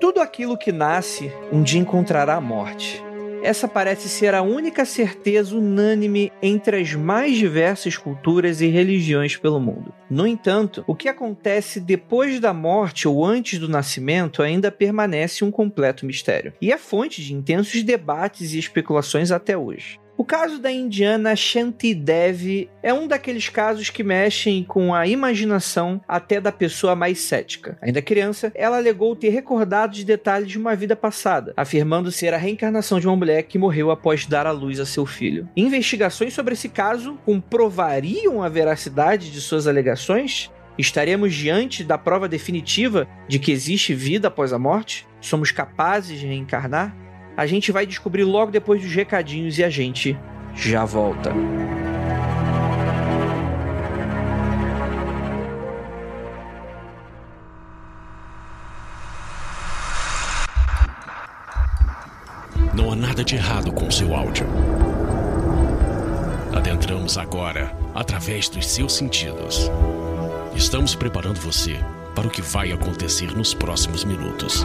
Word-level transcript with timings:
Tudo 0.00 0.20
aquilo 0.20 0.56
que 0.56 0.70
nasce 0.70 1.32
um 1.50 1.60
dia 1.60 1.80
encontrará 1.80 2.36
a 2.36 2.40
morte. 2.40 3.02
Essa 3.42 3.66
parece 3.66 4.08
ser 4.08 4.32
a 4.32 4.42
única 4.42 4.84
certeza 4.84 5.56
unânime 5.56 6.32
entre 6.40 6.80
as 6.80 6.94
mais 6.94 7.36
diversas 7.36 7.96
culturas 7.96 8.60
e 8.60 8.68
religiões 8.68 9.36
pelo 9.36 9.58
mundo. 9.58 9.92
No 10.08 10.26
entanto, 10.26 10.84
o 10.86 10.94
que 10.94 11.08
acontece 11.08 11.80
depois 11.80 12.38
da 12.38 12.52
morte 12.52 13.08
ou 13.08 13.24
antes 13.24 13.58
do 13.58 13.68
nascimento 13.68 14.40
ainda 14.40 14.70
permanece 14.70 15.44
um 15.44 15.50
completo 15.50 16.06
mistério 16.06 16.52
e 16.60 16.72
é 16.72 16.78
fonte 16.78 17.22
de 17.22 17.34
intensos 17.34 17.82
debates 17.82 18.52
e 18.52 18.58
especulações 18.58 19.32
até 19.32 19.58
hoje. 19.58 19.98
O 20.18 20.24
caso 20.24 20.58
da 20.58 20.68
indiana 20.68 21.36
Shanti 21.36 21.94
Devi 21.94 22.68
é 22.82 22.92
um 22.92 23.06
daqueles 23.06 23.48
casos 23.48 23.88
que 23.88 24.02
mexem 24.02 24.64
com 24.64 24.92
a 24.92 25.06
imaginação 25.06 26.00
até 26.08 26.40
da 26.40 26.50
pessoa 26.50 26.96
mais 26.96 27.20
cética. 27.20 27.78
Ainda 27.80 28.02
criança, 28.02 28.50
ela 28.56 28.78
alegou 28.78 29.14
ter 29.14 29.28
recordado 29.28 29.92
de 29.92 30.04
detalhes 30.04 30.48
de 30.48 30.58
uma 30.58 30.74
vida 30.74 30.96
passada, 30.96 31.54
afirmando 31.56 32.10
ser 32.10 32.34
a 32.34 32.36
reencarnação 32.36 32.98
de 32.98 33.06
uma 33.06 33.14
mulher 33.14 33.44
que 33.44 33.58
morreu 33.58 33.92
após 33.92 34.26
dar 34.26 34.44
à 34.44 34.50
luz 34.50 34.80
a 34.80 34.84
seu 34.84 35.06
filho. 35.06 35.48
Investigações 35.56 36.34
sobre 36.34 36.54
esse 36.54 36.68
caso 36.68 37.16
comprovariam 37.24 38.42
a 38.42 38.48
veracidade 38.48 39.30
de 39.30 39.40
suas 39.40 39.68
alegações? 39.68 40.50
Estaremos 40.76 41.32
diante 41.32 41.84
da 41.84 41.96
prova 41.96 42.28
definitiva 42.28 43.06
de 43.28 43.38
que 43.38 43.52
existe 43.52 43.94
vida 43.94 44.26
após 44.26 44.52
a 44.52 44.58
morte? 44.58 45.06
Somos 45.20 45.52
capazes 45.52 46.18
de 46.18 46.26
reencarnar? 46.26 47.07
A 47.38 47.46
gente 47.46 47.70
vai 47.70 47.86
descobrir 47.86 48.24
logo 48.24 48.50
depois 48.50 48.82
dos 48.82 48.92
recadinhos 48.92 49.58
e 49.58 49.62
a 49.62 49.70
gente 49.70 50.18
já 50.56 50.84
volta. 50.84 51.32
Não 62.74 62.90
há 62.90 62.96
nada 62.96 63.22
de 63.22 63.36
errado 63.36 63.70
com 63.70 63.88
seu 63.88 64.16
áudio. 64.16 64.48
Adentramos 66.52 67.16
agora 67.16 67.72
através 67.94 68.48
dos 68.48 68.66
seus 68.66 68.94
sentidos. 68.94 69.70
Estamos 70.56 70.96
preparando 70.96 71.38
você 71.38 71.76
para 72.16 72.26
o 72.26 72.30
que 72.30 72.42
vai 72.42 72.72
acontecer 72.72 73.30
nos 73.36 73.54
próximos 73.54 74.02
minutos. 74.02 74.64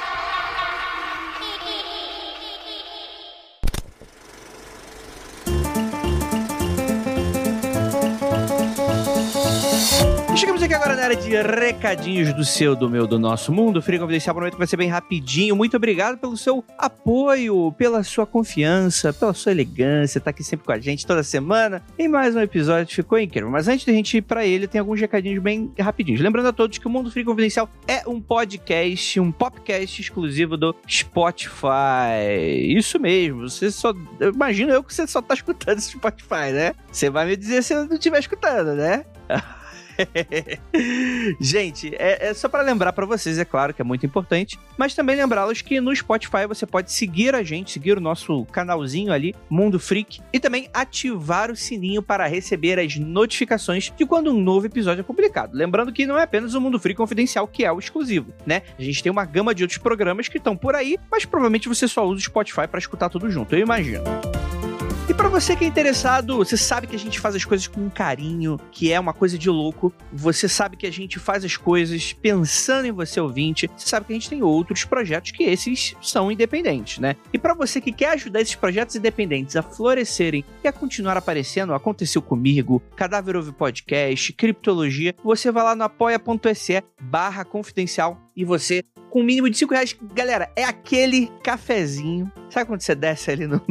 Aqui 10.71 10.77
agora 10.77 10.95
na 10.95 11.03
área 11.03 11.17
de 11.17 11.29
recadinhos 11.29 12.31
do 12.33 12.45
seu, 12.45 12.77
do 12.77 12.89
meu, 12.89 13.05
do 13.05 13.19
nosso 13.19 13.51
mundo. 13.51 13.81
Frio 13.81 13.99
Confidencial 13.99 14.33
prometo 14.33 14.53
que 14.53 14.57
vai 14.57 14.67
ser 14.67 14.77
bem 14.77 14.87
rapidinho. 14.87 15.53
Muito 15.53 15.75
obrigado 15.75 16.17
pelo 16.17 16.37
seu 16.37 16.63
apoio, 16.77 17.73
pela 17.73 18.05
sua 18.05 18.25
confiança, 18.25 19.11
pela 19.11 19.33
sua 19.33 19.51
elegância, 19.51 20.21
tá 20.21 20.29
aqui 20.29 20.45
sempre 20.45 20.65
com 20.65 20.71
a 20.71 20.79
gente 20.79 21.05
toda 21.05 21.23
semana. 21.23 21.83
Em 21.99 22.07
mais 22.07 22.37
um 22.37 22.39
episódio 22.39 22.95
ficou 22.95 23.19
incrível. 23.19 23.49
Mas 23.51 23.67
antes 23.67 23.85
da 23.85 23.91
gente 23.91 24.15
ir 24.15 24.21
pra 24.21 24.45
ele, 24.45 24.65
tem 24.65 24.79
alguns 24.79 25.01
recadinhos 25.01 25.43
bem 25.43 25.73
rapidinhos. 25.77 26.21
Lembrando 26.21 26.47
a 26.47 26.53
todos 26.53 26.77
que 26.77 26.87
o 26.87 26.89
Mundo 26.89 27.11
Frio 27.11 27.25
Confidencial 27.25 27.69
é 27.85 28.07
um 28.07 28.21
podcast, 28.21 29.19
um 29.19 29.29
podcast 29.29 30.01
exclusivo 30.01 30.55
do 30.55 30.73
Spotify. 30.89 31.67
Isso 32.77 32.97
mesmo. 32.97 33.49
Você 33.49 33.69
só. 33.71 33.93
Eu 34.21 34.31
imagino 34.31 34.71
eu 34.71 34.81
que 34.81 34.93
você 34.93 35.05
só 35.05 35.21
tá 35.21 35.33
escutando 35.33 35.79
esse 35.79 35.91
Spotify, 35.91 36.53
né? 36.53 36.73
Você 36.89 37.09
vai 37.09 37.25
me 37.25 37.35
dizer 37.35 37.61
se 37.61 37.73
eu 37.73 37.83
não 37.83 37.95
estiver 37.95 38.19
escutando, 38.19 38.73
né? 38.73 39.03
Gente, 41.39 41.93
é, 41.95 42.29
é 42.29 42.33
só 42.33 42.47
para 42.49 42.63
lembrar 42.63 42.93
para 42.93 43.05
vocês, 43.05 43.37
é 43.37 43.45
claro 43.45 43.73
que 43.73 43.81
é 43.81 43.85
muito 43.85 44.05
importante, 44.05 44.59
mas 44.77 44.93
também 44.93 45.15
lembrá-los 45.15 45.61
que 45.61 45.79
no 45.79 45.95
Spotify 45.95 46.45
você 46.47 46.65
pode 46.65 46.91
seguir 46.91 47.35
a 47.35 47.43
gente, 47.43 47.71
seguir 47.71 47.97
o 47.97 48.01
nosso 48.01 48.45
canalzinho 48.45 49.11
ali, 49.11 49.35
Mundo 49.49 49.79
Freak, 49.79 50.21
e 50.31 50.39
também 50.39 50.69
ativar 50.73 51.51
o 51.51 51.55
sininho 51.55 52.01
para 52.01 52.27
receber 52.27 52.79
as 52.79 52.97
notificações 52.97 53.91
de 53.95 54.05
quando 54.05 54.31
um 54.31 54.41
novo 54.41 54.65
episódio 54.65 55.01
é 55.01 55.03
publicado. 55.03 55.55
Lembrando 55.55 55.91
que 55.91 56.05
não 56.05 56.17
é 56.17 56.23
apenas 56.23 56.53
o 56.53 56.61
Mundo 56.61 56.79
Freak 56.79 56.97
Confidencial 56.97 57.47
que 57.47 57.65
é 57.65 57.71
o 57.71 57.79
exclusivo, 57.79 58.33
né? 58.45 58.63
A 58.77 58.81
gente 58.81 59.01
tem 59.03 59.11
uma 59.11 59.25
gama 59.25 59.53
de 59.53 59.63
outros 59.63 59.79
programas 59.79 60.27
que 60.27 60.37
estão 60.37 60.55
por 60.55 60.75
aí, 60.75 60.97
mas 61.11 61.25
provavelmente 61.25 61.67
você 61.67 61.87
só 61.87 62.05
usa 62.05 62.19
o 62.19 62.23
Spotify 62.23 62.67
para 62.67 62.79
escutar 62.79 63.09
tudo 63.09 63.29
junto, 63.29 63.55
eu 63.55 63.59
imagino. 63.59 64.03
E 65.11 65.13
para 65.13 65.27
você 65.27 65.57
que 65.57 65.65
é 65.65 65.67
interessado, 65.67 66.37
você 66.37 66.55
sabe 66.55 66.87
que 66.87 66.95
a 66.95 66.99
gente 66.99 67.19
faz 67.19 67.35
as 67.35 67.43
coisas 67.43 67.67
com 67.67 67.89
carinho, 67.89 68.57
que 68.71 68.93
é 68.93 68.97
uma 68.97 69.11
coisa 69.11 69.37
de 69.37 69.49
louco. 69.49 69.93
Você 70.13 70.47
sabe 70.47 70.77
que 70.77 70.87
a 70.87 70.91
gente 70.91 71.19
faz 71.19 71.43
as 71.43 71.57
coisas 71.57 72.13
pensando 72.13 72.85
em 72.85 72.93
você 72.93 73.19
ouvinte. 73.19 73.69
Você 73.75 73.89
sabe 73.89 74.05
que 74.05 74.13
a 74.13 74.15
gente 74.15 74.29
tem 74.29 74.41
outros 74.41 74.85
projetos 74.85 75.31
que 75.31 75.43
esses 75.43 75.97
são 76.01 76.31
independentes, 76.31 76.99
né? 76.99 77.17
E 77.33 77.37
para 77.37 77.53
você 77.53 77.81
que 77.81 77.91
quer 77.91 78.13
ajudar 78.13 78.39
esses 78.39 78.55
projetos 78.55 78.95
independentes 78.95 79.57
a 79.57 79.61
florescerem 79.61 80.45
e 80.63 80.67
a 80.69 80.71
continuar 80.71 81.17
aparecendo, 81.17 81.73
aconteceu 81.73 82.21
comigo, 82.21 82.81
Cadáver 82.95 83.35
Ouve 83.35 83.51
Podcast, 83.51 84.31
Criptologia, 84.31 85.13
você 85.21 85.51
vai 85.51 85.65
lá 85.65 85.75
no 85.75 85.83
apoia.se 85.83 86.81
barra 87.01 87.43
confidencial 87.43 88.17
e 88.33 88.45
você 88.45 88.81
com 89.11 89.19
o 89.19 89.23
mínimo 89.23 89.49
de 89.49 89.57
5 89.57 89.73
reais. 89.73 89.95
Galera, 90.15 90.49
é 90.55 90.63
aquele 90.63 91.29
cafezinho. 91.43 92.31
Sabe 92.49 92.65
quando 92.65 92.81
você 92.81 92.95
desce 92.95 93.29
ali 93.29 93.45
no... 93.45 93.61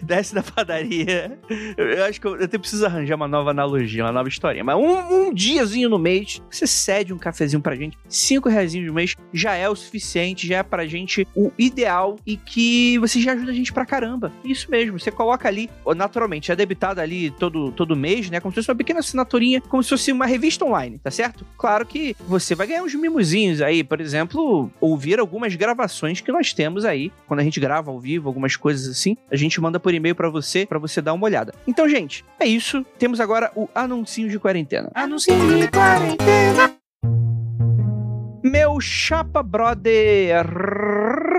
desce 0.02 0.34
da 0.34 0.42
padaria? 0.42 1.38
Eu, 1.76 2.04
acho 2.04 2.20
que 2.20 2.26
eu, 2.26 2.36
eu 2.36 2.48
preciso 2.48 2.84
arranjar 2.86 3.16
uma 3.16 3.28
nova 3.28 3.50
analogia, 3.50 4.04
uma 4.04 4.12
nova 4.12 4.28
historinha. 4.28 4.64
Mas 4.64 4.76
um, 4.76 5.28
um 5.28 5.34
diazinho 5.34 5.88
no 5.88 5.98
mês, 5.98 6.42
você 6.50 6.66
cede 6.66 7.12
um 7.12 7.18
cafezinho 7.18 7.62
pra 7.62 7.74
gente. 7.74 7.96
5 8.08 8.48
reais 8.48 8.74
no 8.74 8.92
mês 8.92 9.14
já 9.32 9.54
é 9.54 9.68
o 9.68 9.76
suficiente, 9.76 10.46
já 10.46 10.58
é 10.58 10.62
pra 10.62 10.86
gente 10.86 11.26
o 11.34 11.52
ideal 11.58 12.16
e 12.26 12.36
que 12.36 12.98
você 12.98 13.20
já 13.20 13.32
ajuda 13.32 13.50
a 13.50 13.54
gente 13.54 13.72
pra 13.72 13.86
caramba. 13.86 14.32
Isso 14.44 14.70
mesmo, 14.70 14.98
você 14.98 15.10
coloca 15.10 15.48
ali, 15.48 15.70
naturalmente, 15.96 16.50
é 16.50 16.56
debitado 16.56 17.00
ali 17.00 17.30
todo, 17.30 17.72
todo 17.72 17.96
mês, 17.96 18.30
né? 18.30 18.40
Como 18.40 18.52
se 18.52 18.56
fosse 18.56 18.70
uma 18.70 18.76
pequena 18.76 19.00
assinaturinha, 19.00 19.60
como 19.60 19.82
se 19.82 19.90
fosse 19.90 20.12
uma 20.12 20.26
revista 20.26 20.64
online, 20.64 20.98
tá 20.98 21.10
certo? 21.10 21.46
Claro 21.56 21.86
que 21.86 22.16
você 22.26 22.54
vai 22.54 22.66
ganhar 22.66 22.82
uns 22.82 22.94
mimozinhos 22.94 23.60
aí, 23.60 23.84
por 23.84 24.00
exemplo, 24.00 24.70
ouvir 24.80 25.18
algumas 25.18 25.54
gravações 25.54 26.20
que 26.20 26.32
nós 26.32 26.52
temos 26.52 26.84
aí. 26.84 27.12
Quando 27.26 27.40
a 27.40 27.44
gente 27.44 27.60
grava 27.60 27.90
ao 27.90 28.00
vivo, 28.00 28.28
algumas 28.28 28.56
coisas 28.56 28.88
assim, 28.88 29.16
a 29.30 29.36
gente 29.36 29.60
manda 29.60 29.78
por 29.84 29.92
e-mail 29.92 30.14
para 30.14 30.30
você, 30.30 30.64
para 30.64 30.78
você 30.78 31.02
dar 31.02 31.12
uma 31.12 31.26
olhada. 31.26 31.52
Então, 31.66 31.86
gente, 31.86 32.24
é 32.40 32.46
isso. 32.46 32.84
Temos 32.98 33.20
agora 33.20 33.52
o 33.54 33.68
anuncinho 33.74 34.30
de 34.30 34.38
quarentena. 34.38 34.90
Anuncinho 34.94 35.58
de 35.58 35.68
quarentena. 35.68 36.74
Meu 38.42 38.80
chapa 38.80 39.42
brother 39.42 40.46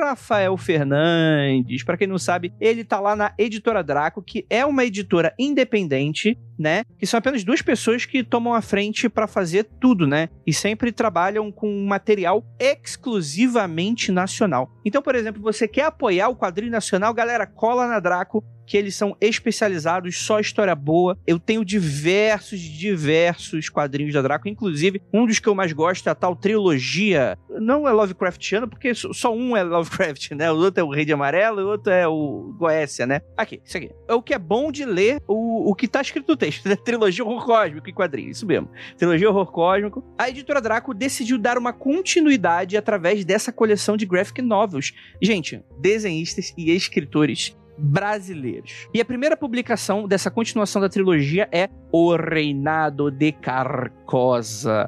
Rafael 0.10 0.56
Fernandes. 0.58 1.84
Para 1.84 1.98
quem 1.98 2.08
não 2.08 2.18
sabe, 2.18 2.54
ele 2.60 2.84
tá 2.84 3.00
lá 3.00 3.16
na 3.16 3.34
Editora 3.38 3.84
Draco, 3.84 4.22
que 4.22 4.46
é 4.50 4.66
uma 4.66 4.86
editora 4.86 5.34
independente, 5.38 6.38
né? 6.58 6.84
Que 6.98 7.06
são 7.06 7.18
apenas 7.18 7.44
duas 7.44 7.62
pessoas 7.62 8.06
que 8.06 8.24
tomam 8.24 8.54
a 8.54 8.62
frente 8.62 9.10
para 9.10 9.28
fazer 9.28 9.66
tudo, 9.80 10.08
né? 10.08 10.30
E 10.46 10.54
sempre 10.54 10.92
trabalham 10.92 11.52
com 11.52 11.86
material 11.86 12.46
exclusivamente 12.60 14.12
nacional. 14.12 14.72
Então, 14.86 15.02
por 15.02 15.16
exemplo, 15.16 15.42
você 15.42 15.68
quer 15.68 15.86
apoiar 15.86 16.30
o 16.30 16.36
quadrinho 16.36 16.72
nacional, 16.72 17.14
galera, 17.14 17.46
cola 17.46 17.88
na 17.88 18.00
Draco 18.00 18.44
que 18.66 18.78
eles 18.78 18.96
são 18.96 19.16
especializados 19.22 20.18
só 20.18 20.40
história 20.40 20.76
boa. 20.76 21.18
Eu 21.26 21.40
tenho 21.40 21.64
diversos, 21.64 22.60
diversos 22.60 23.70
quadrinhos 23.70 24.14
da 24.14 24.22
Draco, 24.22 24.48
inclusive 24.48 25.02
um 25.14 25.26
dos 25.26 25.40
que 25.40 25.48
eu 25.48 25.56
mais 25.56 25.72
gosto 25.72 26.08
é 26.08 26.12
a 26.12 26.16
tal 26.16 26.36
trilogia. 26.36 27.38
Não 27.60 27.88
é 27.88 27.92
Lovecraftiano, 27.92 28.68
porque 28.68 28.94
só 28.96 29.34
um 29.34 29.56
é 29.56 29.64
Lovecraft, 29.64 29.95
né? 30.36 30.52
O 30.52 30.56
outro 30.56 30.82
é 30.82 30.84
o 30.84 30.90
Rei 30.90 31.06
de 31.06 31.14
Amarelo 31.14 31.62
e 31.62 31.64
o 31.64 31.68
outro 31.68 31.92
é 31.92 32.08
o 32.08 32.54
Goécia, 32.58 33.06
né? 33.06 33.22
Aqui, 33.36 33.62
isso 33.64 33.78
aqui. 33.78 33.92
É 34.08 34.14
o 34.14 34.22
que 34.22 34.34
é 34.34 34.40
bom 34.40 34.72
de 34.72 34.86
ler 34.86 35.22
o, 35.28 35.70
o 35.70 35.76
que 35.76 35.88
tá 35.88 36.02
escrito 36.02 36.30
no 36.30 36.38
texto, 36.38 36.68
né? 36.68 36.76
Trilogia 36.84 37.24
Horror 37.24 37.46
Cósmico 37.46 37.90
e 37.90 37.94
quadrinho, 37.94 38.32
isso 38.32 38.46
mesmo. 38.46 38.70
Trilogia 38.98 39.30
Horror 39.30 39.52
Cósmico. 39.52 40.04
A 40.18 40.30
editora 40.30 40.62
Draco 40.62 40.94
decidiu 40.94 41.38
dar 41.38 41.58
uma 41.58 41.74
continuidade 41.74 42.78
através 42.78 43.24
dessa 43.26 43.52
coleção 43.52 43.98
de 43.98 44.06
graphic 44.06 44.42
novels. 44.42 44.94
Gente, 45.22 45.64
desenhistas 45.80 46.54
e 46.58 46.72
escritores 46.72 47.56
brasileiros. 47.78 48.88
E 48.94 49.02
a 49.02 49.06
primeira 49.06 49.36
publicação 49.36 50.08
dessa 50.08 50.32
continuação 50.32 50.82
da 50.82 50.90
trilogia 50.90 51.48
é 51.52 51.70
O 51.92 52.16
Reinado 52.16 53.12
de 53.12 53.32
Carcosa, 53.32 54.86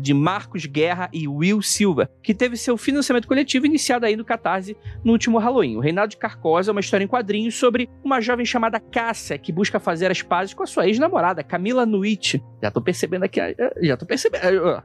de 0.00 0.12
Marcos 0.12 0.66
Guerra 0.66 1.08
e 1.12 1.26
Will 1.28 1.62
Silva, 1.62 2.10
que 2.22 2.34
teve 2.34 2.56
seu 2.56 2.76
financiamento 2.76 3.28
coletivo 3.28 3.66
iniciado 3.66 4.06
aí 4.06 4.16
no 4.16 4.24
Catarse 4.24 4.76
no 5.04 5.12
último 5.12 5.38
Halloween. 5.38 5.76
O 5.76 5.80
Reinado 5.80 6.10
de 6.10 6.16
Carcosa 6.16 6.70
é 6.70 6.72
uma 6.72 6.80
história 6.80 7.04
em 7.04 7.08
quadrinhos 7.08 7.54
sobre 7.54 7.88
uma 8.04 8.20
jovem 8.20 8.44
chamada 8.44 8.80
Cássia, 8.80 9.38
que 9.38 9.52
busca 9.52 9.80
fazer 9.80 10.10
as 10.10 10.22
pazes 10.22 10.54
com 10.54 10.62
a 10.62 10.66
sua 10.66 10.86
ex-namorada, 10.86 11.42
Camila 11.42 11.86
Nuit. 11.86 12.42
Já 12.62 12.70
tô 12.70 12.80
percebendo 12.80 13.24
aqui, 13.24 13.40
já 13.82 13.96
tô 13.96 14.06
percebendo. 14.06 14.82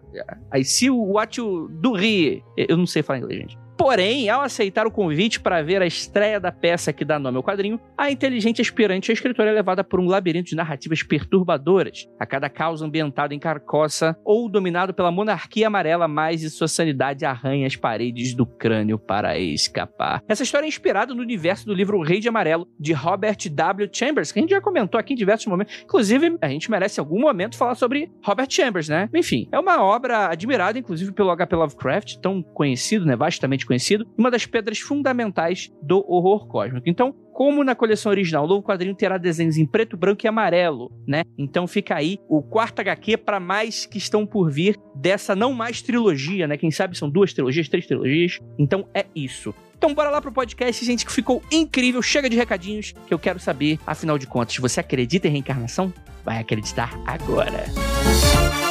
I 0.53 0.63
see 0.63 0.89
what 0.89 1.39
you 1.39 1.68
do 1.69 1.98
here. 1.98 2.44
Eu 2.56 2.77
não 2.77 2.86
sei 2.86 3.01
falar 3.01 3.19
inglês, 3.19 3.42
gente. 3.42 3.57
Porém, 3.81 4.29
ao 4.29 4.41
aceitar 4.41 4.85
o 4.85 4.91
convite 4.91 5.39
para 5.39 5.63
ver 5.63 5.81
a 5.81 5.87
estreia 5.87 6.39
da 6.39 6.51
peça 6.51 6.93
que 6.93 7.03
dá 7.03 7.17
nome 7.17 7.37
ao 7.37 7.43
quadrinho, 7.43 7.79
a 7.97 8.11
inteligente 8.11 8.61
aspirante 8.61 9.09
a 9.09 9.13
escritora 9.13 9.49
é 9.49 9.53
levada 9.53 9.83
por 9.83 9.99
um 9.99 10.05
labirinto 10.05 10.49
de 10.49 10.55
narrativas 10.55 11.01
perturbadoras, 11.01 12.07
a 12.19 12.25
cada 12.27 12.47
caos 12.47 12.83
ambientado 12.83 13.33
em 13.33 13.39
Carcoça 13.39 14.15
ou 14.23 14.47
dominado 14.47 14.93
pela 14.93 15.11
monarquia 15.11 15.65
amarela, 15.65 16.07
mais 16.07 16.41
de 16.41 16.51
sua 16.51 16.67
sanidade 16.67 17.25
arranha 17.25 17.65
as 17.65 17.75
paredes 17.75 18.35
do 18.35 18.45
crânio 18.45 18.99
para 18.99 19.39
escapar. 19.39 20.21
Essa 20.27 20.43
história 20.43 20.67
é 20.67 20.69
inspirada 20.69 21.15
no 21.15 21.21
universo 21.23 21.65
do 21.65 21.73
livro 21.73 21.97
O 21.97 22.03
Rei 22.03 22.19
de 22.19 22.29
Amarelo, 22.29 22.67
de 22.79 22.93
Robert 22.93 23.37
W. 23.49 23.89
Chambers, 23.91 24.31
que 24.31 24.37
a 24.37 24.43
gente 24.43 24.51
já 24.51 24.61
comentou 24.61 24.99
aqui 24.99 25.13
em 25.13 25.17
diversos 25.17 25.47
momentos. 25.47 25.81
Inclusive, 25.83 26.37
a 26.39 26.49
gente 26.49 26.69
merece 26.69 26.99
em 26.99 27.03
algum 27.03 27.19
momento 27.19 27.57
falar 27.57 27.73
sobre 27.73 28.11
Robert 28.23 28.47
Chambers, 28.47 28.87
né? 28.87 29.09
Enfim, 29.11 29.49
é 29.51 29.59
uma 29.59 29.83
obra 29.83 30.27
admirada, 30.27 30.77
inclusive, 30.77 31.11
pelo 31.11 31.31
H.P. 31.31 31.55
Lovecraft, 31.55 32.17
tão 32.17 32.43
conhecido, 32.43 33.07
né? 33.07 33.15
Vastamente 33.15 33.70
conhecido, 33.71 34.06
uma 34.18 34.29
das 34.29 34.45
pedras 34.45 34.79
fundamentais 34.79 35.71
do 35.81 36.03
horror 36.07 36.45
cósmico. 36.47 36.89
Então, 36.89 37.15
como 37.31 37.63
na 37.63 37.73
coleção 37.73 38.12
original, 38.12 38.44
o 38.44 38.47
novo 38.47 38.62
quadrinho 38.62 38.94
terá 38.94 39.18
desenhos 39.18 39.57
em 39.57 39.65
preto, 39.65 39.95
branco 39.95 40.25
e 40.25 40.27
amarelo, 40.27 40.91
né? 41.07 41.23
Então 41.38 41.65
fica 41.65 41.95
aí 41.95 42.19
o 42.27 42.41
quarto 42.41 42.81
HQ 42.81 43.18
para 43.18 43.39
mais 43.39 43.85
que 43.85 43.97
estão 43.97 44.25
por 44.25 44.51
vir 44.51 44.77
dessa 44.94 45.33
não 45.35 45.53
mais 45.53 45.81
trilogia, 45.81 46.45
né? 46.47 46.57
Quem 46.57 46.69
sabe 46.69 46.97
são 46.97 47.09
duas 47.09 47.33
trilogias, 47.33 47.69
três 47.69 47.88
trilogias. 47.88 48.39
Então 48.59 48.85
é 48.94 49.06
isso. 49.15 49.56
Então 49.77 49.94
bora 49.94 50.09
lá 50.09 50.21
pro 50.21 50.31
podcast, 50.31 50.85
gente, 50.85 51.06
que 51.06 51.12
ficou 51.12 51.41
incrível. 51.50 52.01
Chega 52.01 52.29
de 52.29 52.35
recadinhos 52.35 52.94
que 53.07 53.13
eu 53.13 53.17
quero 53.17 53.39
saber, 53.39 53.79
afinal 53.88 54.17
de 54.17 54.27
contas, 54.27 54.57
você 54.57 54.81
acredita 54.81 55.27
em 55.27 55.31
reencarnação? 55.31 55.94
Vai 56.24 56.38
acreditar 56.38 56.91
agora. 57.07 57.65
Música 58.03 58.70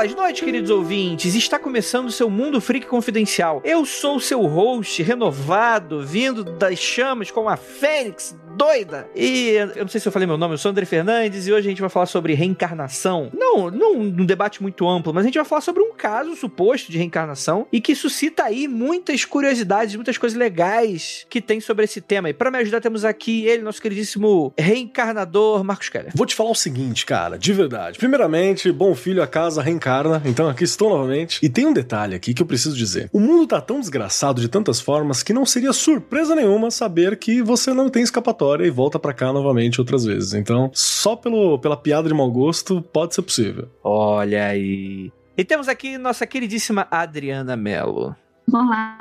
belas 0.00 0.14
noites, 0.14 0.42
queridos 0.42 0.70
ouvintes. 0.70 1.34
Está 1.34 1.58
começando 1.58 2.06
o 2.06 2.10
seu 2.10 2.30
Mundo 2.30 2.58
Freak 2.58 2.86
Confidencial. 2.86 3.60
Eu 3.64 3.84
sou 3.84 4.16
o 4.16 4.20
seu 4.20 4.46
host 4.46 5.02
renovado, 5.02 6.02
vindo 6.06 6.42
das 6.42 6.78
chamas 6.78 7.30
como 7.30 7.50
a 7.50 7.56
Fênix 7.56 8.34
doida. 8.60 9.08
E 9.16 9.52
eu 9.52 9.82
não 9.82 9.88
sei 9.88 9.98
se 9.98 10.06
eu 10.06 10.12
falei 10.12 10.26
meu 10.26 10.36
nome, 10.36 10.52
eu 10.52 10.58
sou 10.58 10.70
André 10.70 10.84
Fernandes 10.84 11.46
e 11.46 11.52
hoje 11.52 11.66
a 11.66 11.70
gente 11.70 11.80
vai 11.80 11.88
falar 11.88 12.04
sobre 12.04 12.34
reencarnação. 12.34 13.30
Não, 13.32 13.70
não 13.70 13.94
um 13.94 14.26
debate 14.26 14.60
muito 14.60 14.86
amplo, 14.86 15.14
mas 15.14 15.24
a 15.24 15.26
gente 15.28 15.38
vai 15.38 15.46
falar 15.46 15.62
sobre 15.62 15.82
um 15.82 15.94
caso 15.94 16.36
suposto 16.36 16.92
de 16.92 16.98
reencarnação 16.98 17.66
e 17.72 17.80
que 17.80 17.94
suscita 17.94 18.44
aí 18.44 18.68
muitas 18.68 19.24
curiosidades, 19.24 19.94
muitas 19.94 20.18
coisas 20.18 20.38
legais 20.38 21.26
que 21.30 21.40
tem 21.40 21.58
sobre 21.58 21.86
esse 21.86 22.02
tema. 22.02 22.28
E 22.28 22.34
para 22.34 22.50
me 22.50 22.58
ajudar 22.58 22.82
temos 22.82 23.02
aqui 23.02 23.46
ele, 23.46 23.62
nosso 23.62 23.80
queridíssimo 23.80 24.52
reencarnador 24.58 25.64
Marcos 25.64 25.88
Keller. 25.88 26.12
Vou 26.14 26.26
te 26.26 26.34
falar 26.34 26.50
o 26.50 26.54
seguinte, 26.54 27.06
cara, 27.06 27.38
de 27.38 27.54
verdade. 27.54 27.98
Primeiramente, 27.98 28.70
bom 28.70 28.94
filho 28.94 29.22
a 29.22 29.26
casa 29.26 29.62
reencarna, 29.62 30.20
então 30.26 30.46
aqui 30.50 30.64
estou 30.64 30.90
novamente. 30.90 31.38
E 31.42 31.48
tem 31.48 31.64
um 31.64 31.72
detalhe 31.72 32.14
aqui 32.14 32.34
que 32.34 32.42
eu 32.42 32.46
preciso 32.46 32.76
dizer. 32.76 33.08
O 33.10 33.20
mundo 33.20 33.46
tá 33.46 33.60
tão 33.60 33.80
desgraçado 33.80 34.38
de 34.38 34.48
tantas 34.48 34.80
formas 34.80 35.22
que 35.22 35.32
não 35.32 35.46
seria 35.46 35.72
surpresa 35.72 36.34
nenhuma 36.34 36.70
saber 36.70 37.16
que 37.18 37.40
você 37.40 37.72
não 37.72 37.88
tem 37.88 38.02
escapatória 38.02 38.49
e 38.58 38.70
volta 38.70 38.98
para 38.98 39.14
cá 39.14 39.32
novamente 39.32 39.80
outras 39.80 40.04
vezes. 40.04 40.34
Então, 40.34 40.70
só 40.74 41.14
pelo, 41.14 41.58
pela 41.58 41.76
piada 41.76 42.08
de 42.08 42.14
mau 42.14 42.30
gosto 42.30 42.82
pode 42.82 43.14
ser 43.14 43.22
possível. 43.22 43.68
Olha 43.84 44.46
aí. 44.46 45.12
E 45.36 45.44
temos 45.44 45.68
aqui 45.68 45.96
nossa 45.96 46.26
queridíssima 46.26 46.88
Adriana 46.90 47.56
Mello. 47.56 48.16
Olá, 48.52 48.96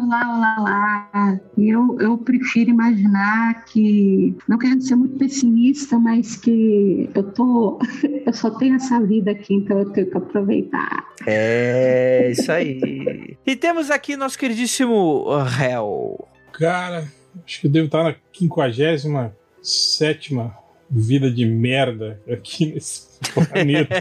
olá, 0.00 0.36
olá, 0.36 0.56
olá. 0.60 1.40
Eu, 1.58 1.98
eu 2.00 2.16
prefiro 2.18 2.70
imaginar 2.70 3.64
que, 3.64 4.36
não 4.48 4.56
quero 4.56 4.80
ser 4.80 4.94
muito 4.94 5.18
pessimista, 5.18 5.98
mas 5.98 6.36
que 6.36 7.10
eu 7.12 7.22
tô, 7.32 7.80
eu 8.24 8.32
só 8.32 8.50
tenho 8.50 8.76
essa 8.76 9.00
vida 9.00 9.32
aqui, 9.32 9.54
então 9.54 9.80
eu 9.80 9.90
tenho 9.90 10.08
que 10.08 10.16
aproveitar. 10.16 11.04
É, 11.26 12.30
isso 12.30 12.52
aí. 12.52 13.36
e 13.44 13.56
temos 13.56 13.90
aqui 13.90 14.16
nosso 14.16 14.38
queridíssimo 14.38 15.24
réu. 15.44 16.28
Cara, 16.52 17.04
acho 17.44 17.60
que 17.60 17.66
eu 17.66 17.70
devo 17.70 17.86
estar 17.86 18.04
na 18.04 18.14
57 18.32 20.30
vida 20.94 21.30
de 21.30 21.46
merda 21.46 22.20
aqui 22.30 22.66
nesse 22.66 23.18
planeta. 23.32 23.98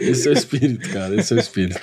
esse 0.00 0.28
é 0.28 0.30
o 0.30 0.34
espírito, 0.34 0.92
cara. 0.92 1.16
Esse 1.16 1.32
é 1.32 1.36
o 1.36 1.40
espírito. 1.40 1.80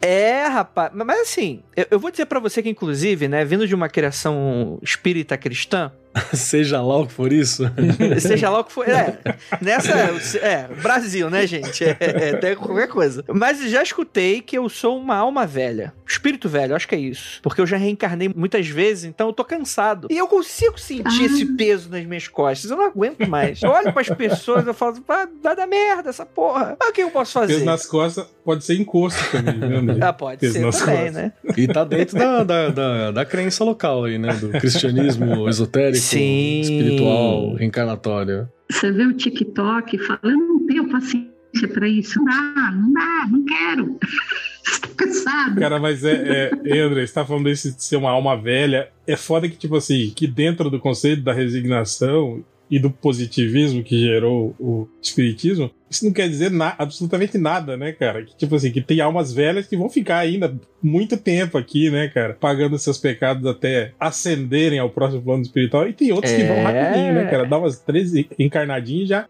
É, 0.00 0.46
rapaz. 0.46 0.92
Mas 0.94 1.20
assim, 1.20 1.64
eu, 1.76 1.86
eu 1.90 1.98
vou 1.98 2.12
dizer 2.12 2.26
para 2.26 2.38
você 2.38 2.62
que, 2.62 2.68
inclusive, 2.68 3.26
né, 3.26 3.44
vindo 3.44 3.66
de 3.66 3.74
uma 3.74 3.88
criação 3.88 4.78
espírita 4.80 5.36
cristã, 5.36 5.90
Seja 6.32 6.80
lá 6.80 6.98
o 6.98 7.06
que 7.06 7.12
for 7.12 7.32
isso. 7.32 7.64
Seja 8.20 8.50
lá 8.50 8.60
o 8.60 8.64
que 8.64 8.72
for. 8.72 8.88
É, 8.88 9.18
nessa. 9.60 9.92
É, 10.38 10.68
Brasil, 10.82 11.28
né, 11.28 11.46
gente? 11.46 11.84
É, 11.84 11.96
é 12.00 12.30
até 12.30 12.54
qualquer 12.54 12.88
coisa. 12.88 13.24
Mas 13.28 13.60
já 13.70 13.82
escutei 13.82 14.40
que 14.40 14.56
eu 14.56 14.68
sou 14.68 14.98
uma 14.98 15.16
alma 15.16 15.46
velha. 15.46 15.92
Espírito 16.06 16.48
velho, 16.48 16.76
acho 16.76 16.86
que 16.86 16.94
é 16.94 16.98
isso. 16.98 17.40
Porque 17.42 17.60
eu 17.60 17.66
já 17.66 17.76
reencarnei 17.76 18.30
muitas 18.34 18.68
vezes, 18.68 19.04
então 19.04 19.28
eu 19.28 19.32
tô 19.32 19.44
cansado. 19.44 20.08
E 20.10 20.16
eu 20.16 20.28
consigo 20.28 20.78
sentir 20.78 21.22
ah. 21.22 21.26
esse 21.26 21.46
peso 21.46 21.88
nas 21.90 22.04
minhas 22.04 22.28
costas. 22.28 22.70
Eu 22.70 22.76
não 22.76 22.86
aguento 22.86 23.26
mais. 23.28 23.62
Eu 23.62 23.70
olho 23.70 23.92
pras 23.92 24.08
pessoas 24.10 24.66
e 24.66 24.72
falo, 24.72 25.02
ah, 25.08 25.26
vai 25.42 25.56
dar 25.56 25.66
merda 25.66 26.10
essa 26.10 26.26
porra. 26.26 26.76
Mas 26.78 26.90
o 26.90 26.92
que 26.92 27.02
eu 27.02 27.10
posso 27.10 27.32
fazer? 27.32 27.54
Peso 27.54 27.64
nas 27.64 27.86
costas 27.86 28.26
pode 28.44 28.64
ser 28.64 28.74
encosto 28.74 29.20
também, 29.30 29.82
né? 29.82 29.98
Ah, 30.00 30.12
pode 30.12 30.38
peso 30.38 30.52
ser 30.52 30.60
também, 30.60 30.96
costas. 30.96 31.14
né? 31.14 31.32
E 31.56 31.66
tá 31.66 31.84
dentro 31.84 32.18
da, 32.18 32.44
da, 32.44 32.68
da, 32.68 33.10
da 33.10 33.24
crença 33.24 33.64
local 33.64 34.04
aí, 34.04 34.18
né? 34.18 34.34
Do 34.34 34.50
cristianismo 34.50 35.48
esotérico 35.48 36.03
Sim. 36.04 36.60
espiritual, 36.60 37.54
reencarnatório. 37.54 38.48
Você 38.70 38.90
vê 38.90 39.06
o 39.06 39.12
TikTok 39.12 39.98
fala, 39.98 40.20
eu 40.22 40.36
não 40.36 40.66
tenho 40.66 40.88
paciência 40.88 41.68
para 41.72 41.88
isso. 41.88 42.18
Não 42.18 42.24
dá, 42.24 42.72
não 42.72 42.92
dá, 42.92 43.28
não 43.30 43.44
quero. 43.44 43.98
Estou 44.66 44.94
cansado. 44.94 45.60
Cara, 45.60 45.78
mas 45.78 46.04
é, 46.04 46.50
é 46.64 46.80
André, 46.80 47.06
você 47.06 47.12
tá 47.12 47.24
falando 47.24 47.44
desse 47.44 47.74
de 47.74 47.84
ser 47.84 47.96
uma 47.96 48.10
alma 48.10 48.36
velha. 48.36 48.88
É 49.06 49.16
foda 49.16 49.48
que, 49.48 49.56
tipo 49.56 49.76
assim, 49.76 50.10
que 50.14 50.26
dentro 50.26 50.70
do 50.70 50.80
conceito 50.80 51.22
da 51.22 51.32
resignação 51.32 52.42
e 52.74 52.78
do 52.80 52.90
positivismo 52.90 53.84
que 53.84 53.96
gerou 54.00 54.52
o 54.58 54.88
espiritismo, 55.00 55.70
isso 55.88 56.04
não 56.04 56.12
quer 56.12 56.28
dizer 56.28 56.50
na, 56.50 56.74
absolutamente 56.76 57.38
nada, 57.38 57.76
né, 57.76 57.92
cara? 57.92 58.24
Que, 58.24 58.36
tipo 58.36 58.56
assim, 58.56 58.72
que 58.72 58.80
tem 58.80 59.00
almas 59.00 59.32
velhas 59.32 59.68
que 59.68 59.76
vão 59.76 59.88
ficar 59.88 60.18
ainda 60.18 60.52
muito 60.82 61.16
tempo 61.16 61.56
aqui, 61.56 61.88
né, 61.88 62.08
cara? 62.08 62.34
Pagando 62.34 62.76
seus 62.76 62.98
pecados 62.98 63.46
até 63.46 63.92
ascenderem 64.00 64.80
ao 64.80 64.90
próximo 64.90 65.22
plano 65.22 65.42
espiritual. 65.42 65.88
E 65.88 65.92
tem 65.92 66.10
outros 66.10 66.32
é... 66.32 66.36
que 66.36 66.42
vão 66.42 66.56
é. 66.56 66.62
rapidinho, 66.62 67.14
né, 67.14 67.30
cara? 67.30 67.46
Dá 67.46 67.58
umas 67.58 67.78
três 67.78 68.12
encarnadinhas 68.36 69.04
e 69.04 69.06
já 69.06 69.28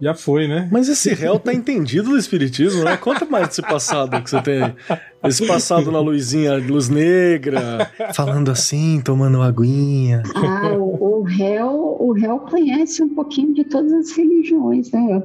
já 0.00 0.14
foi, 0.14 0.46
né? 0.46 0.68
Mas 0.70 0.88
esse 0.88 1.12
réu 1.12 1.38
tá 1.38 1.52
entendido 1.52 2.10
do 2.10 2.18
espiritismo, 2.18 2.84
né? 2.84 2.96
Conta 2.96 3.24
mais 3.24 3.48
desse 3.48 3.62
passado 3.62 4.22
que 4.22 4.30
você 4.30 4.40
tem. 4.42 4.74
Esse 5.24 5.44
passado 5.46 5.90
na 5.90 5.98
luzinha, 5.98 6.54
luz 6.54 6.88
negra, 6.88 7.90
falando 8.14 8.50
assim, 8.50 9.00
tomando 9.04 9.42
aguinha. 9.42 10.22
Ah, 10.36 10.74
o, 10.74 11.20
o 11.20 11.22
réu, 11.22 11.96
o 11.98 12.12
réu 12.12 12.38
conhece 12.38 13.02
um 13.02 13.14
pouquinho 13.14 13.52
de 13.52 13.64
todas 13.64 13.92
as 13.92 14.16
religiões, 14.16 14.90
né? 14.92 15.22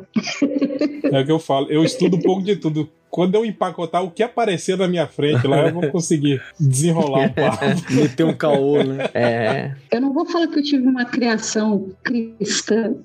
É 1.04 1.22
o 1.22 1.26
que 1.26 1.32
eu 1.32 1.40
falo. 1.40 1.68
Eu 1.70 1.84
estudo 1.84 2.18
um 2.18 2.22
pouco 2.22 2.44
de 2.44 2.56
tudo 2.56 2.90
quando 3.14 3.36
eu 3.36 3.46
empacotar 3.46 4.04
o 4.04 4.10
que 4.10 4.24
aparecer 4.24 4.76
na 4.76 4.88
minha 4.88 5.06
frente 5.06 5.46
lá, 5.46 5.68
eu 5.68 5.74
vou 5.74 5.92
conseguir 5.92 6.42
desenrolar 6.60 7.28
um 7.28 7.30
papo. 7.30 7.94
Meter 7.94 8.24
um 8.24 8.34
caô, 8.34 8.84
né? 8.84 9.08
É. 9.14 9.76
Eu 9.92 10.02
não 10.02 10.12
vou 10.12 10.26
falar 10.26 10.48
que 10.48 10.58
eu 10.58 10.64
tive 10.64 10.88
uma 10.88 11.06
criação 11.06 11.92
cristã 12.04 12.96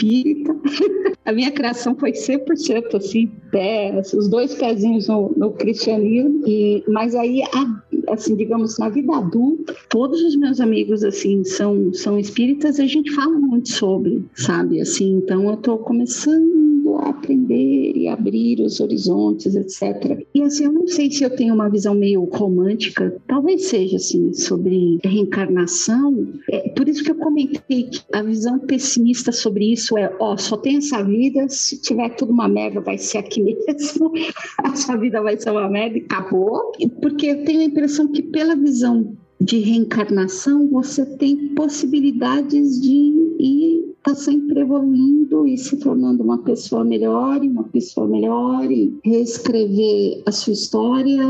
espírita. 0.00 0.56
A 1.24 1.32
minha 1.32 1.50
criação 1.52 1.94
foi 1.94 2.12
100% 2.12 2.94
assim, 2.96 3.30
pés, 3.52 4.12
os 4.14 4.26
dois 4.28 4.54
pezinhos 4.54 5.06
no, 5.06 5.32
no 5.36 5.52
cristianismo. 5.52 6.42
E, 6.46 6.82
mas 6.88 7.14
aí, 7.14 7.42
a, 7.42 8.12
assim, 8.12 8.34
digamos, 8.34 8.78
na 8.78 8.88
vida 8.88 9.14
adulta, 9.14 9.76
todos 9.88 10.20
os 10.22 10.34
meus 10.34 10.60
amigos, 10.60 11.04
assim, 11.04 11.44
são, 11.44 11.92
são 11.92 12.18
espíritas 12.18 12.78
e 12.78 12.82
a 12.82 12.86
gente 12.86 13.12
fala 13.12 13.38
muito 13.38 13.68
sobre, 13.68 14.24
sabe? 14.34 14.80
Assim, 14.80 15.12
então 15.12 15.48
eu 15.50 15.56
tô 15.58 15.78
começando 15.78 16.70
aprender 16.98 17.92
e 17.94 18.08
abrir 18.08 18.60
os 18.60 18.80
horizontes, 18.80 19.54
etc. 19.54 20.26
E 20.34 20.42
assim, 20.42 20.64
eu 20.64 20.72
não 20.72 20.86
sei 20.86 21.10
se 21.10 21.22
eu 21.22 21.30
tenho 21.30 21.54
uma 21.54 21.68
visão 21.68 21.94
meio 21.94 22.24
romântica, 22.24 23.16
talvez 23.26 23.66
seja 23.66 23.96
assim, 23.96 24.32
sobre 24.32 24.98
reencarnação. 25.04 26.28
É, 26.50 26.68
por 26.70 26.88
isso 26.88 27.04
que 27.04 27.10
eu 27.10 27.16
comentei 27.16 27.84
que 27.84 28.00
a 28.12 28.22
visão 28.22 28.58
pessimista 28.58 29.32
sobre 29.32 29.72
isso 29.72 29.89
é: 29.98 30.14
ó, 30.18 30.36
só 30.36 30.56
tem 30.56 30.78
essa 30.78 31.02
vida, 31.02 31.48
se 31.48 31.80
tiver 31.80 32.10
tudo 32.10 32.32
uma 32.32 32.48
merda, 32.48 32.80
vai 32.80 32.98
ser 32.98 33.18
aqui 33.18 33.42
mesmo, 33.42 34.12
a 34.58 34.74
sua 34.76 34.96
vida 34.96 35.20
vai 35.22 35.36
ser 35.36 35.50
uma 35.50 35.68
merda 35.68 35.98
e 35.98 36.02
acabou. 36.02 36.72
Porque 37.00 37.26
eu 37.26 37.44
tenho 37.44 37.60
a 37.60 37.64
impressão 37.64 38.08
que, 38.08 38.22
pela 38.22 38.56
visão 38.56 39.16
de 39.40 39.58
reencarnação, 39.58 40.68
você 40.68 41.04
tem 41.04 41.54
possibilidades 41.54 42.80
de 42.80 42.92
ir 43.38 43.90
tá 44.02 44.14
sempre 44.14 44.60
evoluindo 44.60 45.46
e 45.46 45.56
se 45.56 45.76
tornando 45.76 46.22
uma 46.22 46.38
pessoa 46.38 46.84
melhor, 46.84 47.42
e 47.44 47.48
uma 47.48 47.64
pessoa 47.64 48.06
melhor, 48.06 48.70
e 48.70 48.98
reescrever 49.04 50.22
a 50.24 50.32
sua 50.32 50.52
história, 50.52 51.22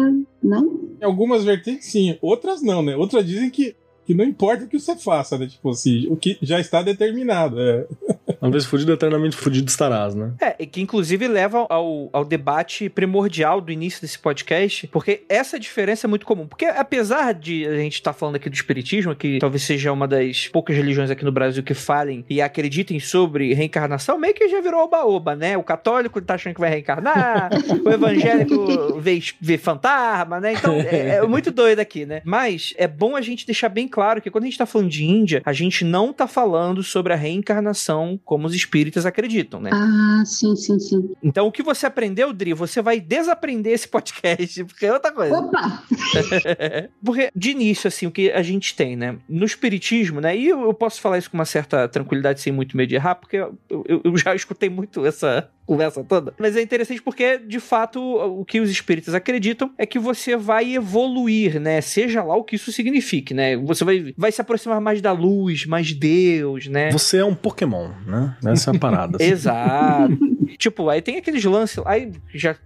não? 0.43 0.81
Em 1.01 1.05
algumas 1.05 1.45
vertentes, 1.45 1.87
sim. 1.87 2.17
Outras 2.21 2.63
não, 2.63 2.83
né? 2.83 2.97
Outras 2.97 3.27
dizem 3.27 3.51
que, 3.51 3.75
que 4.07 4.15
não 4.15 4.25
importa 4.25 4.65
o 4.65 4.69
que 4.69 4.79
você 4.79 4.95
faça, 4.97 5.37
né? 5.37 5.47
Tipo 5.47 5.71
assim, 5.71 6.07
o 6.09 6.17
que 6.17 6.39
já 6.43 6.61
está 6.61 6.83
determinado. 6.83 7.61
É. 7.61 7.87
Uma 8.41 8.51
vez 8.51 8.65
fudido, 8.65 8.93
eternamente 8.93 9.37
fudido 9.37 9.69
estarás, 9.69 10.15
né? 10.15 10.33
É, 10.41 10.57
e 10.59 10.67
que 10.67 10.81
inclusive 10.81 11.29
leva 11.29 11.67
ao, 11.69 12.09
ao 12.13 12.25
debate 12.25 12.89
primordial 12.89 13.61
do 13.61 13.71
início 13.71 14.01
desse 14.01 14.19
podcast, 14.19 14.87
porque 14.87 15.25
essa 15.29 15.59
diferença 15.59 16.07
é 16.07 16.09
muito 16.09 16.25
comum. 16.25 16.47
Porque 16.47 16.65
apesar 16.65 17.35
de 17.35 17.67
a 17.67 17.77
gente 17.77 17.95
estar 17.95 18.13
tá 18.13 18.19
falando 18.19 18.37
aqui 18.37 18.49
do 18.49 18.55
espiritismo, 18.55 19.15
que 19.15 19.39
talvez 19.39 19.63
seja 19.63 19.93
uma 19.93 20.09
das 20.09 20.49
poucas 20.49 20.75
religiões 20.75 21.11
aqui 21.11 21.25
no 21.25 21.33
Brasil 21.33 21.63
que 21.63 21.75
falem 21.75 22.25
e 22.31 22.41
acreditem 22.41 22.99
sobre 22.99 23.53
reencarnação, 23.53 24.19
meio 24.19 24.33
que 24.33 24.49
já 24.49 24.61
virou 24.61 24.85
oba-oba, 24.85 25.37
né? 25.37 25.59
O 25.59 25.63
católico 25.63 26.21
tá 26.23 26.35
achando 26.35 26.55
que 26.55 26.61
vai 26.61 26.71
reencarnar, 26.71 27.51
o 27.85 27.91
evangélico 27.91 28.99
vê, 28.99 29.21
vê 29.39 29.59
fantasma, 29.59 30.41
né? 30.41 30.55
Então 30.55 30.75
é, 30.75 31.17
é 31.17 31.23
muito 31.29 31.51
doido 31.51 31.81
aqui, 31.81 32.07
né? 32.07 32.23
Mas 32.25 32.73
é 32.79 32.89
bom 32.89 33.17
a 33.17 33.21
gente 33.21 33.45
deixar 33.45 33.69
bem 33.69 33.87
claro 33.87 34.23
que 34.23 34.31
quando 34.31 34.45
a 34.45 34.47
gente 34.47 34.59
tá 34.59 34.67
falando 34.67 34.89
de 34.89 35.05
Índia, 35.05 35.43
a 35.45 35.53
gente 35.53 35.85
não 35.85 36.13
tá 36.13 36.27
falando 36.27 36.83
sobre 36.83 37.13
a 37.13 37.17
reencarnação 37.17 38.19
como 38.31 38.47
os 38.47 38.55
espíritas 38.55 39.05
acreditam, 39.05 39.61
né? 39.61 39.71
Ah, 39.73 40.23
sim, 40.25 40.55
sim, 40.55 40.79
sim. 40.79 41.11
Então, 41.21 41.49
o 41.49 41.51
que 41.51 41.65
você 41.65 41.85
aprendeu, 41.85 42.33
Dri, 42.33 42.55
você 42.55 42.81
vai 42.81 43.01
desaprender 43.01 43.73
esse 43.73 43.89
podcast, 43.89 44.63
porque 44.67 44.87
é 44.87 44.93
outra 44.93 45.11
coisa. 45.11 45.37
Opa! 45.37 45.83
porque, 47.05 47.29
de 47.35 47.51
início, 47.51 47.89
assim, 47.89 48.07
o 48.07 48.11
que 48.13 48.31
a 48.31 48.41
gente 48.41 48.77
tem, 48.77 48.95
né? 48.95 49.17
No 49.29 49.45
espiritismo, 49.45 50.21
né? 50.21 50.37
E 50.37 50.47
eu, 50.47 50.63
eu 50.63 50.73
posso 50.73 51.01
falar 51.01 51.19
isso 51.19 51.29
com 51.29 51.39
uma 51.39 51.45
certa 51.45 51.89
tranquilidade, 51.89 52.41
sem 52.41 52.53
muito 52.53 52.77
medo 52.77 52.91
de 52.91 52.95
errar, 52.95 53.17
porque 53.17 53.37
eu, 53.37 53.59
eu, 53.69 54.01
eu 54.05 54.17
já 54.17 54.33
escutei 54.37 54.71
muito 54.71 55.05
essa 55.05 55.51
conversa 55.67 56.03
toda. 56.03 56.35
Mas 56.37 56.57
é 56.57 56.63
interessante 56.63 57.01
porque, 57.01 57.39
de 57.39 57.61
fato, 57.61 58.01
o 58.01 58.45
que 58.45 58.61
os 58.61 58.69
espíritas 58.69 59.15
acreditam 59.15 59.73
é 59.79 59.87
que 59.87 60.01
você 60.01 60.37
vai 60.37 60.75
evoluir, 60.75 61.61
né? 61.61 61.81
Seja 61.81 62.25
lá 62.25 62.37
o 62.37 62.43
que 62.43 62.57
isso 62.57 62.73
signifique, 62.73 63.33
né? 63.33 63.57
Você 63.57 63.85
vai, 63.85 64.13
vai 64.17 64.33
se 64.33 64.41
aproximar 64.41 64.81
mais 64.81 65.01
da 65.01 65.13
luz, 65.13 65.67
mais 65.67 65.87
de 65.87 65.95
Deus, 65.95 66.67
né? 66.67 66.91
Você 66.91 67.19
é 67.19 67.25
um 67.25 67.37
Pokémon, 67.37 67.91
né? 68.05 68.20
Essa 68.45 68.71
é 68.71 68.77
a 68.77 68.79
parada. 68.79 69.17
assim. 69.17 69.27
Exato. 69.31 70.19
tipo, 70.59 70.89
aí 70.89 71.01
tem 71.01 71.17
aqueles 71.17 71.45
lances, 71.45 71.83
aí 71.85 72.13
já 72.35 72.57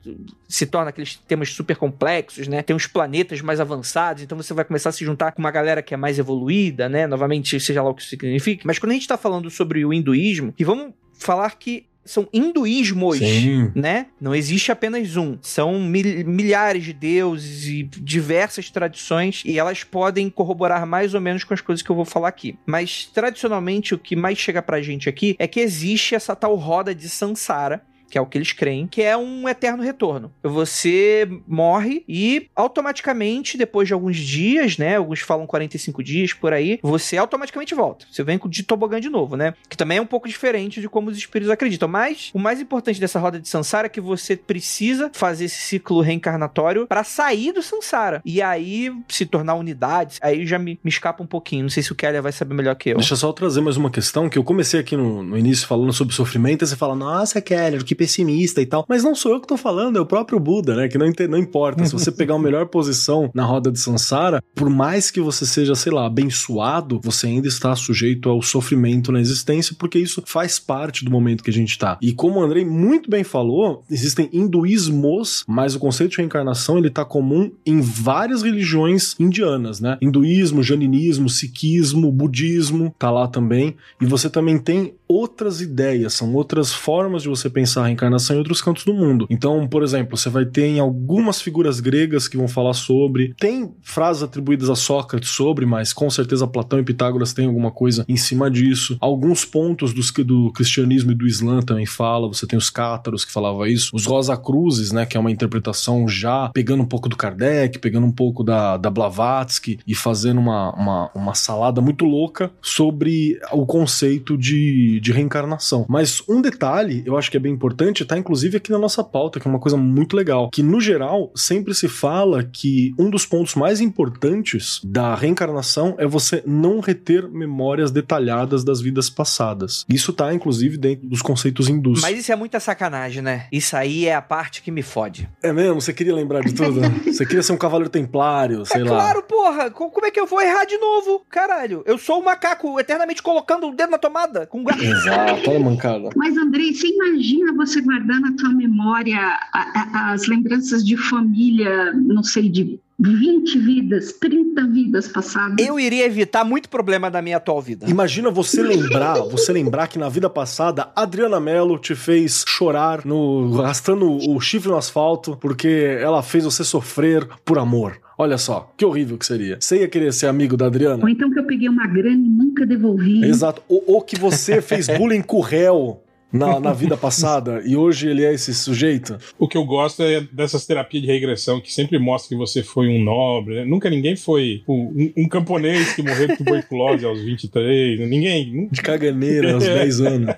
se 0.48 0.66
torna 0.66 0.90
aqueles 0.90 1.16
temas 1.16 1.50
super 1.50 1.76
complexos, 1.76 2.48
né? 2.48 2.62
Tem 2.62 2.74
uns 2.74 2.86
planetas 2.86 3.40
mais 3.40 3.60
avançados, 3.60 4.22
então 4.22 4.36
você 4.36 4.54
vai 4.54 4.64
começar 4.64 4.90
a 4.90 4.92
se 4.92 5.04
juntar 5.04 5.32
com 5.32 5.40
uma 5.40 5.50
galera 5.50 5.82
que 5.82 5.94
é 5.94 5.96
mais 5.96 6.18
evoluída, 6.18 6.88
né? 6.88 7.06
Novamente, 7.06 7.58
seja 7.60 7.82
lá 7.82 7.90
o 7.90 7.94
que 7.94 8.02
isso 8.02 8.10
signifique. 8.10 8.66
Mas 8.66 8.78
quando 8.78 8.92
a 8.92 8.94
gente 8.94 9.08
tá 9.08 9.16
falando 9.16 9.50
sobre 9.50 9.84
o 9.84 9.92
hinduísmo, 9.92 10.54
e 10.58 10.64
vamos 10.64 10.92
falar 11.12 11.50
que 11.56 11.86
são 12.04 12.28
hinduísmos, 12.32 13.18
Sim. 13.18 13.72
né? 13.74 14.06
Não 14.20 14.34
existe 14.34 14.70
apenas 14.70 15.16
um. 15.16 15.38
São 15.40 15.80
mil, 15.80 16.04
milhares 16.26 16.84
de 16.84 16.92
deuses 16.92 17.66
e 17.66 17.82
diversas 17.82 18.70
tradições 18.70 19.42
e 19.44 19.58
elas 19.58 19.82
podem 19.82 20.28
corroborar 20.28 20.86
mais 20.86 21.14
ou 21.14 21.20
menos 21.20 21.44
com 21.44 21.54
as 21.54 21.60
coisas 21.60 21.82
que 21.82 21.90
eu 21.90 21.96
vou 21.96 22.04
falar 22.04 22.28
aqui. 22.28 22.58
Mas 22.66 23.06
tradicionalmente 23.06 23.94
o 23.94 23.98
que 23.98 24.14
mais 24.14 24.38
chega 24.38 24.60
pra 24.60 24.82
gente 24.82 25.08
aqui 25.08 25.34
é 25.38 25.46
que 25.46 25.60
existe 25.60 26.14
essa 26.14 26.36
tal 26.36 26.54
roda 26.54 26.94
de 26.94 27.08
Sansara, 27.08 27.82
que 28.14 28.18
é 28.18 28.20
o 28.20 28.26
que 28.26 28.38
eles 28.38 28.52
creem, 28.52 28.86
que 28.86 29.02
é 29.02 29.16
um 29.16 29.48
eterno 29.48 29.82
retorno. 29.82 30.32
Você 30.40 31.28
morre 31.48 32.04
e 32.08 32.48
automaticamente, 32.54 33.58
depois 33.58 33.88
de 33.88 33.92
alguns 33.92 34.16
dias, 34.16 34.78
né? 34.78 34.94
Alguns 34.94 35.18
falam 35.18 35.48
45 35.48 36.00
dias 36.00 36.32
por 36.32 36.52
aí, 36.52 36.78
você 36.80 37.16
automaticamente 37.16 37.74
volta. 37.74 38.06
Você 38.08 38.22
vem 38.22 38.38
de 38.46 38.62
tobogã 38.62 39.00
de 39.00 39.08
novo, 39.08 39.36
né? 39.36 39.54
Que 39.68 39.76
também 39.76 39.98
é 39.98 40.00
um 40.00 40.06
pouco 40.06 40.28
diferente 40.28 40.80
de 40.80 40.88
como 40.88 41.10
os 41.10 41.18
espíritos 41.18 41.50
acreditam. 41.50 41.88
Mas 41.88 42.30
o 42.32 42.38
mais 42.38 42.60
importante 42.60 43.00
dessa 43.00 43.18
roda 43.18 43.40
de 43.40 43.48
Sansara 43.48 43.86
é 43.86 43.90
que 43.90 44.00
você 44.00 44.36
precisa 44.36 45.10
fazer 45.12 45.46
esse 45.46 45.58
ciclo 45.58 46.00
reencarnatório 46.00 46.86
para 46.86 47.02
sair 47.02 47.50
do 47.50 47.64
Sansara. 47.64 48.22
E 48.24 48.40
aí 48.40 48.92
se 49.08 49.26
tornar 49.26 49.54
unidade. 49.54 50.18
Aí 50.22 50.46
já 50.46 50.56
me, 50.56 50.78
me 50.84 50.88
escapa 50.88 51.20
um 51.20 51.26
pouquinho. 51.26 51.64
Não 51.64 51.70
sei 51.70 51.82
se 51.82 51.90
o 51.90 51.96
Keller 51.96 52.22
vai 52.22 52.30
saber 52.30 52.54
melhor 52.54 52.76
que 52.76 52.90
eu. 52.90 52.96
Deixa 52.98 53.14
eu 53.14 53.18
só 53.18 53.32
trazer 53.32 53.60
mais 53.60 53.76
uma 53.76 53.90
questão 53.90 54.28
que 54.28 54.38
eu 54.38 54.44
comecei 54.44 54.78
aqui 54.78 54.96
no, 54.96 55.20
no 55.20 55.36
início 55.36 55.66
falando 55.66 55.92
sobre 55.92 56.14
sofrimento. 56.14 56.62
E 56.62 56.68
você 56.68 56.76
fala, 56.76 56.94
nossa, 56.94 57.40
Keller, 57.40 57.82
que 57.84 58.03
pessimista 58.04 58.60
e 58.60 58.66
tal. 58.66 58.84
Mas 58.86 59.02
não 59.02 59.14
sou 59.14 59.32
eu 59.32 59.40
que 59.40 59.46
tô 59.46 59.56
falando, 59.56 59.96
é 59.96 60.00
o 60.00 60.06
próprio 60.06 60.38
Buda, 60.38 60.76
né? 60.76 60.88
Que 60.88 60.98
não, 60.98 61.10
não 61.30 61.38
importa. 61.38 61.84
Se 61.86 61.92
você 61.92 62.12
pegar 62.12 62.34
a 62.34 62.38
melhor 62.38 62.66
posição 62.66 63.30
na 63.34 63.44
roda 63.44 63.72
de 63.72 63.80
Sansara, 63.80 64.42
por 64.54 64.68
mais 64.68 65.10
que 65.10 65.20
você 65.20 65.46
seja, 65.46 65.74
sei 65.74 65.92
lá, 65.92 66.06
abençoado, 66.06 67.00
você 67.02 67.26
ainda 67.26 67.48
está 67.48 67.74
sujeito 67.74 68.28
ao 68.28 68.42
sofrimento 68.42 69.10
na 69.10 69.20
existência, 69.20 69.74
porque 69.78 69.98
isso 69.98 70.22
faz 70.26 70.58
parte 70.58 71.04
do 71.04 71.10
momento 71.10 71.42
que 71.42 71.50
a 71.50 71.52
gente 71.52 71.78
tá. 71.78 71.98
E 72.02 72.12
como 72.12 72.40
o 72.40 72.42
Andrei 72.42 72.64
muito 72.64 73.08
bem 73.08 73.24
falou, 73.24 73.82
existem 73.90 74.28
hinduísmos, 74.32 75.44
mas 75.48 75.74
o 75.74 75.78
conceito 75.78 76.12
de 76.12 76.18
reencarnação 76.18 76.76
ele 76.76 76.90
tá 76.90 77.04
comum 77.04 77.50
em 77.64 77.80
várias 77.80 78.42
religiões 78.42 79.14
indianas, 79.18 79.80
né? 79.80 79.96
Hinduísmo, 80.00 80.62
janinismo, 80.62 81.28
sikhismo, 81.28 82.12
budismo, 82.12 82.94
tá 82.98 83.10
lá 83.10 83.26
também. 83.26 83.76
E 84.00 84.04
você 84.04 84.28
também 84.28 84.58
tem 84.58 84.94
outras 85.08 85.60
ideias, 85.60 86.14
são 86.14 86.34
outras 86.34 86.72
formas 86.72 87.22
de 87.22 87.28
você 87.28 87.48
pensar 87.48 87.90
reencarnação 87.94 88.36
em 88.36 88.38
outros 88.38 88.60
cantos 88.60 88.84
do 88.84 88.92
mundo. 88.92 89.26
Então, 89.30 89.66
por 89.66 89.82
exemplo, 89.82 90.16
você 90.16 90.28
vai 90.28 90.44
ter 90.44 90.66
em 90.66 90.80
algumas 90.80 91.40
figuras 91.40 91.80
gregas 91.80 92.28
que 92.28 92.36
vão 92.36 92.48
falar 92.48 92.74
sobre, 92.74 93.34
tem 93.38 93.72
frases 93.82 94.22
atribuídas 94.22 94.68
a 94.68 94.74
Sócrates 94.74 95.30
sobre, 95.30 95.64
mas 95.64 95.92
com 95.92 96.10
certeza 96.10 96.46
Platão 96.46 96.78
e 96.78 96.84
Pitágoras 96.84 97.32
têm 97.32 97.46
alguma 97.46 97.70
coisa 97.70 98.04
em 98.08 98.16
cima 98.16 98.50
disso. 98.50 98.96
Alguns 99.00 99.44
pontos 99.44 99.92
dos, 99.92 100.10
do 100.10 100.52
cristianismo 100.52 101.12
e 101.12 101.14
do 101.14 101.26
Islã 101.26 101.60
também 101.60 101.86
fala, 101.86 102.28
você 102.28 102.46
tem 102.46 102.58
os 102.58 102.70
cátaros 102.70 103.24
que 103.24 103.32
falava 103.32 103.68
isso, 103.68 103.90
os 103.94 104.04
Rosa 104.04 104.36
Cruzes, 104.36 104.92
né, 104.92 105.06
que 105.06 105.16
é 105.16 105.20
uma 105.20 105.30
interpretação 105.30 106.06
já 106.08 106.50
pegando 106.52 106.82
um 106.82 106.86
pouco 106.86 107.08
do 107.08 107.16
Kardec, 107.16 107.78
pegando 107.78 108.06
um 108.06 108.12
pouco 108.12 108.42
da, 108.42 108.76
da 108.76 108.90
Blavatsky 108.90 109.78
e 109.86 109.94
fazendo 109.94 110.40
uma, 110.40 110.72
uma, 110.74 111.10
uma 111.14 111.34
salada 111.34 111.80
muito 111.80 112.04
louca 112.04 112.50
sobre 112.60 113.38
o 113.52 113.66
conceito 113.66 114.36
de, 114.36 115.00
de 115.00 115.12
reencarnação. 115.12 115.86
Mas 115.88 116.22
um 116.28 116.40
detalhe, 116.40 117.02
eu 117.06 117.16
acho 117.16 117.30
que 117.30 117.36
é 117.36 117.40
bem 117.40 117.52
importante, 117.52 117.73
tá 118.04 118.18
inclusive 118.18 118.56
aqui 118.56 118.70
na 118.70 118.78
nossa 118.78 119.02
pauta, 119.02 119.38
que 119.40 119.46
é 119.46 119.50
uma 119.50 119.58
coisa 119.58 119.76
muito 119.76 120.16
legal, 120.16 120.50
que 120.50 120.62
no 120.62 120.80
geral 120.80 121.30
sempre 121.34 121.74
se 121.74 121.88
fala 121.88 122.42
que 122.42 122.94
um 122.98 123.10
dos 123.10 123.26
pontos 123.26 123.54
mais 123.54 123.80
importantes 123.80 124.80
da 124.84 125.14
reencarnação 125.14 125.94
é 125.98 126.06
você 126.06 126.42
não 126.46 126.80
reter 126.80 127.28
memórias 127.28 127.90
detalhadas 127.90 128.64
das 128.64 128.80
vidas 128.80 129.08
passadas. 129.10 129.84
Isso 129.88 130.12
tá 130.12 130.32
inclusive 130.32 130.76
dentro 130.76 131.06
dos 131.08 131.22
conceitos 131.22 131.68
hindus. 131.68 132.00
Mas 132.00 132.18
isso 132.18 132.32
é 132.32 132.36
muita 132.36 132.60
sacanagem, 132.60 133.22
né? 133.22 133.46
Isso 133.50 133.76
aí 133.76 134.06
é 134.06 134.14
a 134.14 134.22
parte 134.22 134.62
que 134.62 134.70
me 134.70 134.82
fode. 134.82 135.28
É 135.42 135.52
mesmo? 135.52 135.80
Você 135.80 135.92
queria 135.92 136.14
lembrar 136.14 136.40
de 136.40 136.54
tudo? 136.54 136.80
você 137.04 137.24
queria 137.24 137.42
ser 137.42 137.52
um 137.52 137.56
cavaleiro 137.56 137.90
templário, 137.90 138.64
sei 138.64 138.80
é 138.80 138.84
lá. 138.84 138.90
Claro, 138.90 139.22
porra! 139.22 139.70
Como 139.70 140.06
é 140.06 140.10
que 140.10 140.20
eu 140.20 140.26
vou 140.26 140.40
errar 140.40 140.64
de 140.64 140.76
novo? 140.78 141.24
Caralho, 141.28 141.82
eu 141.86 141.98
sou 141.98 142.20
o 142.20 142.24
macaco 142.24 142.78
eternamente 142.78 143.22
colocando 143.22 143.68
o 143.68 143.74
dedo 143.74 143.90
na 143.90 143.98
tomada 143.98 144.46
com 144.46 144.62
gato. 144.62 144.82
Exato, 144.82 145.50
olha 145.50 145.60
mancada. 145.60 146.10
Mas, 146.16 146.36
Andrei, 146.36 146.72
você 146.72 146.88
imagina 146.88 147.52
você 147.52 147.63
guardar 147.80 148.20
na 148.20 148.32
tua 148.32 148.50
memória 148.50 149.18
a, 149.52 149.58
a, 150.02 150.12
as 150.12 150.26
lembranças 150.26 150.84
de 150.84 150.96
família, 150.96 151.92
não 151.92 152.22
sei, 152.22 152.48
de 152.48 152.78
20 152.98 153.58
vidas, 153.58 154.12
30 154.12 154.66
vidas 154.68 155.08
passadas. 155.08 155.56
Eu 155.58 155.78
iria 155.78 156.06
evitar 156.06 156.44
muito 156.44 156.68
problema 156.68 157.10
da 157.10 157.20
minha 157.20 157.36
atual 157.36 157.60
vida. 157.60 157.86
Imagina 157.88 158.30
você 158.30 158.62
lembrar, 158.62 159.14
você 159.22 159.52
lembrar 159.52 159.88
que 159.88 159.98
na 159.98 160.08
vida 160.08 160.30
passada 160.30 160.90
Adriana 160.94 161.40
Mello 161.40 161.78
te 161.78 161.94
fez 161.94 162.44
chorar 162.46 163.04
no 163.04 163.60
arrastando 163.60 164.10
o 164.30 164.40
chifre 164.40 164.70
no 164.70 164.76
asfalto 164.76 165.36
porque 165.40 165.98
ela 166.00 166.22
fez 166.22 166.44
você 166.44 166.62
sofrer 166.62 167.26
por 167.44 167.58
amor. 167.58 167.98
Olha 168.16 168.38
só, 168.38 168.72
que 168.76 168.84
horrível 168.84 169.18
que 169.18 169.26
seria. 169.26 169.58
Você 169.60 169.80
ia 169.80 169.88
querer 169.88 170.12
ser 170.12 170.28
amigo 170.28 170.56
da 170.56 170.66
Adriana? 170.66 171.02
Ou 171.02 171.08
então 171.08 171.28
que 171.32 171.38
eu 171.38 171.44
peguei 171.44 171.68
uma 171.68 171.86
grana 171.86 172.14
e 172.14 172.28
nunca 172.28 172.64
devolvi. 172.64 173.24
Exato. 173.24 173.60
Ou, 173.68 173.82
ou 173.88 174.02
que 174.02 174.16
você 174.16 174.62
fez 174.62 174.86
bullying 174.86 175.22
com 175.22 175.38
o 175.38 175.40
réu 175.40 176.00
na, 176.34 176.60
na, 176.60 176.72
vida 176.72 176.96
passada 176.96 177.62
e 177.64 177.76
hoje 177.76 178.08
ele 178.08 178.24
é 178.24 178.32
esse 178.32 178.54
sujeito? 178.54 179.16
O 179.38 179.46
que 179.46 179.56
eu 179.56 179.64
gosto 179.64 180.02
é 180.02 180.20
dessas 180.20 180.66
terapias 180.66 181.02
de 181.02 181.08
regressão 181.08 181.60
que 181.60 181.72
sempre 181.72 181.98
mostra 181.98 182.28
que 182.28 182.36
você 182.36 182.62
foi 182.62 182.88
um 182.88 183.02
nobre. 183.02 183.56
Né? 183.56 183.64
Nunca 183.64 183.88
ninguém 183.88 184.16
foi 184.16 184.62
um, 184.68 185.12
um, 185.16 185.28
camponês 185.28 185.94
que 185.94 186.02
morreu 186.02 186.28
de 186.28 186.36
tuberculose 186.36 187.04
aos 187.06 187.20
23. 187.20 188.00
Ninguém. 188.08 188.68
De 188.70 188.82
caganeira 188.82 189.54
aos 189.54 189.64
10 189.64 190.00
anos. 190.00 190.34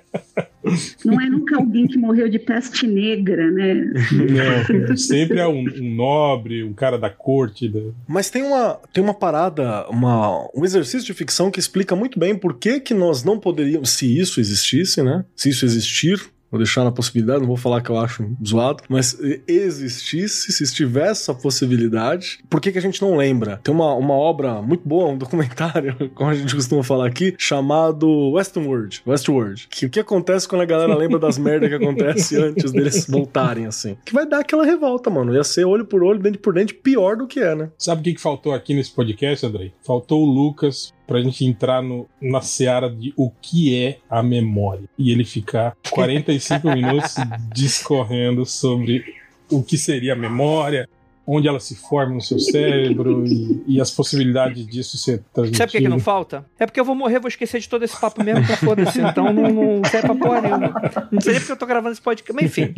Não 1.04 1.20
é 1.20 1.28
nunca 1.28 1.56
alguém 1.56 1.86
que 1.86 1.96
morreu 1.96 2.28
de 2.28 2.38
peste 2.38 2.86
negra, 2.86 3.50
né? 3.50 3.74
Não, 4.12 4.96
sempre 4.96 5.38
é 5.38 5.46
um, 5.46 5.64
um 5.64 5.94
nobre, 5.94 6.64
um 6.64 6.72
cara 6.72 6.98
da 6.98 7.08
corte. 7.10 7.68
Da... 7.68 7.80
Mas 8.06 8.30
tem 8.30 8.42
uma, 8.42 8.80
tem 8.92 9.02
uma 9.02 9.14
parada, 9.14 9.86
uma, 9.88 10.48
um 10.54 10.64
exercício 10.64 11.06
de 11.06 11.14
ficção 11.14 11.50
que 11.50 11.60
explica 11.60 11.94
muito 11.94 12.18
bem 12.18 12.36
por 12.36 12.54
que, 12.54 12.80
que 12.80 12.94
nós 12.94 13.22
não 13.22 13.38
poderíamos, 13.38 13.90
se 13.90 14.18
isso 14.18 14.40
existisse, 14.40 15.02
né? 15.02 15.24
Se 15.34 15.50
isso 15.50 15.64
existir, 15.64 16.20
Vou 16.56 16.64
deixar 16.64 16.84
na 16.84 16.90
possibilidade, 16.90 17.40
não 17.40 17.46
vou 17.46 17.56
falar 17.58 17.82
que 17.82 17.90
eu 17.90 17.98
acho 17.98 18.26
zoado, 18.44 18.82
mas 18.88 19.14
existisse, 19.46 20.50
se 20.50 20.62
estivesse 20.62 21.22
essa 21.22 21.34
possibilidade, 21.34 22.38
por 22.48 22.62
que, 22.62 22.72
que 22.72 22.78
a 22.78 22.80
gente 22.82 23.02
não 23.02 23.14
lembra? 23.14 23.60
Tem 23.62 23.74
uma, 23.74 23.92
uma 23.92 24.14
obra 24.14 24.62
muito 24.62 24.88
boa, 24.88 25.10
um 25.10 25.18
documentário, 25.18 25.94
como 26.14 26.30
a 26.30 26.34
gente 26.34 26.54
costuma 26.54 26.82
falar 26.82 27.06
aqui, 27.06 27.34
chamado 27.36 28.08
Westworld. 28.30 29.02
Westworld. 29.06 29.68
Que 29.70 29.84
o 29.84 29.90
que 29.90 30.00
acontece 30.00 30.48
quando 30.48 30.62
a 30.62 30.66
galera 30.66 30.96
lembra 30.96 31.18
das 31.18 31.36
merdas 31.36 31.68
que 31.68 31.74
acontece 31.74 32.36
antes 32.40 32.72
deles 32.72 33.06
voltarem, 33.06 33.66
assim? 33.66 33.98
Que 34.02 34.14
vai 34.14 34.26
dar 34.26 34.40
aquela 34.40 34.64
revolta, 34.64 35.10
mano. 35.10 35.34
Ia 35.34 35.44
ser 35.44 35.66
olho 35.66 35.84
por 35.84 36.02
olho, 36.02 36.18
dente 36.18 36.38
por 36.38 36.54
dente, 36.54 36.72
pior 36.72 37.16
do 37.16 37.26
que 37.26 37.40
é, 37.40 37.54
né? 37.54 37.70
Sabe 37.76 38.00
o 38.00 38.04
que, 38.04 38.14
que 38.14 38.20
faltou 38.20 38.54
aqui 38.54 38.72
nesse 38.72 38.92
podcast, 38.92 39.44
Andrei? 39.44 39.74
Faltou 39.84 40.22
o 40.22 40.24
Lucas 40.24 40.95
pra 41.06 41.20
gente 41.20 41.44
entrar 41.44 41.82
no, 41.82 42.08
na 42.20 42.40
seara 42.40 42.90
de 42.90 43.12
o 43.16 43.30
que 43.30 43.76
é 43.76 43.98
a 44.10 44.22
memória. 44.22 44.84
E 44.98 45.10
ele 45.10 45.24
ficar 45.24 45.76
45 45.90 46.68
minutos 46.70 47.14
discorrendo 47.54 48.44
sobre 48.44 49.04
o 49.50 49.62
que 49.62 49.78
seria 49.78 50.14
a 50.14 50.16
memória, 50.16 50.88
onde 51.26 51.48
ela 51.48 51.58
se 51.58 51.74
forma 51.74 52.14
no 52.14 52.20
seu 52.20 52.38
cérebro 52.38 53.26
e, 53.26 53.62
e 53.66 53.80
as 53.80 53.90
possibilidades 53.90 54.66
disso 54.66 54.96
ser 54.96 55.22
transmitido. 55.34 55.58
Sabe 55.58 55.72
por 55.72 55.78
que, 55.78 55.82
que 55.82 55.88
não 55.88 55.98
falta? 55.98 56.44
É 56.58 56.66
porque 56.66 56.78
eu 56.78 56.84
vou 56.84 56.94
morrer, 56.94 57.18
vou 57.18 57.28
esquecer 57.28 57.60
de 57.60 57.68
todo 57.68 57.82
esse 57.84 57.98
papo 58.00 58.22
mesmo, 58.22 58.42
então 58.42 58.56
foda-se. 58.56 59.00
Então 59.00 59.32
não, 59.32 59.48
não 59.48 59.84
serve 59.84 60.06
pra 60.06 60.16
porra 60.16 60.40
nenhuma. 60.40 61.08
Não 61.10 61.20
sei 61.20 61.32
nem 61.32 61.40
porque 61.40 61.52
eu 61.52 61.56
tô 61.56 61.66
gravando 61.66 61.92
esse 61.92 62.02
podcast, 62.02 62.32
mas 62.32 62.44
enfim. 62.44 62.74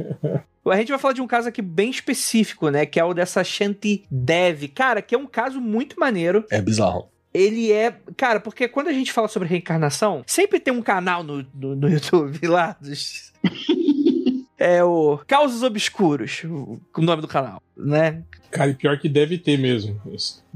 A 0.66 0.76
gente 0.76 0.88
vai 0.88 0.98
falar 0.98 1.14
de 1.14 1.20
um 1.20 1.26
caso 1.26 1.48
aqui 1.48 1.60
bem 1.60 1.90
específico, 1.90 2.68
né? 2.70 2.86
Que 2.86 2.98
é 2.98 3.04
o 3.04 3.12
dessa 3.12 3.44
Shanti 3.44 4.04
Dev. 4.10 4.64
Cara, 4.74 5.02
que 5.02 5.14
é 5.14 5.18
um 5.18 5.26
caso 5.26 5.60
muito 5.60 5.98
maneiro. 5.98 6.44
É 6.50 6.60
bizarro 6.60 7.08
ele 7.38 7.72
é. 7.72 7.96
Cara, 8.16 8.40
porque 8.40 8.68
quando 8.68 8.88
a 8.88 8.92
gente 8.92 9.12
fala 9.12 9.28
sobre 9.28 9.48
reencarnação, 9.48 10.22
sempre 10.26 10.58
tem 10.58 10.72
um 10.72 10.82
canal 10.82 11.22
no, 11.22 11.46
no, 11.54 11.76
no 11.76 11.88
YouTube 11.90 12.46
lá 12.46 12.76
dos. 12.80 13.32
é 14.58 14.82
o 14.82 15.18
Causos 15.26 15.62
Obscuros, 15.62 16.42
o, 16.44 16.80
nome 16.96 17.22
do 17.22 17.28
canal, 17.28 17.62
né? 17.76 18.22
Cara, 18.50 18.70
e 18.70 18.74
pior 18.74 18.98
que 18.98 19.08
deve 19.08 19.38
ter 19.38 19.58
mesmo. 19.58 20.00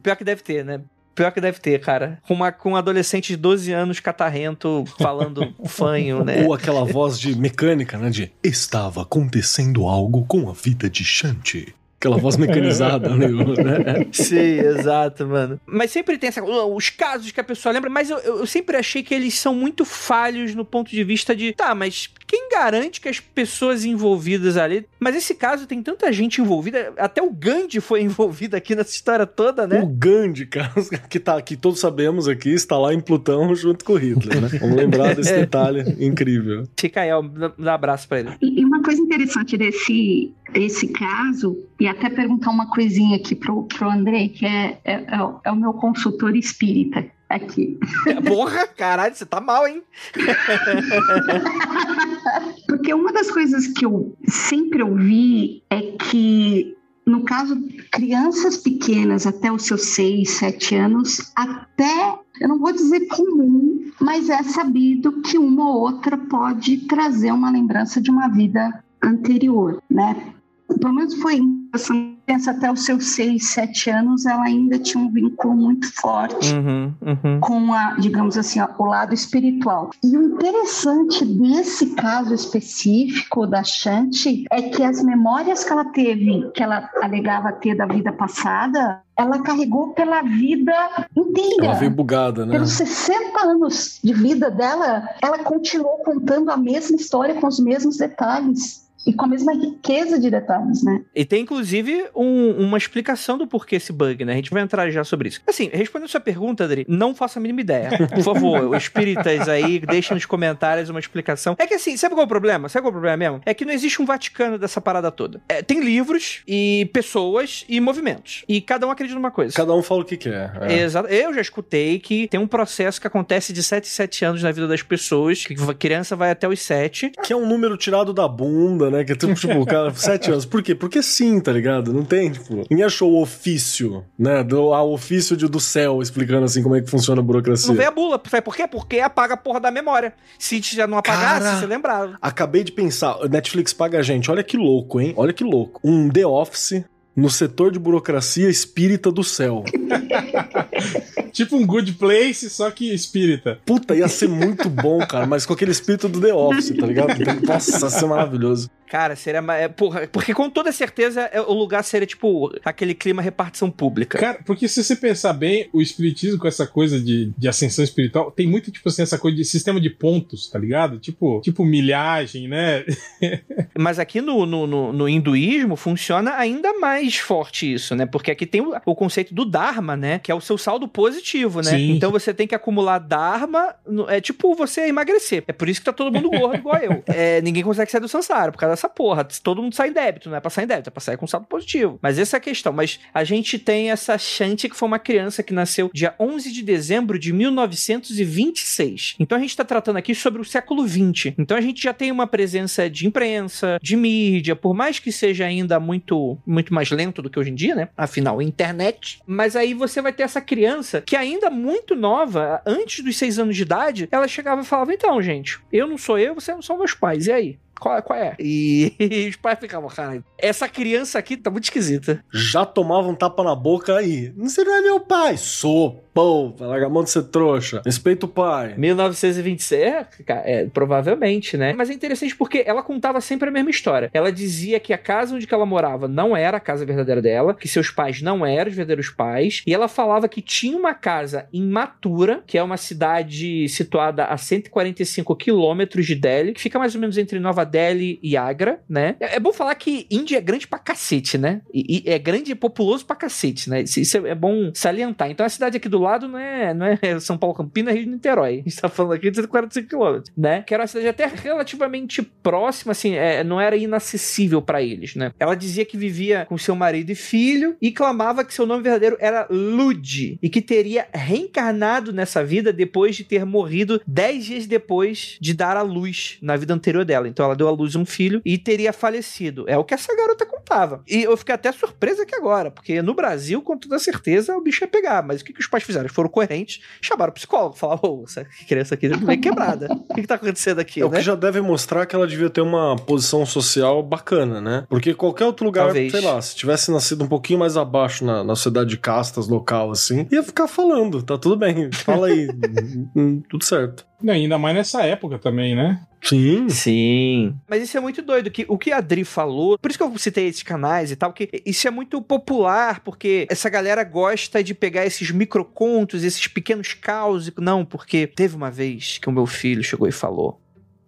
Pior 0.02 0.16
que 0.16 0.24
deve 0.24 0.42
ter, 0.42 0.64
né? 0.64 0.80
Pior 1.14 1.30
que 1.30 1.40
deve 1.40 1.60
ter, 1.60 1.78
cara. 1.78 2.18
Com, 2.26 2.34
uma, 2.34 2.50
com 2.50 2.72
um 2.72 2.76
adolescente 2.76 3.28
de 3.28 3.36
12 3.36 3.70
anos 3.70 4.00
catarrento 4.00 4.84
falando 4.98 5.54
fanho, 5.66 6.24
né? 6.24 6.44
Ou 6.44 6.54
aquela 6.54 6.84
voz 6.84 7.18
de 7.20 7.36
mecânica, 7.36 7.98
né? 7.98 8.08
De 8.08 8.32
estava 8.42 9.02
acontecendo 9.02 9.86
algo 9.86 10.24
com 10.24 10.48
a 10.48 10.52
vida 10.52 10.88
de 10.88 11.04
Shanti. 11.04 11.74
Aquela 12.02 12.16
voz 12.16 12.36
mecanizada, 12.36 13.10
né? 13.14 14.08
Sim, 14.10 14.58
exato, 14.58 15.24
mano. 15.24 15.60
Mas 15.64 15.92
sempre 15.92 16.18
tem 16.18 16.26
essa, 16.26 16.42
os 16.42 16.90
casos 16.90 17.30
que 17.30 17.40
a 17.40 17.44
pessoa 17.44 17.72
lembra, 17.72 17.88
mas 17.88 18.10
eu, 18.10 18.18
eu 18.18 18.44
sempre 18.44 18.76
achei 18.76 19.04
que 19.04 19.14
eles 19.14 19.38
são 19.38 19.54
muito 19.54 19.84
falhos 19.84 20.52
no 20.52 20.64
ponto 20.64 20.90
de 20.90 21.04
vista 21.04 21.36
de, 21.36 21.52
tá, 21.52 21.76
mas 21.76 22.10
quem 22.26 22.48
garante 22.50 23.00
que 23.00 23.08
as 23.08 23.20
pessoas 23.20 23.84
envolvidas 23.84 24.56
ali. 24.56 24.84
Mas 24.98 25.14
esse 25.14 25.32
caso 25.32 25.64
tem 25.64 25.80
tanta 25.80 26.12
gente 26.12 26.40
envolvida, 26.40 26.92
até 26.96 27.22
o 27.22 27.30
Gandhi 27.30 27.78
foi 27.78 28.00
envolvido 28.02 28.56
aqui 28.56 28.74
nessa 28.74 28.90
história 28.90 29.24
toda, 29.24 29.64
né? 29.64 29.80
O 29.80 29.86
Gandhi, 29.86 30.46
cara, 30.46 30.72
que, 31.08 31.20
tá, 31.20 31.40
que 31.40 31.56
todos 31.56 31.78
sabemos 31.78 32.26
aqui, 32.26 32.50
está 32.50 32.76
lá 32.76 32.92
em 32.92 32.98
Plutão 32.98 33.54
junto 33.54 33.84
com 33.84 33.92
o 33.92 33.96
Hitler, 33.96 34.40
né? 34.40 34.48
Vamos 34.60 34.74
lembrar 34.74 35.14
desse 35.14 35.36
detalhe 35.36 35.84
incrível. 36.04 36.64
Fica 36.76 37.02
aí, 37.02 37.12
ó, 37.12 37.22
dá 37.22 37.52
um 37.56 37.68
abraço 37.68 38.08
pra 38.08 38.18
ele. 38.18 38.30
E 38.42 38.64
uma 38.64 38.82
coisa 38.82 39.00
interessante 39.00 39.56
desse 39.56 40.32
esse 40.54 40.88
caso, 40.88 41.56
e 41.80 41.86
até 41.86 42.10
perguntar 42.10 42.50
uma 42.50 42.70
coisinha 42.70 43.16
aqui 43.16 43.34
pro, 43.34 43.64
pro 43.64 43.90
André, 43.90 44.28
que 44.28 44.46
é, 44.46 44.78
é, 44.84 44.94
é, 44.94 45.18
é 45.44 45.50
o 45.50 45.56
meu 45.56 45.72
consultor 45.74 46.36
espírita 46.36 47.04
aqui. 47.28 47.78
Porra, 48.26 48.66
caralho, 48.66 49.14
você 49.14 49.24
tá 49.24 49.40
mal, 49.40 49.66
hein? 49.66 49.82
Porque 52.66 52.94
uma 52.94 53.12
das 53.12 53.30
coisas 53.30 53.66
que 53.68 53.84
eu 53.84 54.16
sempre 54.26 54.82
ouvi 54.82 55.62
é 55.70 55.80
que, 55.80 56.76
no 57.06 57.22
caso, 57.22 57.56
crianças 57.90 58.56
pequenas 58.56 59.26
até 59.26 59.50
os 59.50 59.64
seus 59.64 59.86
6, 59.86 60.30
7 60.30 60.76
anos, 60.76 61.32
até, 61.34 62.18
eu 62.40 62.48
não 62.48 62.58
vou 62.58 62.72
dizer 62.72 63.06
comum, 63.08 63.90
mas 64.00 64.28
é 64.28 64.42
sabido 64.42 65.20
que 65.22 65.38
uma 65.38 65.68
ou 65.68 65.80
outra 65.80 66.16
pode 66.16 66.78
trazer 66.88 67.32
uma 67.32 67.50
lembrança 67.50 68.00
de 68.00 68.10
uma 68.10 68.28
vida 68.28 68.82
anterior, 69.02 69.82
né? 69.90 70.34
Pelo 70.78 70.94
menos 70.94 71.14
foi 71.14 71.40
essa 71.74 71.94
criança 72.26 72.50
até 72.50 72.70
os 72.70 72.84
seus 72.84 73.06
seis, 73.06 73.48
sete 73.48 73.90
anos, 73.90 74.26
ela 74.26 74.44
ainda 74.44 74.78
tinha 74.78 75.02
um 75.02 75.10
vínculo 75.10 75.54
muito 75.54 75.92
forte 75.94 76.54
uhum, 76.54 76.92
uhum. 77.00 77.40
com 77.40 77.72
a, 77.72 77.94
digamos 77.98 78.36
assim, 78.36 78.60
o 78.78 78.84
lado 78.84 79.14
espiritual. 79.14 79.90
E 80.02 80.16
o 80.16 80.34
interessante 80.34 81.24
desse 81.24 81.94
caso 81.94 82.34
específico 82.34 83.46
da 83.46 83.64
Shanti 83.64 84.44
é 84.50 84.62
que 84.62 84.82
as 84.82 85.02
memórias 85.02 85.64
que 85.64 85.72
ela 85.72 85.84
teve, 85.86 86.50
que 86.52 86.62
ela 86.62 86.88
alegava 87.02 87.52
ter 87.52 87.74
da 87.74 87.86
vida 87.86 88.12
passada, 88.12 89.00
ela 89.16 89.40
carregou 89.40 89.92
pela 89.94 90.22
vida 90.22 91.06
inteira. 91.16 91.66
Ela 91.66 91.74
veio 91.74 91.90
bugada, 91.90 92.46
né? 92.46 92.52
Pelos 92.52 92.72
60 92.72 93.40
anos 93.40 94.00
de 94.02 94.12
vida 94.12 94.50
dela, 94.50 95.08
ela 95.20 95.38
continuou 95.38 95.98
contando 95.98 96.50
a 96.50 96.56
mesma 96.56 96.96
história 96.96 97.34
com 97.34 97.46
os 97.46 97.60
mesmos 97.60 97.98
detalhes 97.98 98.81
e 99.06 99.12
com 99.12 99.24
a 99.24 99.28
mesma 99.28 99.52
riqueza 99.52 100.18
de 100.18 100.30
detalhes, 100.30 100.82
né? 100.82 101.02
E 101.14 101.24
tem 101.24 101.42
inclusive 101.42 102.06
um, 102.14 102.50
uma 102.50 102.78
explicação 102.78 103.36
do 103.36 103.46
porquê 103.46 103.76
esse 103.76 103.92
bug, 103.92 104.24
né? 104.24 104.32
A 104.32 104.36
gente 104.36 104.50
vai 104.50 104.62
entrar 104.62 104.90
já 104.90 105.04
sobre 105.04 105.28
isso. 105.28 105.40
Assim, 105.46 105.70
respondendo 105.72 106.06
a 106.06 106.10
sua 106.10 106.20
pergunta, 106.20 106.64
Adri, 106.64 106.84
não 106.88 107.14
faço 107.14 107.38
a 107.38 107.42
mínima 107.42 107.60
ideia. 107.60 107.90
Por 108.14 108.22
favor, 108.22 108.76
espíritas 108.76 109.48
aí, 109.48 109.80
deixem 109.80 110.14
nos 110.14 110.26
comentários 110.26 110.88
uma 110.88 111.00
explicação. 111.00 111.56
É 111.58 111.66
que 111.66 111.74
assim, 111.74 111.96
sabe 111.96 112.14
qual 112.14 112.22
é 112.22 112.26
o 112.26 112.28
problema? 112.28 112.68
Sabe 112.68 112.82
qual 112.82 112.88
é 112.88 112.90
o 112.90 113.00
problema 113.00 113.16
mesmo? 113.16 113.40
É 113.44 113.54
que 113.54 113.64
não 113.64 113.72
existe 113.72 114.00
um 114.00 114.04
Vaticano 114.04 114.58
dessa 114.58 114.80
parada 114.80 115.10
toda. 115.10 115.40
É, 115.48 115.62
tem 115.62 115.80
livros 115.80 116.42
e 116.46 116.88
pessoas 116.92 117.64
e 117.68 117.80
movimentos. 117.80 118.44
E 118.48 118.60
cada 118.60 118.86
um 118.86 118.90
acredita 118.90 119.18
numa 119.18 119.30
coisa. 119.30 119.54
Cada 119.54 119.74
um 119.74 119.82
fala 119.82 120.02
o 120.02 120.04
que 120.04 120.16
quer. 120.16 120.52
É. 120.60 120.80
Exato. 120.80 121.08
Eu 121.08 121.32
já 121.32 121.40
escutei 121.40 121.98
que 121.98 122.28
tem 122.28 122.38
um 122.38 122.46
processo 122.46 123.00
que 123.00 123.06
acontece 123.06 123.52
de 123.52 123.62
7 123.62 123.86
em 123.86 123.90
7 123.90 124.24
anos 124.24 124.42
na 124.42 124.52
vida 124.52 124.68
das 124.68 124.82
pessoas, 124.82 125.44
que 125.44 125.54
a 125.54 125.74
criança 125.74 126.14
vai 126.14 126.30
até 126.30 126.46
os 126.46 126.60
7. 126.60 127.12
Que 127.22 127.32
é 127.32 127.36
um 127.36 127.46
número 127.46 127.76
tirado 127.76 128.12
da 128.12 128.28
bunda, 128.28 128.90
né? 128.92 129.04
Que 129.04 129.12
é 129.12 129.16
tipo, 129.16 129.34
tipo, 129.34 129.66
cara, 129.66 129.92
sete 129.96 130.30
anos. 130.30 130.44
Por 130.44 130.62
quê? 130.62 130.74
Porque 130.74 131.02
sim, 131.02 131.40
tá 131.40 131.52
ligado? 131.52 131.92
Não 131.92 132.04
tem, 132.04 132.30
tipo. 132.30 132.64
Ninguém 132.70 132.84
achou 132.84 133.12
o 133.12 133.22
ofício, 133.22 134.04
né? 134.18 134.44
Do, 134.44 134.72
a 134.72 134.82
ofício 134.84 135.36
de, 135.36 135.48
do 135.48 135.58
céu 135.58 136.00
explicando 136.00 136.44
assim 136.44 136.62
como 136.62 136.76
é 136.76 136.80
que 136.80 136.90
funciona 136.90 137.20
a 137.20 137.24
burocracia. 137.24 137.68
Não 137.68 137.74
vem 137.74 137.86
a 137.86 137.90
bula. 137.90 138.20
Sabe 138.28 138.42
por 138.42 138.54
quê? 138.54 138.68
Porque 138.68 139.00
apaga 139.00 139.34
a 139.34 139.36
porra 139.36 139.60
da 139.60 139.70
memória. 139.70 140.12
Se 140.38 140.60
já 140.62 140.86
não 140.86 140.98
apagasse, 140.98 141.44
cara, 141.44 141.58
você 141.58 141.66
lembrava. 141.66 142.18
Acabei 142.20 142.62
de 142.62 142.72
pensar, 142.72 143.16
Netflix 143.28 143.72
paga 143.72 143.98
a 143.98 144.02
gente. 144.02 144.30
Olha 144.30 144.42
que 144.42 144.56
louco, 144.56 145.00
hein? 145.00 145.14
Olha 145.16 145.32
que 145.32 145.42
louco. 145.42 145.80
Um 145.82 146.08
The 146.08 146.26
Office 146.26 146.84
no 147.14 147.28
setor 147.30 147.70
de 147.70 147.78
burocracia 147.78 148.48
espírita 148.48 149.10
do 149.10 149.22
céu. 149.22 149.64
tipo 151.32 151.56
um 151.56 151.66
good 151.66 151.92
place, 151.94 152.48
só 152.48 152.70
que 152.70 152.92
espírita. 152.92 153.58
Puta, 153.64 153.94
ia 153.94 154.08
ser 154.08 154.28
muito 154.28 154.68
bom, 154.68 154.98
cara, 155.06 155.26
mas 155.26 155.46
com 155.46 155.52
aquele 155.52 155.72
espírito 155.72 156.08
do 156.08 156.20
The 156.20 156.32
Office, 156.32 156.76
tá 156.76 156.86
ligado? 156.86 157.14
Nossa, 157.46 157.86
ia 157.86 157.90
ser 157.90 158.06
maravilhoso. 158.06 158.70
Cara, 158.92 159.16
seria. 159.16 159.42
É, 159.54 159.68
porra, 159.68 160.06
porque 160.06 160.34
com 160.34 160.50
toda 160.50 160.70
certeza 160.70 161.22
é, 161.32 161.40
o 161.40 161.54
lugar 161.54 161.82
seria 161.82 162.06
tipo 162.06 162.54
aquele 162.62 162.92
clima 162.92 163.22
repartição 163.22 163.70
pública. 163.70 164.18
Cara, 164.18 164.40
porque 164.44 164.68
se 164.68 164.84
você 164.84 164.94
pensar 164.94 165.32
bem, 165.32 165.66
o 165.72 165.80
espiritismo 165.80 166.38
com 166.38 166.46
essa 166.46 166.66
coisa 166.66 167.00
de, 167.00 167.32
de 167.38 167.48
ascensão 167.48 167.82
espiritual 167.82 168.30
tem 168.30 168.46
muito, 168.46 168.70
tipo 168.70 168.86
assim, 168.86 169.00
essa 169.00 169.16
coisa 169.16 169.34
de 169.34 169.46
sistema 169.46 169.80
de 169.80 169.88
pontos, 169.88 170.50
tá 170.50 170.58
ligado? 170.58 170.98
Tipo, 170.98 171.40
tipo 171.40 171.64
milhagem, 171.64 172.48
né? 172.48 172.84
Mas 173.78 173.98
aqui 173.98 174.20
no, 174.20 174.44
no, 174.44 174.66
no, 174.66 174.92
no, 174.92 175.08
hinduísmo 175.08 175.74
funciona 175.74 176.36
ainda 176.36 176.78
mais 176.78 177.16
forte 177.16 177.72
isso, 177.72 177.96
né? 177.96 178.04
Porque 178.04 178.30
aqui 178.30 178.44
tem 178.44 178.60
o, 178.60 178.74
o, 178.84 178.94
conceito 178.94 179.34
do 179.34 179.46
Dharma, 179.46 179.96
né? 179.96 180.18
Que 180.18 180.30
é 180.30 180.34
o 180.34 180.40
seu 180.42 180.58
saldo 180.58 180.86
positivo, 180.86 181.62
né? 181.62 181.70
Sim. 181.70 181.92
Então 181.92 182.10
você 182.10 182.34
tem 182.34 182.46
que 182.46 182.54
acumular 182.54 182.98
Dharma. 182.98 183.74
É 184.08 184.20
tipo 184.20 184.54
você 184.54 184.82
emagrecer. 184.82 185.44
É 185.48 185.52
por 185.54 185.66
isso 185.66 185.80
que 185.80 185.86
tá 185.86 185.94
todo 185.94 186.12
mundo 186.12 186.28
gordo 186.28 186.56
igual 186.56 186.76
eu. 186.76 187.02
É, 187.22 187.40
ninguém 187.42 187.62
consegue 187.62 187.90
sair 187.90 188.00
do 188.00 188.08
Sansara, 188.08 188.50
por 188.50 188.58
causa 188.58 188.81
essa 188.82 188.88
porra. 188.88 189.24
Todo 189.42 189.62
mundo 189.62 189.74
sai 189.74 189.90
em 189.90 189.92
débito, 189.92 190.28
não 190.28 190.36
é 190.36 190.40
pra 190.40 190.50
sair 190.50 190.64
em 190.64 190.68
débito, 190.68 190.88
é 190.88 190.90
pra 190.90 191.00
sair 191.00 191.16
com 191.16 191.26
saldo 191.26 191.46
positivo. 191.46 191.98
Mas 192.02 192.18
essa 192.18 192.36
é 192.36 192.38
a 192.38 192.40
questão. 192.40 192.72
Mas 192.72 192.98
a 193.14 193.22
gente 193.22 193.58
tem 193.58 193.90
essa 193.90 194.18
Shanti, 194.18 194.68
que 194.68 194.76
foi 194.76 194.88
uma 194.88 194.98
criança 194.98 195.42
que 195.42 195.52
nasceu 195.52 195.90
dia 195.94 196.14
11 196.18 196.52
de 196.52 196.62
dezembro 196.62 197.18
de 197.18 197.32
1926. 197.32 199.16
Então 199.20 199.38
a 199.38 199.40
gente 199.40 199.56
tá 199.56 199.64
tratando 199.64 199.96
aqui 199.96 200.14
sobre 200.14 200.40
o 200.40 200.44
século 200.44 200.84
20. 200.84 201.34
Então 201.38 201.56
a 201.56 201.60
gente 201.60 201.82
já 201.82 201.94
tem 201.94 202.10
uma 202.10 202.26
presença 202.26 202.90
de 202.90 203.06
imprensa, 203.06 203.78
de 203.80 203.96
mídia, 203.96 204.56
por 204.56 204.74
mais 204.74 204.98
que 204.98 205.12
seja 205.12 205.44
ainda 205.44 205.78
muito, 205.78 206.38
muito 206.44 206.74
mais 206.74 206.90
lento 206.90 207.22
do 207.22 207.30
que 207.30 207.38
hoje 207.38 207.50
em 207.50 207.54
dia, 207.54 207.74
né? 207.74 207.88
Afinal, 207.96 208.42
internet. 208.42 209.20
Mas 209.26 209.54
aí 209.54 209.74
você 209.74 210.02
vai 210.02 210.12
ter 210.12 210.24
essa 210.24 210.40
criança 210.40 211.00
que 211.00 211.14
ainda 211.14 211.50
muito 211.50 211.94
nova, 211.94 212.60
antes 212.66 213.04
dos 213.04 213.16
seis 213.16 213.38
anos 213.38 213.54
de 213.54 213.62
idade, 213.62 214.08
ela 214.10 214.26
chegava 214.26 214.62
e 214.62 214.64
falava: 214.64 214.92
Então, 214.92 215.20
gente, 215.22 215.60
eu 215.72 215.86
não 215.86 215.98
sou 215.98 216.18
eu, 216.18 216.34
você 216.34 216.52
não 216.52 216.62
são 216.62 216.78
meus 216.78 216.94
pais. 216.94 217.26
E 217.26 217.32
aí? 217.32 217.58
Qual, 217.82 218.00
qual 218.00 218.16
é? 218.16 218.36
E, 218.38 218.94
e 218.96 219.26
os 219.30 219.34
pais 219.34 219.58
ficavam, 219.58 219.88
cara, 219.88 220.22
essa 220.38 220.68
criança 220.68 221.18
aqui 221.18 221.36
tá 221.36 221.50
muito 221.50 221.64
esquisita. 221.64 222.24
Já 222.32 222.64
tomava 222.64 223.08
um 223.08 223.14
tapa 223.14 223.42
na 223.42 223.56
boca 223.56 223.96
aí. 223.96 224.32
Você 224.36 224.62
não 224.62 224.76
é 224.76 224.80
meu 224.80 225.00
pai. 225.00 225.36
Sou, 225.36 226.04
pô. 226.14 226.54
Larga 226.60 226.86
a 226.86 226.88
mão 226.88 227.02
de 227.02 227.10
ser 227.10 227.24
trouxa. 227.24 227.82
Respeita 227.84 228.26
o 228.26 228.28
pai. 228.28 228.74
1926, 228.76 229.82
é, 229.82 230.06
é, 230.28 230.66
provavelmente, 230.66 231.56
né? 231.56 231.72
Mas 231.72 231.90
é 231.90 231.92
interessante 231.92 232.36
porque 232.36 232.62
ela 232.64 232.84
contava 232.84 233.20
sempre 233.20 233.48
a 233.48 233.52
mesma 233.52 233.70
história. 233.70 234.08
Ela 234.14 234.30
dizia 234.30 234.78
que 234.78 234.92
a 234.92 234.98
casa 234.98 235.34
onde 235.34 235.48
ela 235.50 235.66
morava 235.66 236.06
não 236.06 236.36
era 236.36 236.58
a 236.58 236.60
casa 236.60 236.86
verdadeira 236.86 237.20
dela, 237.20 237.52
que 237.52 237.66
seus 237.66 237.90
pais 237.90 238.22
não 238.22 238.46
eram 238.46 238.70
os 238.70 238.76
verdadeiros 238.76 239.10
pais, 239.10 239.62
e 239.66 239.74
ela 239.74 239.88
falava 239.88 240.28
que 240.28 240.40
tinha 240.40 240.76
uma 240.78 240.94
casa 240.94 241.48
em 241.52 241.62
Matura, 241.62 242.44
que 242.46 242.56
é 242.56 242.62
uma 242.62 242.76
cidade 242.76 243.68
situada 243.68 244.24
a 244.26 244.36
145 244.36 245.34
quilômetros 245.34 246.06
de 246.06 246.14
Delhi, 246.14 246.52
que 246.52 246.60
fica 246.60 246.78
mais 246.78 246.94
ou 246.94 247.00
menos 247.00 247.18
entre 247.18 247.40
Nova 247.40 247.64
Delhi 247.72 248.20
e 248.22 248.36
Agra, 248.36 248.80
né? 248.88 249.16
É, 249.18 249.36
é 249.36 249.40
bom 249.40 249.52
falar 249.52 249.74
que 249.74 250.06
Índia 250.10 250.36
é 250.36 250.40
grande 250.40 250.68
pra 250.68 250.78
cacete, 250.78 251.38
né? 251.38 251.62
E, 251.72 252.02
e 252.06 252.10
é 252.10 252.18
grande 252.18 252.52
e 252.52 252.54
populoso 252.54 253.06
pra 253.06 253.16
cacete, 253.16 253.70
né? 253.70 253.82
Isso, 253.82 253.98
isso 253.98 254.26
é, 254.26 254.34
bom 254.34 254.70
salientar. 254.74 255.30
Então 255.30 255.44
a 255.44 255.48
cidade 255.48 255.78
aqui 255.78 255.88
do 255.88 255.98
lado 255.98 256.28
não 256.28 256.38
é, 256.38 256.74
não 256.74 256.86
é 256.86 256.98
São 257.20 257.38
Paulo 257.38 257.56
Campinas, 257.56 257.94
Rio 257.94 258.04
de 258.04 258.10
Niterói. 258.10 258.62
A 258.64 258.68
gente 258.68 258.80
tá 258.80 258.88
falando 258.88 259.14
aqui 259.14 259.30
de 259.30 259.36
145 259.36 259.88
quilômetros, 259.88 260.32
né? 260.36 260.62
Que 260.62 260.74
era 260.74 260.82
uma 260.82 260.86
cidade 260.86 261.08
até 261.08 261.26
relativamente 261.26 262.22
próxima, 262.22 262.92
assim, 262.92 263.14
é, 263.14 263.42
não 263.42 263.60
era 263.60 263.76
inacessível 263.76 264.60
para 264.60 264.82
eles, 264.82 265.14
né? 265.14 265.32
Ela 265.40 265.54
dizia 265.54 265.84
que 265.84 265.96
vivia 265.96 266.44
com 266.46 266.58
seu 266.58 266.74
marido 266.74 267.10
e 267.10 267.14
filho 267.14 267.76
e 267.80 267.90
clamava 267.90 268.44
que 268.44 268.52
seu 268.52 268.66
nome 268.66 268.82
verdadeiro 268.82 269.16
era 269.18 269.46
Lud 269.50 270.38
e 270.42 270.48
que 270.48 270.60
teria 270.60 271.06
reencarnado 271.12 272.12
nessa 272.12 272.44
vida 272.44 272.72
depois 272.72 273.16
de 273.16 273.24
ter 273.24 273.44
morrido 273.44 274.00
10 274.06 274.44
dias 274.44 274.66
depois 274.66 275.36
de 275.40 275.54
dar 275.54 275.76
à 275.76 275.82
luz 275.82 276.38
na 276.42 276.56
vida 276.56 276.74
anterior 276.74 277.04
dela. 277.04 277.28
Então 277.28 277.44
ela 277.46 277.54
deu 277.62 277.68
à 277.68 277.70
luz 277.70 277.94
um 277.94 278.04
filho 278.04 278.42
e 278.44 278.58
teria 278.58 278.92
falecido. 278.92 279.64
É 279.68 279.78
o 279.78 279.84
que 279.84 279.94
essa 279.94 280.14
garota 280.16 280.44
contava. 280.44 281.02
E 281.08 281.22
eu 281.22 281.36
fiquei 281.36 281.54
até 281.54 281.70
surpresa 281.70 282.22
aqui 282.24 282.34
agora, 282.34 282.70
porque 282.70 283.00
no 283.00 283.14
Brasil, 283.14 283.62
com 283.62 283.78
toda 283.78 283.98
certeza, 283.98 284.56
o 284.56 284.60
bicho 284.60 284.82
ia 284.82 284.88
pegar. 284.88 285.22
Mas 285.22 285.40
o 285.40 285.44
que, 285.44 285.52
que 285.52 285.60
os 285.60 285.66
pais 285.68 285.84
fizeram? 285.84 286.04
Eles 286.04 286.14
foram 286.14 286.28
coerentes, 286.28 286.80
chamaram 287.00 287.30
o 287.30 287.34
psicólogo, 287.34 287.76
falaram, 287.76 288.00
ô, 288.02 288.24
essa 288.26 288.44
criança 288.66 288.94
aqui 288.94 289.08
meio 289.08 289.40
quebrada. 289.40 289.88
O 290.08 290.14
que, 290.14 290.22
que 290.22 290.26
tá 290.26 290.34
acontecendo 290.34 290.80
aqui, 290.80 291.00
É 291.00 291.04
o 291.06 291.08
né? 291.10 291.18
que 291.18 291.24
já 291.24 291.34
deve 291.34 291.60
mostrar 291.60 292.04
que 292.06 292.16
ela 292.16 292.26
devia 292.26 292.50
ter 292.50 292.60
uma 292.60 292.96
posição 292.96 293.46
social 293.46 294.02
bacana, 294.02 294.60
né? 294.60 294.84
Porque 294.88 295.14
qualquer 295.14 295.44
outro 295.44 295.64
lugar, 295.64 295.84
Talvez. 295.86 296.10
sei 296.10 296.20
lá, 296.20 296.40
se 296.42 296.56
tivesse 296.56 296.90
nascido 296.90 297.24
um 297.24 297.28
pouquinho 297.28 297.58
mais 297.60 297.76
abaixo 297.76 298.24
na, 298.24 298.42
na 298.42 298.54
sociedade 298.56 298.90
de 298.90 298.96
castas 298.98 299.46
local, 299.48 299.90
assim, 299.90 300.26
ia 300.30 300.42
ficar 300.42 300.66
falando, 300.66 301.22
tá 301.22 301.38
tudo 301.38 301.56
bem, 301.56 301.90
fala 301.92 302.26
aí, 302.26 302.48
tudo 303.48 303.64
certo. 303.64 304.04
Não, 304.22 304.32
ainda 304.34 304.58
mais 304.58 304.74
nessa 304.74 305.02
época 305.02 305.38
também, 305.38 305.74
né? 305.74 306.00
Sim. 306.22 306.68
Sim. 306.68 307.54
Mas 307.68 307.82
isso 307.82 307.96
é 307.96 308.00
muito 308.00 308.22
doido, 308.22 308.50
que 308.50 308.64
o 308.68 308.78
que 308.78 308.92
a 308.92 308.98
Adri 308.98 309.24
falou, 309.24 309.76
por 309.78 309.90
isso 309.90 309.98
que 309.98 310.04
eu 310.04 310.18
citei 310.18 310.46
esses 310.46 310.62
canais 310.62 311.10
e 311.10 311.16
tal, 311.16 311.32
que 311.32 311.50
isso 311.66 311.86
é 311.88 311.90
muito 311.90 312.22
popular, 312.22 313.00
porque 313.00 313.46
essa 313.50 313.68
galera 313.68 314.04
gosta 314.04 314.62
de 314.62 314.72
pegar 314.74 315.04
esses 315.04 315.30
microcontos, 315.30 316.22
esses 316.24 316.46
pequenos 316.46 316.94
caos. 316.94 317.48
e- 317.48 317.54
Não, 317.58 317.84
porque 317.84 318.26
teve 318.26 318.54
uma 318.56 318.70
vez 318.70 319.18
que 319.18 319.28
o 319.28 319.32
meu 319.32 319.46
filho 319.46 319.82
chegou 319.82 320.06
e 320.08 320.12
falou: 320.12 320.60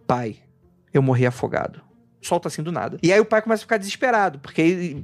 Pai, 0.07 0.37
eu 0.93 1.01
morri 1.03 1.27
afogado. 1.27 1.81
Solta 2.21 2.49
assim 2.49 2.63
do 2.63 2.73
nada. 2.73 2.99
E 3.03 3.13
aí 3.13 3.21
o 3.21 3.25
pai 3.25 3.43
começa 3.43 3.61
a 3.63 3.67
ficar 3.67 3.77
desesperado, 3.77 4.39
porque 4.39 4.97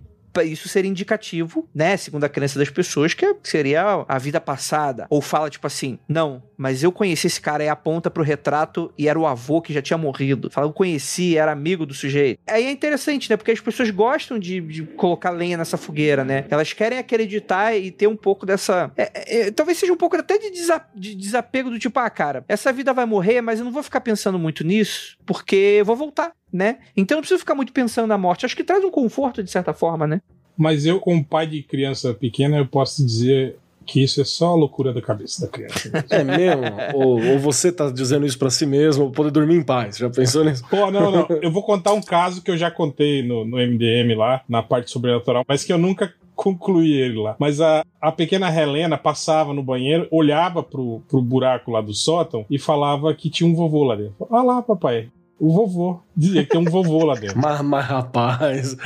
isso 0.44 0.68
seria 0.68 0.90
indicativo, 0.90 1.68
né, 1.74 1.96
segundo 1.96 2.24
a 2.24 2.28
crença 2.28 2.58
das 2.58 2.70
pessoas, 2.70 3.14
que 3.14 3.36
seria 3.42 4.04
a 4.08 4.18
vida 4.18 4.40
passada. 4.40 5.06
Ou 5.10 5.20
fala 5.20 5.50
tipo 5.50 5.66
assim: 5.66 5.98
não, 6.08 6.42
mas 6.56 6.82
eu 6.82 6.92
conheci 6.92 7.26
esse 7.26 7.40
cara 7.40 7.64
e 7.64 7.68
aponta 7.68 8.10
pro 8.10 8.22
retrato 8.22 8.92
e 8.96 9.08
era 9.08 9.18
o 9.18 9.26
avô 9.26 9.60
que 9.60 9.72
já 9.72 9.82
tinha 9.82 9.98
morrido. 9.98 10.50
Fala, 10.50 10.66
eu 10.66 10.72
conheci, 10.72 11.36
era 11.36 11.52
amigo 11.52 11.84
do 11.86 11.94
sujeito. 11.94 12.38
Aí 12.46 12.64
é 12.66 12.70
interessante, 12.70 13.28
né, 13.30 13.36
porque 13.36 13.50
as 13.50 13.60
pessoas 13.60 13.90
gostam 13.90 14.38
de, 14.38 14.60
de 14.60 14.82
colocar 14.82 15.30
lenha 15.30 15.56
nessa 15.56 15.76
fogueira, 15.76 16.24
né? 16.24 16.44
Elas 16.50 16.72
querem 16.72 16.98
acreditar 16.98 17.76
e 17.76 17.90
ter 17.90 18.06
um 18.06 18.16
pouco 18.16 18.44
dessa. 18.46 18.90
é, 18.96 19.10
é, 19.14 19.40
é, 19.46 19.50
talvez 19.50 19.78
seja 19.78 19.92
um 19.92 19.96
pouco 19.96 20.16
até 20.16 20.38
de, 20.38 20.50
desa- 20.50 20.84
de 20.94 21.14
desapego 21.14 21.70
do 21.70 21.78
tipo, 21.78 21.98
ah, 21.98 22.10
cara, 22.10 22.44
essa 22.48 22.72
vida 22.72 22.92
vai 22.92 23.06
morrer, 23.06 23.40
mas 23.40 23.58
eu 23.58 23.64
não 23.64 23.72
vou 23.72 23.82
ficar 23.82 24.00
pensando 24.00 24.38
muito 24.38 24.64
nisso, 24.64 25.16
porque 25.26 25.56
eu 25.56 25.84
vou 25.84 25.96
voltar. 25.96 26.32
Né? 26.52 26.78
Então 26.96 27.16
não 27.16 27.22
preciso 27.22 27.40
ficar 27.40 27.54
muito 27.54 27.72
pensando 27.72 28.08
na 28.08 28.18
morte. 28.18 28.44
Acho 28.44 28.56
que 28.56 28.64
traz 28.64 28.84
um 28.84 28.90
conforto, 28.90 29.42
de 29.42 29.50
certa 29.50 29.72
forma, 29.72 30.06
né? 30.06 30.20
Mas 30.56 30.84
eu, 30.84 31.00
como 31.00 31.24
pai 31.24 31.46
de 31.46 31.62
criança 31.62 32.12
pequena, 32.12 32.58
eu 32.58 32.66
posso 32.66 33.04
dizer 33.04 33.56
que 33.86 34.02
isso 34.02 34.20
é 34.20 34.24
só 34.24 34.48
a 34.48 34.54
loucura 34.54 34.92
da 34.92 35.00
cabeça 35.00 35.42
da 35.42 35.48
criança. 35.48 35.90
É 36.10 36.22
mesmo? 36.22 36.62
ou, 36.94 37.32
ou 37.32 37.38
você 37.38 37.72
tá 37.72 37.90
dizendo 37.90 38.26
isso 38.26 38.38
pra 38.38 38.50
si 38.50 38.66
mesmo, 38.66 39.04
ou 39.04 39.10
poder 39.10 39.30
dormir 39.30 39.56
em 39.56 39.62
paz, 39.62 39.96
já 39.96 40.08
pensou 40.10 40.44
nisso? 40.44 40.64
Pô, 40.68 40.90
não, 40.90 41.10
não. 41.10 41.26
Eu 41.42 41.50
vou 41.50 41.62
contar 41.62 41.92
um 41.92 42.00
caso 42.00 42.42
que 42.42 42.50
eu 42.50 42.56
já 42.56 42.70
contei 42.70 43.22
no, 43.22 43.44
no 43.44 43.56
MDM 43.56 44.14
lá, 44.16 44.42
na 44.48 44.62
parte 44.62 44.90
sobrenatural, 44.90 45.44
mas 45.48 45.64
que 45.64 45.72
eu 45.72 45.78
nunca 45.78 46.12
concluí 46.36 46.92
ele 46.92 47.18
lá. 47.18 47.36
Mas 47.38 47.60
a, 47.60 47.84
a 48.00 48.12
pequena 48.12 48.54
Helena 48.54 48.96
passava 48.96 49.52
no 49.52 49.62
banheiro, 49.62 50.08
olhava 50.10 50.62
pro, 50.62 51.02
pro 51.08 51.20
buraco 51.20 51.70
lá 51.70 51.80
do 51.80 51.92
sótão 51.92 52.46
e 52.48 52.58
falava 52.58 53.12
que 53.14 53.28
tinha 53.28 53.48
um 53.48 53.54
vovô 53.54 53.84
lá 53.84 53.96
dentro. 53.96 54.14
Olha 54.20 54.42
lá, 54.42 54.62
papai. 54.62 55.08
O 55.40 55.50
vovô. 55.54 56.00
Dizia 56.14 56.44
que 56.44 56.50
tem 56.50 56.60
um 56.60 56.70
vovô 56.70 57.02
lá 57.02 57.14
dentro. 57.14 57.38
Mas, 57.38 57.62
mas 57.62 57.86
rapaz. 57.86 58.76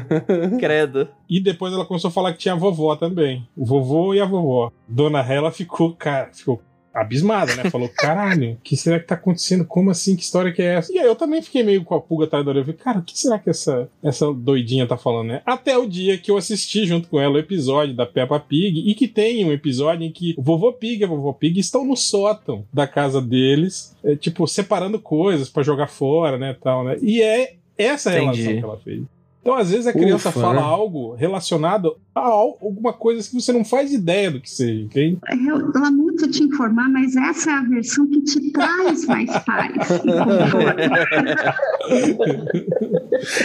Credo. 0.60 1.08
E 1.28 1.40
depois 1.40 1.72
ela 1.72 1.86
começou 1.86 2.08
a 2.08 2.12
falar 2.12 2.32
que 2.32 2.40
tinha 2.40 2.52
a 2.52 2.58
vovó 2.58 2.94
também. 2.94 3.48
O 3.56 3.64
vovô 3.64 4.12
e 4.12 4.20
a 4.20 4.26
vovó. 4.26 4.70
Dona 4.86 5.20
Hela 5.20 5.50
ficou, 5.50 5.94
cara, 5.94 6.28
ficou 6.30 6.60
abismada, 6.94 7.56
né? 7.56 7.68
Falou, 7.70 7.88
caralho, 7.88 8.52
o 8.52 8.56
que 8.62 8.76
será 8.76 9.00
que 9.00 9.06
tá 9.06 9.16
acontecendo? 9.16 9.64
Como 9.64 9.90
assim? 9.90 10.14
Que 10.14 10.22
história 10.22 10.52
que 10.52 10.62
é 10.62 10.76
essa? 10.76 10.92
E 10.92 10.98
aí 10.98 11.06
eu 11.06 11.16
também 11.16 11.42
fiquei 11.42 11.62
meio 11.62 11.82
com 11.84 11.94
a 11.94 12.00
pulga 12.00 12.26
atrás 12.26 12.44
da 12.44 12.50
orelha. 12.50 12.62
Eu 12.62 12.66
falei, 12.66 12.80
cara, 12.80 12.98
o 13.00 13.02
que 13.02 13.18
será 13.18 13.38
que 13.38 13.50
essa, 13.50 13.88
essa 14.02 14.32
doidinha 14.32 14.86
tá 14.86 14.96
falando, 14.96 15.28
né? 15.28 15.42
Até 15.44 15.76
o 15.76 15.86
dia 15.86 16.16
que 16.16 16.30
eu 16.30 16.36
assisti 16.36 16.86
junto 16.86 17.08
com 17.08 17.20
ela 17.20 17.34
o 17.34 17.38
episódio 17.38 17.94
da 17.94 18.06
Peppa 18.06 18.38
Pig 18.38 18.88
e 18.88 18.94
que 18.94 19.08
tem 19.08 19.44
um 19.44 19.52
episódio 19.52 20.06
em 20.06 20.12
que 20.12 20.34
o 20.38 20.42
vovô 20.42 20.72
Pig 20.72 21.00
e 21.00 21.04
a 21.04 21.08
vovó 21.08 21.32
Pig 21.32 21.58
estão 21.58 21.84
no 21.84 21.96
sótão 21.96 22.64
da 22.72 22.86
casa 22.86 23.20
deles, 23.20 23.96
é, 24.04 24.14
tipo, 24.14 24.46
separando 24.46 25.00
coisas 25.00 25.48
pra 25.48 25.62
jogar 25.62 25.88
fora, 25.88 26.38
né, 26.38 26.56
tal, 26.60 26.84
né? 26.84 26.96
E 27.02 27.20
é 27.20 27.54
essa 27.76 28.10
a 28.10 28.22
Entendi. 28.22 28.42
relação 28.42 28.58
que 28.58 28.64
ela 28.64 28.78
fez. 28.78 29.02
Então, 29.44 29.56
às 29.58 29.70
vezes, 29.70 29.86
a 29.86 29.92
criança 29.92 30.30
Ufa, 30.30 30.40
fala 30.40 30.54
né? 30.54 30.60
algo 30.62 31.12
relacionado 31.16 31.98
a 32.14 32.20
al- 32.20 32.56
alguma 32.62 32.94
coisa 32.94 33.28
que 33.28 33.34
você 33.38 33.52
não 33.52 33.62
faz 33.62 33.92
ideia 33.92 34.30
do 34.30 34.40
que 34.40 34.50
seja, 34.50 34.80
entende? 34.84 35.18
Eu 35.46 35.70
lamento 35.78 36.30
te 36.30 36.42
informar, 36.42 36.88
mas 36.88 37.14
essa 37.14 37.50
é 37.50 37.52
a 37.52 37.60
versão 37.62 38.06
que 38.08 38.22
te 38.22 38.50
traz 38.52 39.04
mais 39.04 39.30
paz. 39.44 39.74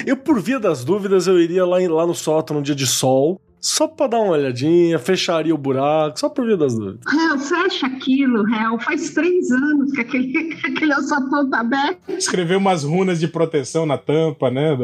Eu, 0.05 0.17
por 0.17 0.41
via 0.41 0.59
das 0.59 0.83
dúvidas, 0.83 1.27
eu 1.27 1.39
iria 1.39 1.65
lá, 1.65 1.77
lá 1.89 2.05
no 2.07 2.15
sótão 2.15 2.57
num 2.57 2.61
dia 2.61 2.75
de 2.75 2.87
sol, 2.87 3.39
só 3.59 3.87
pra 3.87 4.07
dar 4.07 4.19
uma 4.19 4.31
olhadinha, 4.33 4.97
fecharia 4.97 5.53
o 5.53 5.57
buraco, 5.57 6.19
só 6.19 6.29
por 6.29 6.45
via 6.45 6.57
das 6.57 6.73
dúvidas. 6.75 6.99
Réu, 7.11 7.37
fecha 7.37 7.87
aquilo, 7.87 8.43
Réu. 8.43 8.79
Faz 8.79 9.11
três 9.11 9.51
anos 9.51 9.91
que 9.91 10.01
aquele, 10.01 10.31
que 10.55 10.67
aquele 10.67 10.93
alçapão 10.93 11.49
tá 11.49 11.59
aberto. 11.59 11.99
Escrever 12.09 12.57
umas 12.57 12.83
runas 12.83 13.19
de 13.19 13.27
proteção 13.27 13.85
na 13.85 13.97
tampa, 13.97 14.49
né? 14.49 14.75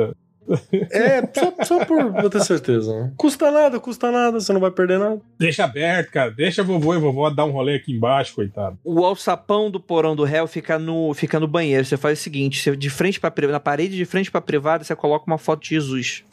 É, 0.91 1.21
só, 1.34 1.53
só 1.63 1.86
por 1.86 2.13
pra 2.13 2.29
ter 2.29 2.41
certeza. 2.41 2.93
Né? 2.93 3.12
Custa 3.17 3.51
nada, 3.51 3.79
custa 3.79 4.12
nada, 4.12 4.39
você 4.39 4.53
não 4.53 4.60
vai 4.60 4.71
perder 4.71 4.99
nada. 4.99 5.19
Deixa 5.38 5.63
aberto, 5.63 6.12
cara. 6.12 6.31
Deixa 6.31 6.63
vovô 6.63 6.93
e 6.93 6.99
vovó 6.99 7.29
dar 7.29 7.45
um 7.45 7.51
rolê 7.51 7.75
aqui 7.75 7.93
embaixo, 7.93 8.36
coitado. 8.36 8.77
O 8.84 9.03
alçapão 9.03 9.69
do 9.71 9.79
porão 9.79 10.15
do 10.15 10.23
réu 10.23 10.47
fica 10.47 10.77
no, 10.77 11.13
fica 11.13 11.39
no 11.39 11.47
banheiro. 11.47 11.86
Você 11.86 11.97
faz 11.97 12.19
o 12.19 12.21
seguinte: 12.21 12.62
você 12.62 12.75
de 12.75 12.89
frente 12.89 13.19
para 13.19 13.34
na 13.47 13.60
parede 13.60 13.95
de 13.95 14.05
frente 14.05 14.31
pra 14.31 14.41
privada, 14.41 14.84
você 14.84 14.95
coloca 14.95 15.25
uma 15.27 15.38
foto 15.38 15.63
de 15.63 15.69
Jesus. 15.69 16.23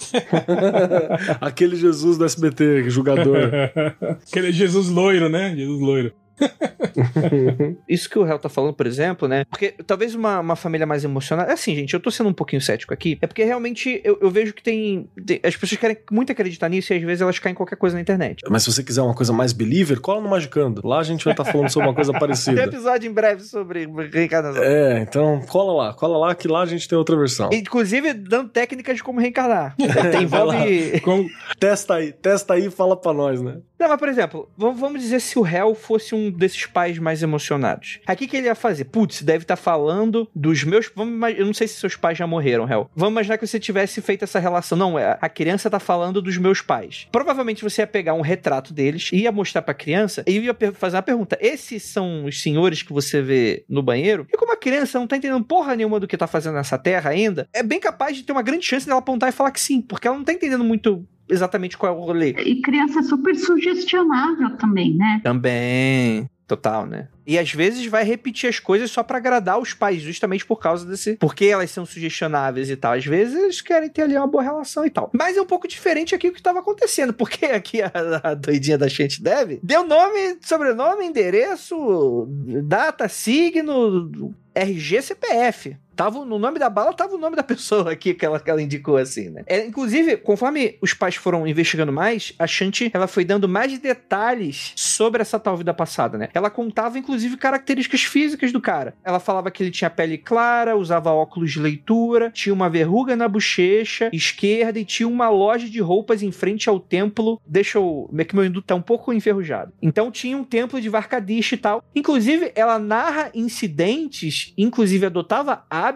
Aquele 1.40 1.76
Jesus 1.76 2.18
do 2.18 2.24
SBT, 2.24 2.88
jogador. 2.90 3.50
Aquele 4.28 4.52
Jesus 4.52 4.88
loiro, 4.88 5.28
né? 5.28 5.54
Jesus 5.56 5.80
loiro. 5.80 6.12
Isso 7.88 8.08
que 8.08 8.18
o 8.18 8.22
réu 8.24 8.38
tá 8.38 8.48
falando, 8.48 8.74
por 8.74 8.86
exemplo, 8.86 9.28
né? 9.28 9.44
Porque 9.44 9.74
talvez 9.86 10.14
uma, 10.14 10.40
uma 10.40 10.56
família 10.56 10.86
mais 10.86 11.04
emocionada. 11.04 11.50
É 11.50 11.54
assim, 11.54 11.74
gente, 11.74 11.94
eu 11.94 12.00
tô 12.00 12.10
sendo 12.10 12.28
um 12.28 12.32
pouquinho 12.32 12.60
cético 12.60 12.92
aqui. 12.92 13.18
É 13.20 13.26
porque 13.26 13.44
realmente 13.44 14.00
eu, 14.04 14.18
eu 14.20 14.30
vejo 14.30 14.52
que 14.52 14.62
tem, 14.62 15.08
tem- 15.26 15.40
As 15.42 15.56
pessoas 15.56 15.80
querem 15.80 15.96
muito 16.10 16.32
acreditar 16.32 16.68
nisso 16.68 16.92
e 16.92 16.96
às 16.96 17.02
vezes 17.02 17.20
elas 17.22 17.38
caem 17.38 17.52
em 17.52 17.56
qualquer 17.56 17.76
coisa 17.76 17.94
na 17.96 18.00
internet. 18.02 18.42
Mas 18.48 18.62
se 18.64 18.72
você 18.72 18.82
quiser 18.82 19.02
uma 19.02 19.14
coisa 19.14 19.32
mais 19.32 19.52
believer, 19.52 20.00
cola 20.00 20.20
no 20.20 20.28
Magicando. 20.28 20.80
Lá 20.86 20.98
a 21.00 21.02
gente 21.02 21.24
vai 21.24 21.32
estar 21.32 21.44
falando 21.44 21.68
sobre 21.70 21.88
uma 21.88 21.94
coisa 21.94 22.12
Tem 22.12 22.20
parecida. 22.20 22.62
episódio 22.64 23.08
em 23.10 23.12
breve 23.12 23.42
sobre 23.42 23.88
reencarnação. 24.12 24.62
É, 24.62 25.00
então 25.00 25.40
cola 25.48 25.72
lá, 25.88 25.94
cola 25.94 26.18
lá 26.18 26.34
que 26.34 26.48
lá 26.48 26.62
a 26.62 26.66
gente 26.66 26.88
tem 26.88 26.96
outra 26.98 27.16
versão. 27.16 27.50
Inclusive 27.52 28.12
dando 28.14 28.48
técnicas 28.50 28.96
de 28.96 29.02
como 29.02 29.20
reencarnar. 29.20 29.74
Tem, 30.12 30.22
envolve. 30.22 31.00
Como- 31.00 31.28
Testa 31.58 31.94
aí, 31.96 32.12
testa 32.12 32.54
aí 32.54 32.66
e 32.66 32.70
fala 32.70 32.96
pra 32.96 33.12
nós, 33.12 33.40
né? 33.40 33.58
Não, 33.78 33.88
mas 33.88 33.98
por 33.98 34.08
exemplo, 34.08 34.48
vamos 34.56 35.00
dizer 35.00 35.20
se 35.20 35.38
o 35.38 35.42
réu 35.42 35.74
fosse 35.74 36.14
um, 36.14 36.21
um 36.22 36.30
desses 36.30 36.66
pais 36.66 36.98
mais 36.98 37.22
emocionados. 37.22 38.00
Aqui 38.06 38.26
que 38.26 38.36
ele 38.36 38.46
ia 38.46 38.54
fazer? 38.54 38.84
Putz, 38.84 39.22
deve 39.22 39.44
estar 39.44 39.56
tá 39.56 39.62
falando 39.62 40.28
dos 40.34 40.64
meus. 40.64 40.90
Vamos, 40.94 41.36
eu 41.36 41.46
não 41.46 41.54
sei 41.54 41.66
se 41.66 41.74
seus 41.74 41.96
pais 41.96 42.18
já 42.18 42.26
morreram, 42.26 42.68
Hel. 42.68 42.90
Vamos 42.94 43.12
imaginar 43.12 43.38
que 43.38 43.46
você 43.46 43.58
tivesse 43.58 44.00
feito 44.00 44.24
essa 44.24 44.38
relação. 44.38 44.76
Não, 44.76 44.98
é, 44.98 45.18
a 45.20 45.28
criança 45.28 45.70
tá 45.70 45.78
falando 45.78 46.22
dos 46.22 46.36
meus 46.36 46.60
pais. 46.60 47.08
Provavelmente 47.10 47.62
você 47.62 47.82
ia 47.82 47.86
pegar 47.86 48.14
um 48.14 48.20
retrato 48.20 48.72
deles, 48.72 49.10
ia 49.12 49.32
mostrar 49.32 49.62
pra 49.62 49.74
criança 49.74 50.22
e 50.26 50.38
ia 50.38 50.56
fazer 50.74 50.96
uma 50.96 51.02
pergunta: 51.02 51.38
esses 51.40 51.82
são 51.82 52.24
os 52.24 52.40
senhores 52.40 52.82
que 52.82 52.92
você 52.92 53.20
vê 53.20 53.64
no 53.68 53.82
banheiro? 53.82 54.26
E 54.32 54.36
como 54.36 54.52
a 54.52 54.56
criança 54.56 54.98
não 54.98 55.06
tá 55.06 55.16
entendendo 55.16 55.44
porra 55.44 55.74
nenhuma 55.74 56.00
do 56.00 56.06
que 56.06 56.16
tá 56.16 56.26
fazendo 56.26 56.54
nessa 56.54 56.78
terra 56.78 57.10
ainda, 57.10 57.48
é 57.52 57.62
bem 57.62 57.80
capaz 57.80 58.16
de 58.16 58.22
ter 58.22 58.32
uma 58.32 58.42
grande 58.42 58.64
chance 58.64 58.86
dela 58.86 58.98
apontar 58.98 59.28
e 59.28 59.32
falar 59.32 59.50
que 59.50 59.60
sim, 59.60 59.80
porque 59.80 60.06
ela 60.06 60.16
não 60.16 60.24
tá 60.24 60.32
entendendo 60.32 60.64
muito 60.64 61.06
exatamente 61.28 61.76
qual 61.76 61.94
é 61.94 61.96
o 61.96 62.00
rolê. 62.00 62.30
E 62.44 62.60
criança 62.60 63.00
é 63.00 63.02
super 63.02 63.34
sugestionável 63.34 64.56
também, 64.56 64.94
né? 64.94 65.20
Também. 65.22 66.28
Total, 66.46 66.84
né? 66.86 67.08
E 67.26 67.38
às 67.38 67.50
vezes 67.52 67.86
vai 67.86 68.04
repetir 68.04 68.48
as 68.48 68.58
coisas 68.58 68.90
só 68.90 69.02
para 69.02 69.16
agradar 69.16 69.58
os 69.58 69.72
pais, 69.72 70.02
justamente 70.02 70.44
por 70.44 70.56
causa 70.56 70.84
desse. 70.84 71.16
Porque 71.16 71.46
elas 71.46 71.70
são 71.70 71.86
sugestionáveis 71.86 72.68
e 72.68 72.76
tal. 72.76 72.92
Às 72.92 73.06
vezes 73.06 73.34
eles 73.34 73.60
querem 73.62 73.88
ter 73.88 74.02
ali 74.02 74.16
uma 74.16 74.26
boa 74.26 74.42
relação 74.42 74.84
e 74.84 74.90
tal. 74.90 75.10
Mas 75.14 75.36
é 75.36 75.40
um 75.40 75.46
pouco 75.46 75.66
diferente 75.66 76.14
aqui 76.14 76.28
o 76.28 76.32
que 76.32 76.40
estava 76.40 76.58
acontecendo, 76.58 77.14
porque 77.14 77.46
aqui 77.46 77.80
a, 77.80 77.90
a 78.22 78.34
doidinha 78.34 78.76
da 78.76 78.88
gente 78.88 79.22
deve 79.22 79.60
deu 79.62 79.86
nome, 79.86 80.36
sobrenome, 80.42 81.06
endereço, 81.06 82.26
data, 82.64 83.08
signo, 83.08 84.34
RG, 84.54 85.00
CPF. 85.00 85.76
Tava, 86.02 86.24
no 86.24 86.36
nome 86.36 86.58
da 86.58 86.68
bala 86.68 86.92
tava 86.92 87.14
o 87.14 87.18
nome 87.18 87.36
da 87.36 87.44
pessoa 87.44 87.92
aqui 87.92 88.12
que 88.12 88.26
ela, 88.26 88.40
que 88.40 88.50
ela 88.50 88.60
indicou 88.60 88.96
assim, 88.96 89.30
né? 89.30 89.44
É, 89.46 89.64
inclusive, 89.64 90.16
conforme 90.16 90.76
os 90.80 90.92
pais 90.92 91.14
foram 91.14 91.46
investigando 91.46 91.92
mais, 91.92 92.34
a 92.40 92.44
Shanti, 92.44 92.90
ela 92.92 93.06
foi 93.06 93.24
dando 93.24 93.48
mais 93.48 93.78
detalhes 93.78 94.72
sobre 94.74 95.22
essa 95.22 95.38
tal 95.38 95.56
vida 95.56 95.72
passada, 95.72 96.18
né? 96.18 96.28
Ela 96.34 96.50
contava, 96.50 96.98
inclusive, 96.98 97.36
características 97.36 98.02
físicas 98.02 98.50
do 98.50 98.60
cara. 98.60 98.96
Ela 99.04 99.20
falava 99.20 99.48
que 99.48 99.62
ele 99.62 99.70
tinha 99.70 99.88
pele 99.88 100.18
clara, 100.18 100.76
usava 100.76 101.12
óculos 101.12 101.52
de 101.52 101.60
leitura, 101.60 102.32
tinha 102.32 102.52
uma 102.52 102.68
verruga 102.68 103.14
na 103.14 103.28
bochecha 103.28 104.10
esquerda 104.12 104.80
e 104.80 104.84
tinha 104.84 105.08
uma 105.08 105.28
loja 105.30 105.70
de 105.70 105.80
roupas 105.80 106.20
em 106.20 106.32
frente 106.32 106.68
ao 106.68 106.80
templo. 106.80 107.40
Deixa 107.46 107.78
eu... 107.78 108.10
É 108.18 108.24
que 108.24 108.34
meu 108.34 108.44
hindu 108.44 108.60
tá 108.60 108.74
um 108.74 108.82
pouco 108.82 109.12
enferrujado. 109.12 109.72
Então 109.80 110.10
tinha 110.10 110.36
um 110.36 110.42
templo 110.42 110.80
de 110.80 110.88
Varkadish 110.88 111.52
e 111.52 111.56
tal. 111.56 111.84
Inclusive, 111.94 112.50
ela 112.56 112.76
narra 112.76 113.30
incidentes, 113.32 114.52
inclusive 114.58 115.06
adotava 115.06 115.64
hábitos 115.70 115.91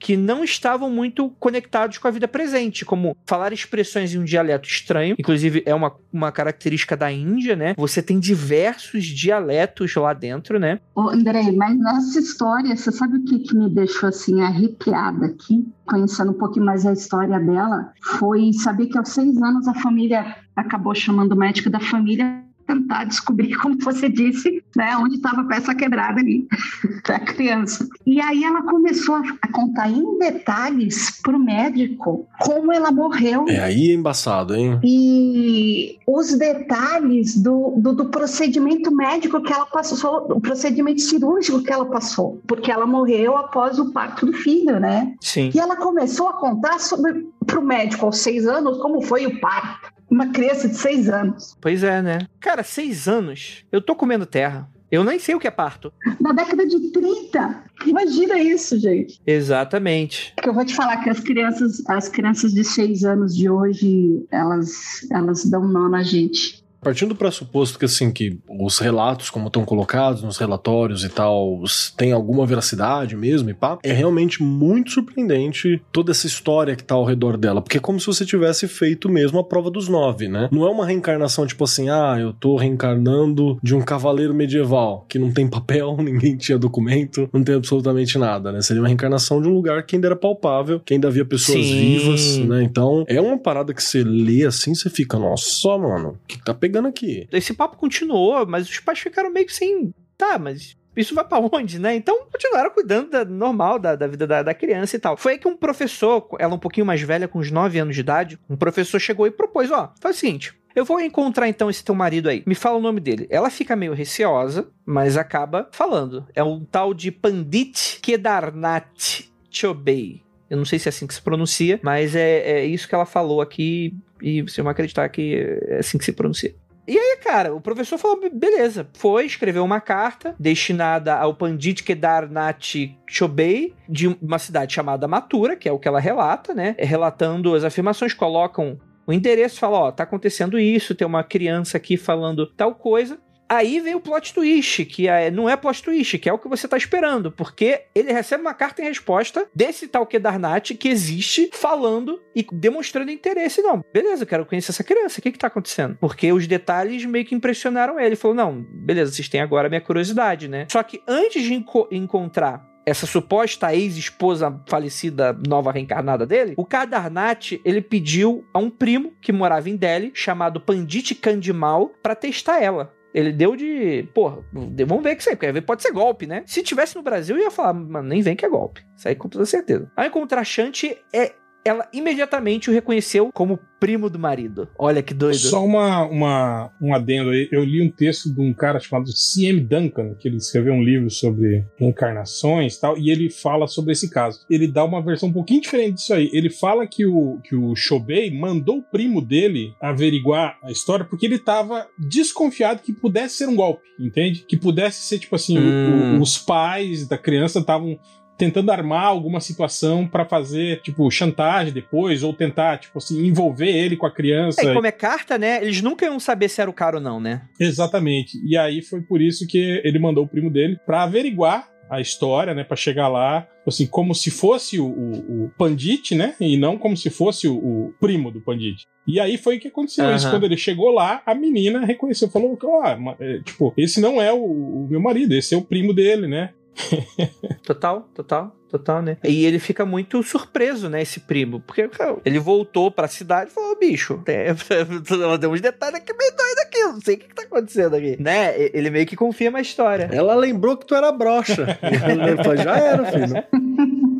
que 0.00 0.16
não 0.16 0.44
estavam 0.44 0.90
muito 0.90 1.30
conectados 1.38 1.98
com 1.98 2.08
a 2.08 2.10
vida 2.10 2.28
presente, 2.28 2.84
como 2.84 3.16
falar 3.26 3.52
expressões 3.52 4.14
em 4.14 4.18
um 4.18 4.24
dialeto 4.24 4.68
estranho, 4.68 5.16
inclusive 5.18 5.62
é 5.66 5.74
uma, 5.74 5.94
uma 6.12 6.32
característica 6.32 6.96
da 6.96 7.10
Índia, 7.10 7.56
né? 7.56 7.74
Você 7.76 8.02
tem 8.02 8.18
diversos 8.18 9.04
dialetos 9.04 9.94
lá 9.94 10.12
dentro, 10.12 10.58
né? 10.58 10.80
Ô, 10.94 11.08
André, 11.08 11.50
mas 11.52 11.78
nessa 11.78 12.18
história, 12.18 12.76
você 12.76 12.90
sabe 12.92 13.18
o 13.18 13.24
que, 13.24 13.38
que 13.40 13.56
me 13.56 13.68
deixou 13.70 14.08
assim 14.08 14.40
arrepiada 14.40 15.26
aqui? 15.26 15.66
Conhecendo 15.86 16.32
um 16.32 16.38
pouquinho 16.38 16.66
mais 16.66 16.84
a 16.84 16.92
história 16.92 17.38
dela, 17.38 17.92
foi 18.18 18.52
saber 18.52 18.86
que 18.86 18.98
aos 18.98 19.08
seis 19.08 19.40
anos 19.42 19.66
a 19.66 19.74
família 19.74 20.36
acabou 20.54 20.94
chamando 20.94 21.32
o 21.32 21.36
médico 21.36 21.70
da 21.70 21.80
família 21.80 22.47
tentar 22.68 23.04
descobrir, 23.04 23.56
como 23.56 23.78
você 23.78 24.10
disse, 24.10 24.62
né, 24.76 24.94
onde 24.98 25.16
estava 25.16 25.40
a 25.40 25.44
peça 25.44 25.74
quebrada 25.74 26.20
ali 26.20 26.46
da 27.08 27.18
criança. 27.18 27.88
E 28.06 28.20
aí 28.20 28.44
ela 28.44 28.62
começou 28.62 29.16
a 29.16 29.48
contar 29.50 29.90
em 29.90 30.18
detalhes 30.18 31.18
para 31.22 31.34
o 31.34 31.40
médico 31.40 32.28
como 32.40 32.70
ela 32.70 32.92
morreu. 32.92 33.46
É 33.48 33.58
aí 33.58 33.90
é 33.90 33.94
embaçado, 33.94 34.54
hein? 34.54 34.78
E 34.84 35.98
os 36.06 36.34
detalhes 36.34 37.36
do, 37.36 37.74
do, 37.78 37.94
do 37.94 38.04
procedimento 38.06 38.94
médico 38.94 39.40
que 39.40 39.52
ela 39.52 39.66
passou, 39.66 40.30
o 40.30 40.40
procedimento 40.40 41.00
cirúrgico 41.00 41.62
que 41.62 41.72
ela 41.72 41.86
passou, 41.86 42.40
porque 42.46 42.70
ela 42.70 42.86
morreu 42.86 43.36
após 43.36 43.78
o 43.78 43.90
parto 43.92 44.26
do 44.26 44.32
filho, 44.34 44.78
né? 44.78 45.14
Sim. 45.20 45.50
E 45.54 45.58
ela 45.58 45.76
começou 45.76 46.28
a 46.28 46.34
contar 46.34 46.78
sobre 46.78 47.26
para 47.46 47.58
o 47.58 47.64
médico 47.64 48.04
aos 48.04 48.18
seis 48.18 48.46
anos 48.46 48.76
como 48.78 49.00
foi 49.00 49.26
o 49.26 49.40
parto 49.40 49.97
uma 50.10 50.28
criança 50.28 50.68
de 50.68 50.76
seis 50.76 51.08
anos. 51.08 51.56
Pois 51.60 51.82
é, 51.82 52.02
né? 52.02 52.18
Cara, 52.40 52.62
seis 52.62 53.08
anos. 53.08 53.64
Eu 53.70 53.80
tô 53.80 53.94
comendo 53.94 54.26
terra. 54.26 54.68
Eu 54.90 55.04
nem 55.04 55.18
sei 55.18 55.34
o 55.34 55.38
que 55.38 55.46
é 55.46 55.50
parto. 55.50 55.92
Na 56.18 56.32
década 56.32 56.66
de 56.66 56.90
30. 56.90 57.64
Imagina 57.86 58.38
isso, 58.38 58.78
gente. 58.78 59.20
Exatamente. 59.26 60.32
Eu 60.42 60.54
vou 60.54 60.64
te 60.64 60.74
falar 60.74 60.96
que 60.98 61.10
as 61.10 61.20
crianças, 61.20 61.82
as 61.86 62.08
crianças 62.08 62.54
de 62.54 62.64
seis 62.64 63.04
anos 63.04 63.36
de 63.36 63.50
hoje, 63.50 64.26
elas, 64.30 65.06
elas 65.10 65.44
dão 65.44 65.68
nó 65.68 65.90
na 65.90 66.02
gente. 66.02 66.64
Partindo 66.80 67.10
do 67.10 67.16
pressuposto 67.16 67.78
que 67.78 67.84
assim 67.84 68.10
que 68.10 68.38
os 68.48 68.78
relatos 68.78 69.30
como 69.30 69.48
estão 69.48 69.64
colocados 69.64 70.22
nos 70.22 70.38
relatórios 70.38 71.04
e 71.04 71.08
tal 71.08 71.62
tem 71.96 72.12
alguma 72.12 72.46
veracidade 72.46 73.16
mesmo 73.16 73.50
e 73.50 73.54
pá, 73.54 73.78
é 73.82 73.92
realmente 73.92 74.42
muito 74.42 74.92
surpreendente 74.92 75.82
toda 75.92 76.12
essa 76.12 76.26
história 76.26 76.76
que 76.76 76.84
tá 76.84 76.94
ao 76.94 77.04
redor 77.04 77.36
dela, 77.36 77.60
porque 77.60 77.78
é 77.78 77.80
como 77.80 77.98
se 77.98 78.06
você 78.06 78.24
tivesse 78.24 78.68
feito 78.68 79.08
mesmo 79.08 79.38
a 79.38 79.44
prova 79.44 79.70
dos 79.70 79.88
nove, 79.88 80.28
né? 80.28 80.48
Não 80.52 80.66
é 80.66 80.70
uma 80.70 80.86
reencarnação 80.86 81.46
tipo 81.46 81.64
assim, 81.64 81.88
ah, 81.88 82.16
eu 82.18 82.32
tô 82.32 82.56
reencarnando 82.56 83.58
de 83.62 83.74
um 83.74 83.80
cavaleiro 83.80 84.34
medieval 84.34 85.04
que 85.08 85.18
não 85.18 85.32
tem 85.32 85.48
papel, 85.48 85.96
ninguém 86.00 86.36
tinha 86.36 86.58
documento, 86.58 87.28
não 87.32 87.42
tem 87.42 87.56
absolutamente 87.56 88.18
nada, 88.18 88.52
né? 88.52 88.60
Seria 88.60 88.82
uma 88.82 88.88
reencarnação 88.88 89.42
de 89.42 89.48
um 89.48 89.52
lugar 89.52 89.84
que 89.84 89.96
ainda 89.96 90.08
era 90.08 90.16
palpável, 90.16 90.80
que 90.80 90.94
ainda 90.94 91.08
havia 91.08 91.24
pessoas 91.24 91.64
Sim. 91.66 91.78
vivas, 91.78 92.38
né? 92.38 92.62
Então 92.62 93.04
é 93.08 93.20
uma 93.20 93.38
parada 93.38 93.74
que 93.74 93.82
você 93.82 94.04
lê 94.04 94.44
assim, 94.44 94.74
você 94.74 94.88
fica, 94.88 95.18
nossa, 95.18 95.76
mano, 95.76 96.10
o 96.10 96.26
que 96.26 96.42
tá 96.42 96.54
pegando 96.54 96.67
pegando 96.68 96.88
aqui. 96.88 97.26
Esse 97.32 97.54
papo 97.54 97.76
continuou, 97.76 98.46
mas 98.46 98.68
os 98.68 98.78
pais 98.78 98.98
ficaram 98.98 99.32
meio 99.32 99.46
que 99.46 99.54
sem. 99.54 99.92
Tá, 100.16 100.38
mas 100.38 100.76
isso 100.94 101.14
vai 101.14 101.24
para 101.24 101.38
onde, 101.40 101.78
né? 101.78 101.94
Então 101.96 102.26
continuaram 102.30 102.70
cuidando 102.70 103.10
da, 103.10 103.24
normal 103.24 103.78
da, 103.78 103.96
da 103.96 104.06
vida 104.06 104.26
da, 104.26 104.42
da, 104.42 104.54
criança 104.54 104.96
e 104.96 104.98
tal. 104.98 105.16
Foi 105.16 105.32
aí 105.32 105.38
que 105.38 105.48
um 105.48 105.56
professor, 105.56 106.28
ela 106.38 106.54
um 106.54 106.58
pouquinho 106.58 106.86
mais 106.86 107.00
velha, 107.00 107.26
com 107.26 107.38
uns 107.38 107.50
9 107.50 107.78
anos 107.78 107.94
de 107.94 108.00
idade, 108.00 108.38
um 108.50 108.56
professor 108.56 108.98
chegou 109.00 109.26
e 109.26 109.30
propôs: 109.30 109.70
ó, 109.70 109.92
faz 110.00 110.16
o 110.16 110.18
seguinte. 110.18 110.54
Eu 110.76 110.84
vou 110.84 111.00
encontrar 111.00 111.48
então 111.48 111.70
esse 111.70 111.82
teu 111.82 111.94
marido 111.94 112.28
aí. 112.28 112.44
Me 112.46 112.54
fala 112.54 112.76
o 112.76 112.80
nome 112.80 113.00
dele. 113.00 113.26
Ela 113.30 113.50
fica 113.50 113.74
meio 113.74 113.94
receosa, 113.94 114.68
mas 114.86 115.16
acaba 115.16 115.68
falando. 115.72 116.26
É 116.34 116.44
um 116.44 116.64
tal 116.64 116.94
de 116.94 117.10
Pandit 117.10 117.98
Kedarnath 118.00 119.24
Chobei. 119.50 120.22
Eu 120.48 120.56
não 120.56 120.64
sei 120.64 120.78
se 120.78 120.88
é 120.88 120.90
assim 120.90 121.06
que 121.06 121.14
se 121.14 121.20
pronuncia, 121.20 121.80
mas 121.82 122.14
é, 122.14 122.60
é 122.60 122.64
isso 122.64 122.88
que 122.88 122.94
ela 122.94 123.04
falou 123.04 123.40
aqui 123.40 123.94
e 124.22 124.42
você 124.42 124.62
vai 124.62 124.72
acreditar 124.72 125.08
que 125.08 125.34
é 125.68 125.78
assim 125.78 125.98
que 125.98 126.04
se 126.04 126.12
pronuncia. 126.12 126.54
E 126.88 126.98
aí, 126.98 127.18
cara, 127.22 127.54
o 127.54 127.60
professor 127.60 127.98
falou: 127.98 128.18
beleza, 128.32 128.88
foi, 128.94 129.26
escreveu 129.26 129.62
uma 129.62 129.78
carta 129.78 130.34
destinada 130.40 131.14
ao 131.14 131.34
Pandit 131.34 131.84
Kedarnath 131.84 132.96
Chobei, 133.06 133.74
de 133.86 134.08
uma 134.22 134.38
cidade 134.38 134.72
chamada 134.72 135.06
Matura, 135.06 135.54
que 135.54 135.68
é 135.68 135.72
o 135.72 135.78
que 135.78 135.86
ela 135.86 136.00
relata, 136.00 136.54
né? 136.54 136.74
Relatando 136.78 137.54
as 137.54 137.62
afirmações, 137.62 138.14
colocam 138.14 138.80
o 139.06 139.12
endereço, 139.12 139.58
fala: 139.58 139.78
ó, 139.78 139.92
tá 139.92 140.04
acontecendo 140.04 140.58
isso, 140.58 140.94
tem 140.94 141.06
uma 141.06 141.22
criança 141.22 141.76
aqui 141.76 141.98
falando 141.98 142.46
tal 142.46 142.74
coisa. 142.74 143.18
Aí 143.48 143.80
vem 143.80 143.94
o 143.94 144.00
plot 144.00 144.34
twist, 144.34 144.84
que 144.84 145.08
é, 145.08 145.30
não 145.30 145.48
é 145.48 145.56
plot 145.56 145.82
twist, 145.82 146.18
que 146.18 146.28
é 146.28 146.32
o 146.32 146.38
que 146.38 146.48
você 146.48 146.68
tá 146.68 146.76
esperando, 146.76 147.32
porque 147.32 147.82
ele 147.94 148.12
recebe 148.12 148.42
uma 148.42 148.52
carta 148.52 148.82
em 148.82 148.86
resposta 148.86 149.48
desse 149.54 149.88
tal 149.88 150.06
Kedarnath 150.06 150.76
que 150.78 150.88
existe 150.88 151.50
falando 151.52 152.20
e 152.34 152.46
demonstrando 152.52 153.10
interesse. 153.10 153.62
Não, 153.62 153.82
beleza, 153.92 154.24
eu 154.24 154.26
quero 154.26 154.44
conhecer 154.44 154.70
essa 154.70 154.84
criança, 154.84 155.18
o 155.18 155.22
que 155.22 155.32
que 155.32 155.38
tá 155.38 155.46
acontecendo? 155.46 155.96
Porque 155.98 156.32
os 156.32 156.46
detalhes 156.46 157.04
meio 157.06 157.24
que 157.24 157.34
impressionaram 157.34 157.98
ele. 157.98 158.08
Ele 158.08 158.16
falou, 158.16 158.34
não, 158.34 158.66
beleza, 158.70 159.12
vocês 159.12 159.28
têm 159.28 159.40
agora 159.40 159.66
a 159.66 159.70
minha 159.70 159.80
curiosidade, 159.80 160.48
né? 160.48 160.66
Só 160.70 160.82
que 160.82 161.02
antes 161.06 161.42
de 161.42 161.54
enco 161.54 161.86
encontrar 161.90 162.66
essa 162.88 163.06
suposta 163.06 163.74
ex-esposa 163.74 164.62
falecida 164.66 165.38
nova 165.46 165.70
reencarnada 165.70 166.24
dele, 166.26 166.54
o 166.56 166.64
Kadarnath, 166.64 167.60
ele 167.62 167.82
pediu 167.82 168.46
a 168.52 168.58
um 168.58 168.70
primo 168.70 169.12
que 169.20 169.30
morava 169.30 169.68
em 169.68 169.76
Delhi, 169.76 170.10
chamado 170.14 170.58
Pandit 170.60 171.14
Kandimal, 171.14 171.92
para 172.02 172.14
testar 172.14 172.62
ela. 172.62 172.97
Ele 173.14 173.32
deu 173.32 173.56
de. 173.56 174.08
Porra, 174.14 174.44
vamos 174.52 175.02
ver 175.02 175.16
que 175.16 175.22
isso 175.22 175.30
aí, 175.30 175.36
porque 175.36 175.60
pode 175.62 175.82
ser 175.82 175.92
golpe, 175.92 176.26
né? 176.26 176.42
Se 176.46 176.62
tivesse 176.62 176.94
no 176.94 177.02
Brasil, 177.02 177.36
eu 177.36 177.42
ia 177.42 177.50
falar, 177.50 177.72
mano, 177.72 178.08
nem 178.08 178.20
vem 178.22 178.36
que 178.36 178.44
é 178.44 178.48
golpe. 178.48 178.84
Isso 178.96 179.08
aí 179.08 179.14
com 179.14 179.28
toda 179.28 179.46
certeza. 179.46 179.90
A 179.96 180.06
encontrar 180.06 180.44
Shanti 180.44 180.96
é 181.12 181.32
ela 181.64 181.88
imediatamente 181.92 182.70
o 182.70 182.72
reconheceu 182.72 183.30
como 183.32 183.58
primo 183.78 184.10
do 184.10 184.18
marido. 184.18 184.68
Olha 184.76 185.02
que 185.02 185.14
doido. 185.14 185.38
Só 185.38 185.64
uma, 185.64 186.04
uma, 186.04 186.72
um 186.80 186.94
adendo 186.94 187.30
aí. 187.30 187.48
Eu 187.52 187.62
li 187.62 187.80
um 187.80 187.90
texto 187.90 188.32
de 188.32 188.40
um 188.40 188.52
cara 188.52 188.80
chamado 188.80 189.10
C.M. 189.12 189.60
Duncan, 189.60 190.14
que 190.14 190.26
ele 190.26 190.36
escreveu 190.36 190.72
um 190.72 190.82
livro 190.82 191.10
sobre 191.10 191.64
reencarnações 191.76 192.74
e 192.74 192.80
tal, 192.80 192.98
e 192.98 193.10
ele 193.10 193.30
fala 193.30 193.66
sobre 193.66 193.92
esse 193.92 194.10
caso. 194.10 194.44
Ele 194.50 194.66
dá 194.66 194.84
uma 194.84 195.02
versão 195.02 195.28
um 195.28 195.32
pouquinho 195.32 195.60
diferente 195.60 195.96
disso 195.96 196.12
aí. 196.12 196.28
Ele 196.32 196.50
fala 196.50 196.86
que 196.86 197.06
o, 197.06 197.38
que 197.44 197.54
o 197.54 197.74
Shobei 197.76 198.36
mandou 198.36 198.78
o 198.78 198.82
primo 198.82 199.20
dele 199.20 199.72
averiguar 199.80 200.58
a 200.62 200.72
história 200.72 201.04
porque 201.04 201.26
ele 201.26 201.36
estava 201.36 201.86
desconfiado 201.98 202.82
que 202.82 202.92
pudesse 202.92 203.36
ser 203.36 203.48
um 203.48 203.54
golpe, 203.54 203.82
entende? 204.00 204.44
Que 204.48 204.56
pudesse 204.56 205.02
ser 205.02 205.18
tipo 205.18 205.36
assim, 205.36 205.58
hum. 205.58 206.18
o, 206.18 206.22
os 206.22 206.36
pais 206.36 207.06
da 207.06 207.16
criança 207.16 207.60
estavam 207.60 207.98
tentando 208.38 208.70
armar 208.70 209.04
alguma 209.04 209.40
situação 209.40 210.06
para 210.06 210.24
fazer, 210.24 210.80
tipo, 210.80 211.10
chantagem 211.10 211.72
depois, 211.72 212.22
ou 212.22 212.32
tentar, 212.32 212.78
tipo 212.78 212.98
assim, 212.98 213.26
envolver 213.26 213.68
ele 213.68 213.96
com 213.96 214.06
a 214.06 214.10
criança. 214.10 214.62
É, 214.62 214.70
e 214.70 214.74
como 214.74 214.86
é 214.86 214.92
carta, 214.92 215.36
né? 215.36 215.60
Eles 215.60 215.82
nunca 215.82 216.06
iam 216.06 216.20
saber 216.20 216.48
se 216.48 216.60
era 216.60 216.70
o 216.70 216.74
cara 216.74 216.96
ou 216.96 217.02
não, 217.02 217.20
né? 217.20 217.42
Exatamente. 217.58 218.38
E 218.46 218.56
aí 218.56 218.80
foi 218.80 219.02
por 219.02 219.20
isso 219.20 219.46
que 219.46 219.82
ele 219.84 219.98
mandou 219.98 220.24
o 220.24 220.28
primo 220.28 220.50
dele 220.50 220.78
para 220.86 221.02
averiguar 221.02 221.68
a 221.90 222.00
história, 222.00 222.54
né, 222.54 222.64
para 222.64 222.76
chegar 222.76 223.08
lá, 223.08 223.48
assim, 223.66 223.86
como 223.86 224.14
se 224.14 224.30
fosse 224.30 224.78
o, 224.78 224.86
o, 224.86 225.44
o, 225.44 225.50
Pandit, 225.56 226.14
né, 226.14 226.34
e 226.38 226.56
não 226.56 226.76
como 226.76 226.96
se 226.96 227.08
fosse 227.08 227.48
o, 227.48 227.56
o 227.56 227.94
primo 227.98 228.30
do 228.30 228.40
Pandit. 228.40 228.86
E 229.06 229.18
aí 229.18 229.38
foi 229.38 229.56
o 229.56 229.60
que 229.60 229.68
aconteceu 229.68 230.04
uhum. 230.04 230.14
isso. 230.14 230.28
Quando 230.28 230.44
ele 230.44 230.56
chegou 230.56 230.90
lá, 230.90 231.22
a 231.24 231.34
menina 231.34 231.84
reconheceu, 231.84 232.28
falou, 232.28 232.58
ah, 232.84 233.16
tipo, 233.42 233.72
esse 233.74 234.02
não 234.02 234.20
é 234.20 234.30
o, 234.30 234.44
o 234.44 234.86
meu 234.90 235.00
marido, 235.00 235.34
esse 235.34 235.54
é 235.54 235.56
o 235.56 235.62
primo 235.62 235.94
dele, 235.94 236.26
né? 236.26 236.50
total, 237.64 238.08
total, 238.14 238.56
total, 238.68 239.02
né? 239.02 239.16
E 239.24 239.44
ele 239.44 239.58
fica 239.58 239.84
muito 239.84 240.22
surpreso, 240.22 240.88
né, 240.88 241.02
esse 241.02 241.20
primo, 241.20 241.60
porque 241.60 241.88
ele 242.24 242.38
voltou 242.38 242.90
pra 242.90 243.08
cidade 243.08 243.50
e 243.50 243.54
falou, 243.54 243.78
bicho, 243.78 244.22
ela 245.10 245.38
deu 245.38 245.50
uns 245.50 245.60
detalhes 245.60 245.96
aqui 245.96 246.12
meio 246.12 246.36
doido 246.36 246.58
aqui, 246.60 246.78
não 246.78 247.00
sei 247.00 247.14
o 247.14 247.18
que, 247.18 247.28
que 247.28 247.34
tá 247.34 247.42
acontecendo 247.42 247.96
aqui, 247.96 248.16
né? 248.20 248.54
Ele 248.72 248.90
meio 248.90 249.06
que 249.06 249.16
confirma 249.16 249.58
a 249.58 249.62
história. 249.62 250.08
Ela 250.12 250.34
lembrou 250.34 250.76
que 250.76 250.86
tu 250.86 250.94
era 250.94 251.10
broxa. 251.12 251.78
ele 251.82 252.36
falou, 252.42 252.56
já 252.56 252.76
era, 252.76 253.04
filho. 253.04 253.44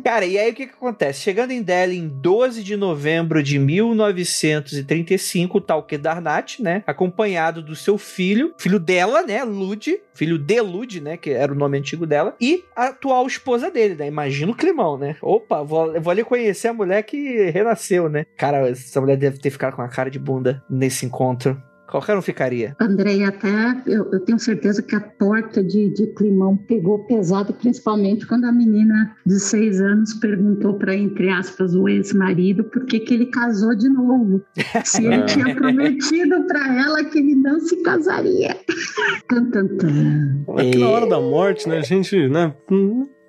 Cara, 0.09 0.25
e 0.25 0.39
aí 0.39 0.49
o 0.49 0.55
que, 0.55 0.65
que 0.65 0.73
acontece? 0.73 1.21
Chegando 1.21 1.51
em 1.51 1.61
Delhi 1.61 1.95
em 1.95 2.07
12 2.07 2.63
de 2.63 2.75
novembro 2.75 3.43
de 3.43 3.59
1935, 3.59 5.59
o 5.59 5.61
tal 5.61 5.83
Kedarnath, 5.83 6.59
né? 6.59 6.83
Acompanhado 6.87 7.61
do 7.61 7.75
seu 7.75 7.95
filho, 7.95 8.55
filho 8.57 8.79
dela, 8.79 9.21
né? 9.21 9.43
Lud, 9.43 10.01
filho 10.15 10.39
de 10.39 10.61
Lud, 10.61 10.99
né? 10.99 11.15
Que 11.15 11.29
era 11.29 11.53
o 11.53 11.55
nome 11.55 11.77
antigo 11.77 12.07
dela, 12.07 12.35
e 12.41 12.63
a 12.75 12.85
atual 12.85 13.27
esposa 13.27 13.69
dele, 13.69 13.93
né? 13.93 14.07
Imagina 14.07 14.51
o 14.51 14.55
climão, 14.55 14.97
né? 14.97 15.15
Opa, 15.21 15.61
vou, 15.61 16.01
vou 16.01 16.09
ali 16.09 16.23
conhecer 16.23 16.69
a 16.69 16.73
mulher 16.73 17.03
que 17.03 17.51
renasceu, 17.51 18.09
né? 18.09 18.25
Cara, 18.35 18.67
essa 18.67 18.99
mulher 18.99 19.15
deve 19.15 19.37
ter 19.37 19.51
ficado 19.51 19.75
com 19.75 19.83
a 19.83 19.87
cara 19.87 20.09
de 20.09 20.17
bunda 20.17 20.63
nesse 20.67 21.05
encontro. 21.05 21.61
Qualquer 21.89 22.15
um 22.15 22.21
ficaria. 22.21 22.75
Andrei, 22.79 23.23
até 23.23 23.49
eu, 23.87 24.11
eu, 24.11 24.19
tenho 24.19 24.37
certeza 24.37 24.81
que 24.83 24.95
a 24.95 24.99
porta 24.99 25.63
de, 25.63 25.89
de 25.89 26.05
climão 26.13 26.55
pegou 26.55 26.99
pesado, 27.05 27.51
principalmente 27.51 28.27
quando 28.27 28.45
a 28.45 28.51
menina 28.51 29.15
de 29.25 29.39
seis 29.39 29.81
anos 29.81 30.13
perguntou 30.15 30.75
para, 30.75 30.95
entre 30.95 31.29
aspas, 31.29 31.73
o 31.73 31.89
ex-marido 31.89 32.63
por 32.65 32.85
que, 32.85 32.99
que 32.99 33.13
ele 33.15 33.25
casou 33.27 33.75
de 33.75 33.89
novo. 33.89 34.43
Se 34.85 35.03
ele 35.03 35.23
tinha 35.23 35.55
prometido 35.55 36.45
para 36.45 36.79
ela 36.79 37.03
que 37.05 37.17
ele 37.17 37.35
não 37.35 37.59
se 37.59 37.81
casaria. 37.81 38.55
Aqui 40.57 40.77
na 40.77 40.89
hora 40.89 41.07
da 41.07 41.19
morte, 41.19 41.67
né, 41.67 41.79
a 41.79 41.81
gente, 41.81 42.27
né, 42.29 42.53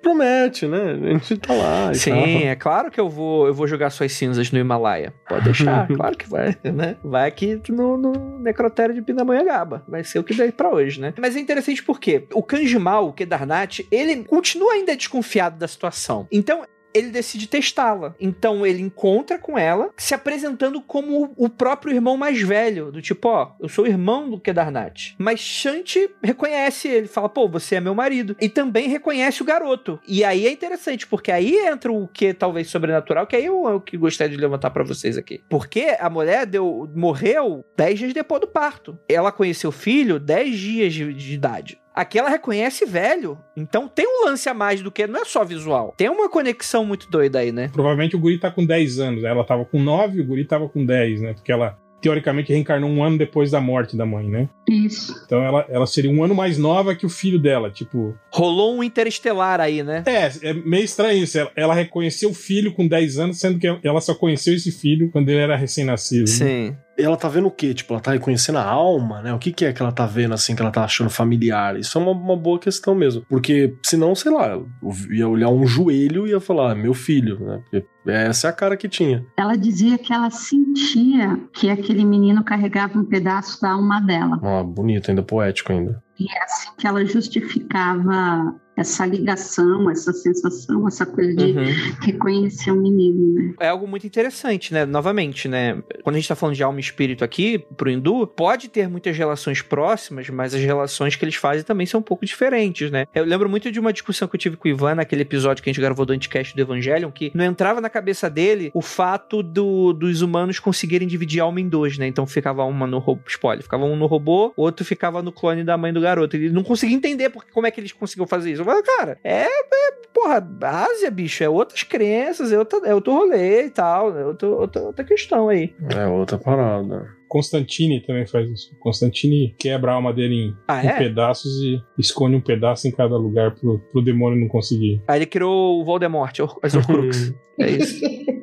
promete, 0.01 0.67
né? 0.67 0.93
A 0.93 1.07
gente 1.13 1.37
tá 1.37 1.53
lá. 1.53 1.93
Sim, 1.93 2.11
tal. 2.11 2.21
é 2.21 2.55
claro 2.55 2.91
que 2.91 2.99
eu 2.99 3.09
vou, 3.09 3.47
eu 3.47 3.53
vou 3.53 3.67
jogar 3.67 3.89
suas 3.89 4.11
cinzas 4.11 4.51
no 4.51 4.59
Himalaia. 4.59 5.13
Pode 5.27 5.45
deixar, 5.45 5.87
claro 5.95 6.17
que 6.17 6.27
vai, 6.27 6.55
né? 6.63 6.97
Vai 7.03 7.27
aqui 7.27 7.61
no, 7.69 7.97
no 7.97 8.39
necrotério 8.39 8.93
de 8.93 9.01
Pindamonhangaba. 9.01 9.83
Vai 9.87 10.03
ser 10.03 10.19
o 10.19 10.23
que 10.23 10.33
deu 10.33 10.51
pra 10.51 10.69
hoje, 10.69 10.99
né? 10.99 11.13
Mas 11.19 11.35
é 11.35 11.39
interessante 11.39 11.83
porque 11.83 12.27
o 12.33 12.43
Kanjimal, 12.43 13.07
o 13.07 13.13
Kedarnath, 13.13 13.79
ele 13.91 14.23
continua 14.23 14.73
ainda 14.73 14.95
desconfiado 14.95 15.57
da 15.57 15.67
situação. 15.67 16.27
Então, 16.31 16.63
ele 16.93 17.09
decide 17.09 17.47
testá-la. 17.47 18.15
Então 18.19 18.65
ele 18.65 18.81
encontra 18.81 19.37
com 19.37 19.57
ela, 19.57 19.91
se 19.97 20.13
apresentando 20.13 20.81
como 20.81 21.33
o 21.35 21.49
próprio 21.49 21.93
irmão 21.93 22.17
mais 22.17 22.41
velho, 22.41 22.91
do 22.91 23.01
tipo, 23.01 23.29
ó, 23.29 23.53
eu 23.59 23.69
sou 23.69 23.85
o 23.85 23.87
irmão 23.87 24.29
do 24.29 24.39
Kedarnath. 24.39 25.15
Mas 25.17 25.39
Shanti 25.39 26.09
reconhece 26.23 26.87
ele, 26.87 27.07
fala, 27.07 27.29
pô, 27.29 27.47
você 27.47 27.75
é 27.75 27.81
meu 27.81 27.95
marido. 27.95 28.35
E 28.39 28.49
também 28.49 28.87
reconhece 28.87 29.41
o 29.41 29.45
garoto. 29.45 29.99
E 30.07 30.23
aí 30.23 30.45
é 30.45 30.51
interessante, 30.51 31.07
porque 31.07 31.31
aí 31.31 31.55
entra 31.55 31.91
o 31.91 32.07
que 32.07 32.33
talvez 32.33 32.69
sobrenatural, 32.69 33.27
que 33.27 33.35
aí 33.35 33.45
eu, 33.45 33.67
eu 33.67 33.81
que 33.81 33.97
gostaria 33.97 34.35
de 34.35 34.41
levantar 34.41 34.71
para 34.71 34.83
vocês 34.83 35.17
aqui. 35.17 35.43
Porque 35.49 35.95
a 35.99 36.09
mulher 36.09 36.45
deu, 36.45 36.89
morreu 36.95 37.65
10 37.77 37.99
dias 37.99 38.13
depois 38.13 38.41
do 38.41 38.47
parto. 38.47 38.97
Ela 39.07 39.31
conheceu 39.31 39.69
o 39.69 39.73
filho 39.73 40.19
10 40.19 40.57
dias 40.57 40.93
de, 40.93 41.13
de 41.13 41.33
idade. 41.33 41.80
Aqui 41.93 42.17
ela 42.17 42.29
reconhece 42.29 42.85
velho. 42.85 43.37
Então 43.55 43.87
tem 43.87 44.05
um 44.07 44.25
lance 44.25 44.47
a 44.47 44.53
mais 44.53 44.81
do 44.81 44.91
que 44.91 45.05
não 45.07 45.21
é 45.21 45.25
só 45.25 45.43
visual. 45.43 45.93
Tem 45.97 46.09
uma 46.09 46.29
conexão 46.29 46.85
muito 46.85 47.09
doida 47.09 47.39
aí, 47.39 47.51
né? 47.51 47.69
Provavelmente 47.71 48.15
o 48.15 48.19
guri 48.19 48.39
tá 48.39 48.49
com 48.49 48.65
10 48.65 48.99
anos. 48.99 49.23
Ela 49.23 49.43
tava 49.43 49.65
com 49.65 49.81
9, 49.81 50.21
o 50.21 50.25
guri 50.25 50.45
tava 50.45 50.69
com 50.69 50.85
10, 50.85 51.21
né? 51.21 51.33
Porque 51.33 51.51
ela 51.51 51.77
teoricamente 52.01 52.51
reencarnou 52.51 52.89
um 52.89 53.03
ano 53.03 53.17
depois 53.17 53.51
da 53.51 53.61
morte 53.61 53.95
da 53.95 54.05
mãe, 54.05 54.27
né? 54.27 54.49
Isso. 54.67 55.15
Então 55.25 55.41
ela, 55.43 55.65
ela 55.69 55.85
seria 55.85 56.09
um 56.09 56.23
ano 56.23 56.33
mais 56.33 56.57
nova 56.57 56.95
que 56.95 57.05
o 57.05 57.09
filho 57.09 57.37
dela, 57.37 57.69
tipo. 57.69 58.17
Rolou 58.33 58.75
um 58.75 58.83
interestelar 58.83 59.61
aí, 59.61 59.83
né? 59.83 60.03
É, 60.07 60.49
é 60.49 60.53
meio 60.53 60.83
estranho 60.83 61.23
isso. 61.23 61.37
Ela, 61.37 61.51
ela 61.55 61.73
reconheceu 61.75 62.31
o 62.31 62.33
filho 62.33 62.73
com 62.73 62.87
10 62.87 63.19
anos, 63.19 63.39
sendo 63.39 63.59
que 63.59 63.67
ela 63.83 64.01
só 64.01 64.15
conheceu 64.15 64.55
esse 64.55 64.71
filho 64.71 65.11
quando 65.11 65.29
ele 65.29 65.39
era 65.39 65.55
recém-nascido. 65.55 66.29
Né? 66.29 66.35
Sim. 66.35 66.69
Né? 66.69 66.77
Ela 67.01 67.17
tá 67.17 67.27
vendo 67.27 67.47
o 67.47 67.51
quê? 67.51 67.73
Tipo, 67.73 67.93
ela 67.93 68.01
tá 68.01 68.11
reconhecendo 68.11 68.57
a 68.57 68.63
alma, 68.63 69.21
né? 69.21 69.33
O 69.33 69.39
que 69.39 69.51
que 69.51 69.65
é 69.65 69.73
que 69.73 69.81
ela 69.81 69.91
tá 69.91 70.05
vendo, 70.05 70.33
assim, 70.33 70.55
que 70.55 70.61
ela 70.61 70.71
tá 70.71 70.83
achando 70.83 71.09
familiar? 71.09 71.77
Isso 71.77 71.97
é 71.97 72.01
uma, 72.01 72.11
uma 72.11 72.35
boa 72.35 72.59
questão 72.59 72.95
mesmo. 72.95 73.25
Porque, 73.29 73.75
senão, 73.83 74.13
sei 74.15 74.31
lá, 74.31 74.49
eu 74.49 74.67
ia 75.09 75.27
olhar 75.27 75.49
um 75.49 75.65
joelho 75.65 76.27
e 76.27 76.31
ia 76.31 76.39
falar, 76.39 76.75
meu 76.75 76.93
filho, 76.93 77.39
né? 77.39 77.61
Porque 77.69 77.85
essa 78.05 78.47
é 78.47 78.49
a 78.49 78.53
cara 78.53 78.75
que 78.75 78.89
tinha. 78.89 79.25
Ela 79.37 79.55
dizia 79.55 79.97
que 79.97 80.11
ela 80.11 80.29
sentia 80.29 81.39
que 81.53 81.69
aquele 81.69 82.03
menino 82.03 82.43
carregava 82.43 82.97
um 82.97 83.05
pedaço 83.05 83.61
da 83.61 83.71
alma 83.71 83.99
dela. 84.01 84.39
Ah, 84.43 84.63
bonito, 84.63 85.09
ainda 85.09 85.21
poético 85.21 85.71
ainda. 85.71 86.01
E 86.19 86.25
é 86.25 86.43
assim 86.43 86.69
que 86.77 86.87
ela 86.87 87.05
justificava 87.05 88.55
essa 88.81 89.05
ligação, 89.05 89.89
essa 89.89 90.11
sensação, 90.11 90.87
essa 90.87 91.05
coisa 91.05 91.33
de 91.35 91.57
uhum. 91.57 91.65
reconhecer 92.01 92.71
o 92.71 92.75
um 92.75 92.81
menino, 92.81 93.33
né? 93.33 93.53
É 93.59 93.69
algo 93.69 93.87
muito 93.87 94.05
interessante, 94.05 94.73
né? 94.73 94.85
Novamente, 94.85 95.47
né? 95.47 95.81
Quando 96.03 96.15
a 96.15 96.19
gente 96.19 96.27
tá 96.27 96.35
falando 96.35 96.55
de 96.55 96.63
alma 96.63 96.79
e 96.79 96.81
espírito 96.81 97.23
aqui, 97.23 97.63
pro 97.77 97.89
hindu, 97.89 98.27
pode 98.27 98.69
ter 98.69 98.89
muitas 98.89 99.15
relações 99.15 99.61
próximas, 99.61 100.29
mas 100.29 100.53
as 100.53 100.61
relações 100.61 101.15
que 101.15 101.23
eles 101.23 101.35
fazem 101.35 101.63
também 101.63 101.85
são 101.85 101.99
um 101.99 102.03
pouco 102.03 102.25
diferentes, 102.25 102.91
né? 102.91 103.05
Eu 103.13 103.23
lembro 103.23 103.47
muito 103.47 103.71
de 103.71 103.79
uma 103.79 103.93
discussão 103.93 104.27
que 104.27 104.35
eu 104.35 104.39
tive 104.39 104.57
com 104.57 104.67
o 104.67 104.71
Ivan 104.71 104.95
naquele 104.95 105.21
episódio 105.21 105.63
que 105.63 105.69
a 105.69 105.73
gente 105.73 105.81
gravou 105.81 106.05
do 106.05 106.13
Anticast 106.13 106.55
do 106.55 106.61
Evangelion, 106.61 107.11
que 107.11 107.31
não 107.33 107.45
entrava 107.45 107.79
na 107.79 107.89
cabeça 107.89 108.29
dele 108.29 108.71
o 108.73 108.81
fato 108.81 109.43
do, 109.43 109.93
dos 109.93 110.21
humanos 110.21 110.59
conseguirem 110.59 111.07
dividir 111.07 111.39
a 111.39 111.43
alma 111.43 111.61
em 111.61 111.69
dois, 111.69 111.97
né? 111.97 112.07
Então 112.07 112.25
ficava 112.25 112.63
uma 112.63 112.87
no 112.87 112.97
robô, 112.97 113.21
spoiler, 113.27 113.63
ficava 113.63 113.85
um 113.85 113.95
no 113.95 114.07
robô, 114.07 114.51
outro 114.57 114.83
ficava 114.83 115.21
no 115.21 115.31
clone 115.31 115.63
da 115.63 115.77
mãe 115.77 115.93
do 115.93 116.01
garoto. 116.01 116.35
Ele 116.35 116.49
não 116.49 116.63
conseguia 116.63 116.95
entender 116.95 117.29
porque, 117.29 117.51
como 117.51 117.67
é 117.67 117.71
que 117.71 117.79
eles 117.79 117.91
conseguiam 117.91 118.27
fazer 118.27 118.51
isso. 118.51 118.63
Falei, 118.71 118.83
cara, 118.83 119.17
é, 119.21 119.43
é 119.43 119.91
porra, 120.13 120.47
Ásia, 120.61 121.11
bicho, 121.11 121.43
é 121.43 121.49
outras 121.49 121.83
crenças, 121.83 122.53
é, 122.53 122.57
outra, 122.57 122.79
é 122.85 122.95
outro 122.95 123.13
rolê 123.13 123.65
e 123.65 123.69
tal, 123.69 124.17
é 124.17 124.25
outra, 124.25 124.47
outra, 124.47 124.81
outra 124.83 125.03
questão 125.03 125.49
aí. 125.49 125.73
É 125.93 126.07
outra 126.07 126.37
parada. 126.37 127.09
Constantine 127.27 128.01
também 128.01 128.25
faz 128.25 128.49
isso. 128.49 128.77
Constantine 128.79 129.55
quebra 129.57 129.91
a 129.91 129.95
alma 129.95 130.13
dele 130.13 130.35
em, 130.35 130.55
ah, 130.67 130.85
é? 130.85 130.95
em 130.95 130.97
pedaços 130.97 131.61
e 131.61 131.81
esconde 131.97 132.35
um 132.35 132.41
pedaço 132.41 132.87
em 132.87 132.91
cada 132.91 133.17
lugar 133.17 133.55
pro, 133.55 133.79
pro 133.91 134.01
demônio 134.01 134.39
não 134.39 134.47
conseguir. 134.47 135.01
Aí 135.07 135.19
ele 135.19 135.25
criou 135.25 135.81
o 135.81 135.85
Voldemort, 135.85 136.37
as 136.61 136.73
Horcrux. 136.73 137.33
é 137.59 137.71
isso. 137.71 138.01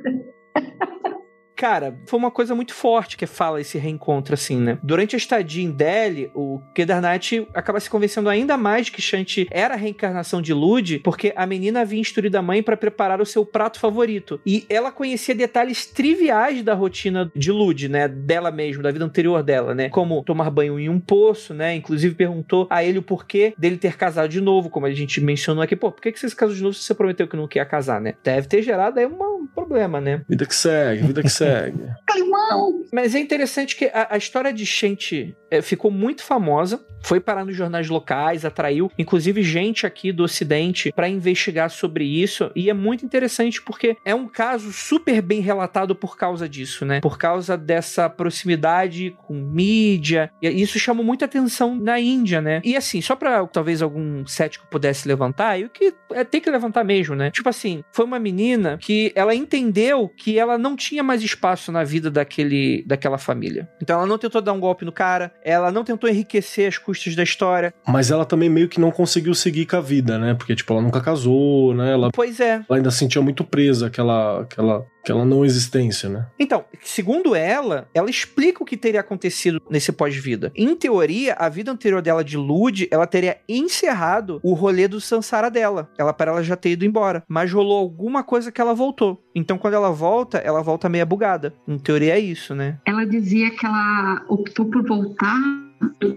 cara, 1.58 1.98
foi 2.06 2.16
uma 2.16 2.30
coisa 2.30 2.54
muito 2.54 2.72
forte 2.72 3.16
que 3.16 3.26
fala 3.26 3.60
esse 3.60 3.76
reencontro, 3.78 4.32
assim, 4.32 4.56
né? 4.56 4.78
Durante 4.80 5.16
a 5.16 5.18
estadia 5.18 5.64
em 5.64 5.72
Delhi, 5.72 6.30
o 6.32 6.62
Kedarnath 6.72 7.48
acaba 7.52 7.80
se 7.80 7.90
convencendo 7.90 8.28
ainda 8.28 8.56
mais 8.56 8.88
que 8.88 9.02
Shanti 9.02 9.48
era 9.50 9.74
a 9.74 9.76
reencarnação 9.76 10.40
de 10.40 10.54
Lud, 10.54 11.00
porque 11.00 11.32
a 11.34 11.44
menina 11.46 11.80
havia 11.80 11.98
instruído 11.98 12.36
a 12.36 12.42
mãe 12.42 12.62
para 12.62 12.76
preparar 12.76 13.20
o 13.20 13.26
seu 13.26 13.44
prato 13.44 13.80
favorito. 13.80 14.40
E 14.46 14.64
ela 14.70 14.92
conhecia 14.92 15.34
detalhes 15.34 15.84
triviais 15.84 16.62
da 16.62 16.74
rotina 16.74 17.28
de 17.34 17.50
Lud, 17.50 17.88
né? 17.88 18.06
Dela 18.06 18.52
mesma, 18.52 18.84
da 18.84 18.92
vida 18.92 19.04
anterior 19.04 19.42
dela, 19.42 19.74
né? 19.74 19.88
Como 19.88 20.22
tomar 20.22 20.50
banho 20.50 20.78
em 20.78 20.88
um 20.88 21.00
poço, 21.00 21.52
né? 21.52 21.74
Inclusive 21.74 22.14
perguntou 22.14 22.68
a 22.70 22.84
ele 22.84 23.00
o 23.00 23.02
porquê 23.02 23.52
dele 23.58 23.78
ter 23.78 23.96
casado 23.96 24.28
de 24.28 24.40
novo, 24.40 24.70
como 24.70 24.86
a 24.86 24.92
gente 24.92 25.20
mencionou 25.20 25.64
aqui. 25.64 25.74
Pô, 25.74 25.90
por 25.90 26.00
que, 26.00 26.16
você 26.16 26.28
se 26.28 26.36
casou 26.36 26.54
de 26.54 26.62
novo 26.62 26.74
se 26.74 26.84
você 26.84 26.94
prometeu 26.94 27.26
que 27.26 27.36
não 27.36 27.48
quer 27.48 27.66
casar, 27.66 28.00
né? 28.00 28.14
Deve 28.22 28.46
ter 28.46 28.62
gerado 28.62 29.00
aí 29.00 29.06
um 29.06 29.48
problema, 29.52 30.00
né? 30.00 30.22
Vida 30.28 30.46
que 30.46 30.54
segue, 30.54 31.02
vida 31.02 31.20
que 31.20 31.28
segue 31.28 31.47
segue. 31.50 31.84
Climão! 32.06 32.84
Mas 32.92 33.14
é 33.14 33.20
interessante 33.20 33.76
que 33.76 33.86
a, 33.86 34.08
a 34.10 34.16
história 34.16 34.52
de 34.52 34.64
Shente 34.64 35.36
é, 35.50 35.62
ficou 35.62 35.90
muito 35.90 36.22
famosa, 36.22 36.84
foi 37.02 37.20
parar 37.20 37.44
nos 37.44 37.56
jornais 37.56 37.88
locais, 37.88 38.44
atraiu 38.44 38.90
inclusive 38.98 39.42
gente 39.42 39.86
aqui 39.86 40.12
do 40.12 40.24
Ocidente 40.24 40.92
para 40.92 41.08
investigar 41.08 41.70
sobre 41.70 42.04
isso, 42.04 42.50
e 42.54 42.68
é 42.68 42.74
muito 42.74 43.04
interessante 43.04 43.62
porque 43.62 43.96
é 44.04 44.14
um 44.14 44.26
caso 44.26 44.72
super 44.72 45.22
bem 45.22 45.40
relatado 45.40 45.94
por 45.94 46.16
causa 46.16 46.48
disso, 46.48 46.84
né? 46.84 47.00
Por 47.00 47.18
causa 47.18 47.56
dessa 47.56 48.08
proximidade 48.08 49.16
com 49.26 49.34
mídia, 49.34 50.30
e 50.42 50.48
isso 50.48 50.78
chamou 50.78 51.04
muita 51.04 51.24
atenção 51.24 51.74
na 51.74 51.98
Índia, 52.00 52.40
né? 52.40 52.60
E 52.64 52.76
assim, 52.76 53.00
só 53.00 53.14
para 53.14 53.46
talvez 53.46 53.80
algum 53.80 54.26
cético 54.26 54.66
pudesse 54.70 55.06
levantar, 55.06 55.58
e 55.58 55.64
o 55.64 55.70
que 55.70 55.94
é, 56.12 56.24
tem 56.24 56.40
que 56.40 56.50
levantar 56.50 56.84
mesmo, 56.84 57.14
né? 57.14 57.30
Tipo 57.30 57.48
assim, 57.48 57.82
foi 57.92 58.04
uma 58.04 58.18
menina 58.18 58.78
que 58.78 59.12
ela 59.14 59.34
entendeu 59.34 60.08
que 60.08 60.38
ela 60.38 60.58
não 60.58 60.76
tinha 60.76 61.02
mais 61.02 61.22
espaço 61.22 61.37
na 61.72 61.84
vida 61.84 62.10
daquele 62.10 62.48
daquele, 62.48 62.84
daquela 62.86 63.18
família. 63.18 63.68
Então 63.82 63.98
ela 63.98 64.06
não 64.06 64.18
tentou 64.18 64.40
dar 64.40 64.52
um 64.52 64.60
golpe 64.60 64.84
no 64.84 64.92
cara, 64.92 65.32
ela 65.42 65.70
não 65.70 65.84
tentou 65.84 66.08
enriquecer 66.08 66.68
as 66.68 66.78
custas 66.78 67.14
da 67.16 67.22
história. 67.22 67.72
Mas 67.86 68.10
ela 68.10 68.24
também 68.24 68.48
meio 68.48 68.68
que 68.68 68.80
não 68.80 68.90
conseguiu 68.90 69.34
seguir 69.34 69.66
com 69.66 69.76
a 69.76 69.80
vida, 69.80 70.18
né? 70.18 70.34
Porque, 70.34 70.54
tipo, 70.54 70.72
ela 70.72 70.82
nunca 70.82 71.00
casou, 71.00 71.74
né? 71.74 71.92
Ela, 71.92 72.10
Pois 72.12 72.40
é. 72.40 72.54
ela 72.68 72.78
ainda 72.78 72.90
se 72.90 72.98
sentia 72.98 73.22
muito 73.22 73.44
presa 73.44 73.86
aquela, 73.86 74.42
aquela, 74.42 74.84
aquela 75.12 75.24
não 75.24 75.44
existência, 75.44 76.08
né? 76.08 76.26
Então, 76.38 76.64
segundo 76.82 77.34
ela, 77.34 77.88
ela 77.94 78.10
explica 78.10 78.62
o 78.62 78.66
que 78.66 78.76
teria 78.76 79.00
acontecido 79.00 79.60
nesse 79.70 79.92
pós-vida. 79.92 80.52
Em 80.54 80.74
teoria, 80.76 81.34
a 81.34 81.48
vida 81.48 81.70
anterior 81.70 82.02
dela 82.02 82.22
de 82.22 82.36
Lud, 82.36 82.88
ela 82.90 83.06
teria 83.06 83.38
encerrado 83.48 84.40
o 84.42 84.54
rolê 84.54 84.86
do 84.86 85.00
Sansara 85.00 85.50
dela. 85.50 85.90
Ela 85.98 86.12
para 86.12 86.32
ela 86.32 86.42
já 86.42 86.56
ter 86.56 86.70
ido 86.70 86.84
embora. 86.84 87.22
Mas 87.28 87.52
rolou 87.52 87.78
alguma 87.78 88.22
coisa 88.22 88.52
que 88.52 88.60
ela 88.60 88.74
voltou. 88.74 89.22
Então, 89.34 89.58
quando 89.58 89.74
ela 89.74 89.90
volta, 89.90 90.38
ela 90.38 90.62
volta 90.62 90.88
meio 90.88 91.06
bugada. 91.06 91.54
Em 91.66 91.78
teoria 91.78 92.14
é 92.14 92.20
isso, 92.20 92.54
né? 92.54 92.78
Ela 92.84 93.04
dizia 93.04 93.50
que 93.50 93.64
ela 93.64 94.24
optou 94.28 94.66
por 94.66 94.86
voltar 94.86 95.36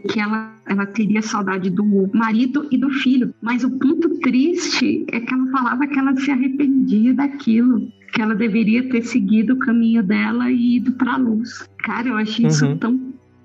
que 0.09 0.19
ela, 0.19 0.53
ela 0.65 0.85
teria 0.85 1.21
saudade 1.21 1.69
do 1.69 1.83
marido 2.13 2.67
e 2.71 2.77
do 2.77 2.89
filho. 2.89 3.33
Mas 3.41 3.63
o 3.63 3.71
ponto 3.71 4.09
triste 4.19 5.05
é 5.11 5.19
que 5.19 5.33
ela 5.33 5.51
falava 5.51 5.87
que 5.87 5.97
ela 5.97 6.15
se 6.15 6.31
arrependia 6.31 7.13
daquilo. 7.13 7.91
Que 8.13 8.21
ela 8.21 8.35
deveria 8.35 8.87
ter 8.89 9.01
seguido 9.03 9.53
o 9.53 9.59
caminho 9.59 10.03
dela 10.03 10.49
e 10.51 10.77
ido 10.77 10.91
pra 10.93 11.17
luz. 11.17 11.67
Cara, 11.79 12.09
eu 12.09 12.15
achei 12.17 12.45
isso 12.47 12.65
Uhum. 12.65 12.77
tão, 12.77 12.99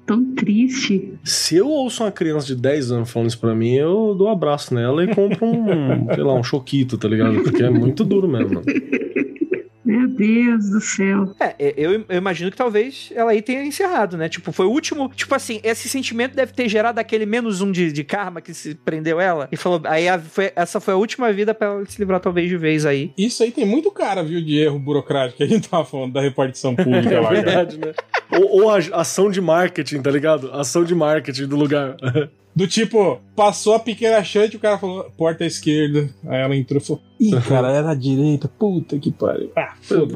tão 0.04 0.24
triste. 0.34 1.12
Se 1.24 1.56
eu 1.56 1.68
ouço 1.68 2.02
uma 2.02 2.10
criança 2.12 2.46
de 2.46 2.56
10 2.56 2.90
anos 2.90 3.10
falando 3.10 3.28
isso 3.28 3.38
pra 3.40 3.54
mim, 3.54 3.74
eu 3.74 4.14
dou 4.16 4.28
um 4.28 4.32
abraço 4.32 4.74
nela 4.74 5.04
e 5.04 5.14
compro 5.14 5.46
um, 5.46 5.64
sei 6.14 6.24
lá, 6.24 6.34
um 6.34 6.42
choquito, 6.42 6.98
tá 6.98 7.08
ligado? 7.08 7.40
Porque 7.42 7.62
é 7.62 7.70
muito 7.70 8.04
duro 8.04 8.28
mesmo. 8.28 8.62
Meu 9.87 10.09
Deus 10.09 10.68
do 10.68 10.80
céu. 10.80 11.32
É, 11.39 11.55
eu, 11.76 12.05
eu 12.09 12.16
imagino 12.18 12.51
que 12.51 12.57
talvez 12.57 13.12
ela 13.14 13.30
aí 13.30 13.41
tenha 13.41 13.64
encerrado, 13.64 14.16
né? 14.16 14.28
Tipo, 14.28 14.51
foi 14.51 14.66
o 14.66 14.70
último. 14.70 15.09
Tipo 15.14 15.32
assim, 15.34 15.61
esse 15.62 15.89
sentimento 15.89 16.34
deve 16.34 16.53
ter 16.53 16.68
gerado 16.68 16.99
aquele 16.99 17.24
menos 17.24 17.61
um 17.61 17.70
de, 17.70 17.93
de 17.93 18.03
karma 18.03 18.41
que 18.41 18.53
se 18.53 18.74
prendeu 18.74 19.20
ela. 19.20 19.49
E 19.53 19.57
falou. 19.57 19.80
Aí 19.84 20.09
a- 20.09 20.18
foi- 20.18 20.51
essa 20.57 20.80
foi 20.80 20.95
a 20.95 20.97
última 20.97 21.32
vida 21.32 21.55
pra 21.55 21.68
ela 21.68 21.87
se 21.87 21.99
livrar, 22.01 22.18
talvez, 22.18 22.49
de 22.49 22.57
vez 22.57 22.84
aí. 22.84 23.12
Isso 23.16 23.43
aí 23.45 23.53
tem 23.53 23.64
muito 23.64 23.91
cara, 23.93 24.24
viu, 24.24 24.43
de 24.43 24.59
erro 24.59 24.78
burocrático 24.80 25.37
que 25.39 25.45
a 25.45 25.47
gente 25.49 25.68
tava 25.68 25.84
falando 25.84 26.12
da 26.14 26.20
repartição 26.20 26.74
pública 26.76 27.14
É 27.14 27.20
lá. 27.20 27.30
verdade, 27.30 27.78
né? 27.78 27.93
Ou, 28.32 28.62
ou 28.64 28.70
a 28.70 28.78
ação 28.78 29.30
de 29.30 29.41
marketing, 29.41 30.03
tá 30.03 30.11
ligado? 30.11 30.51
Ação 30.53 30.82
de 30.82 30.97
marketing 30.97 31.47
do 31.47 31.55
lugar. 31.57 31.97
Do 32.57 32.66
tipo, 32.66 33.20
passou 33.36 33.74
a 33.74 33.78
pequena 33.78 34.24
chante, 34.24 34.57
o 34.57 34.59
cara 34.59 34.78
falou, 34.78 35.04
porta 35.18 35.44
à 35.44 35.46
esquerda. 35.46 36.09
Aí 36.26 36.40
ela 36.40 36.57
entrou 36.57 36.80
e 36.80 36.84
falou, 36.84 37.02
ih, 37.20 37.38
cara, 37.46 37.70
era 37.70 37.90
a 37.90 37.94
direita, 37.94 38.48
puta 38.48 38.98
que 38.98 39.11
pariu. 39.12 39.50
Ah, 39.54 39.74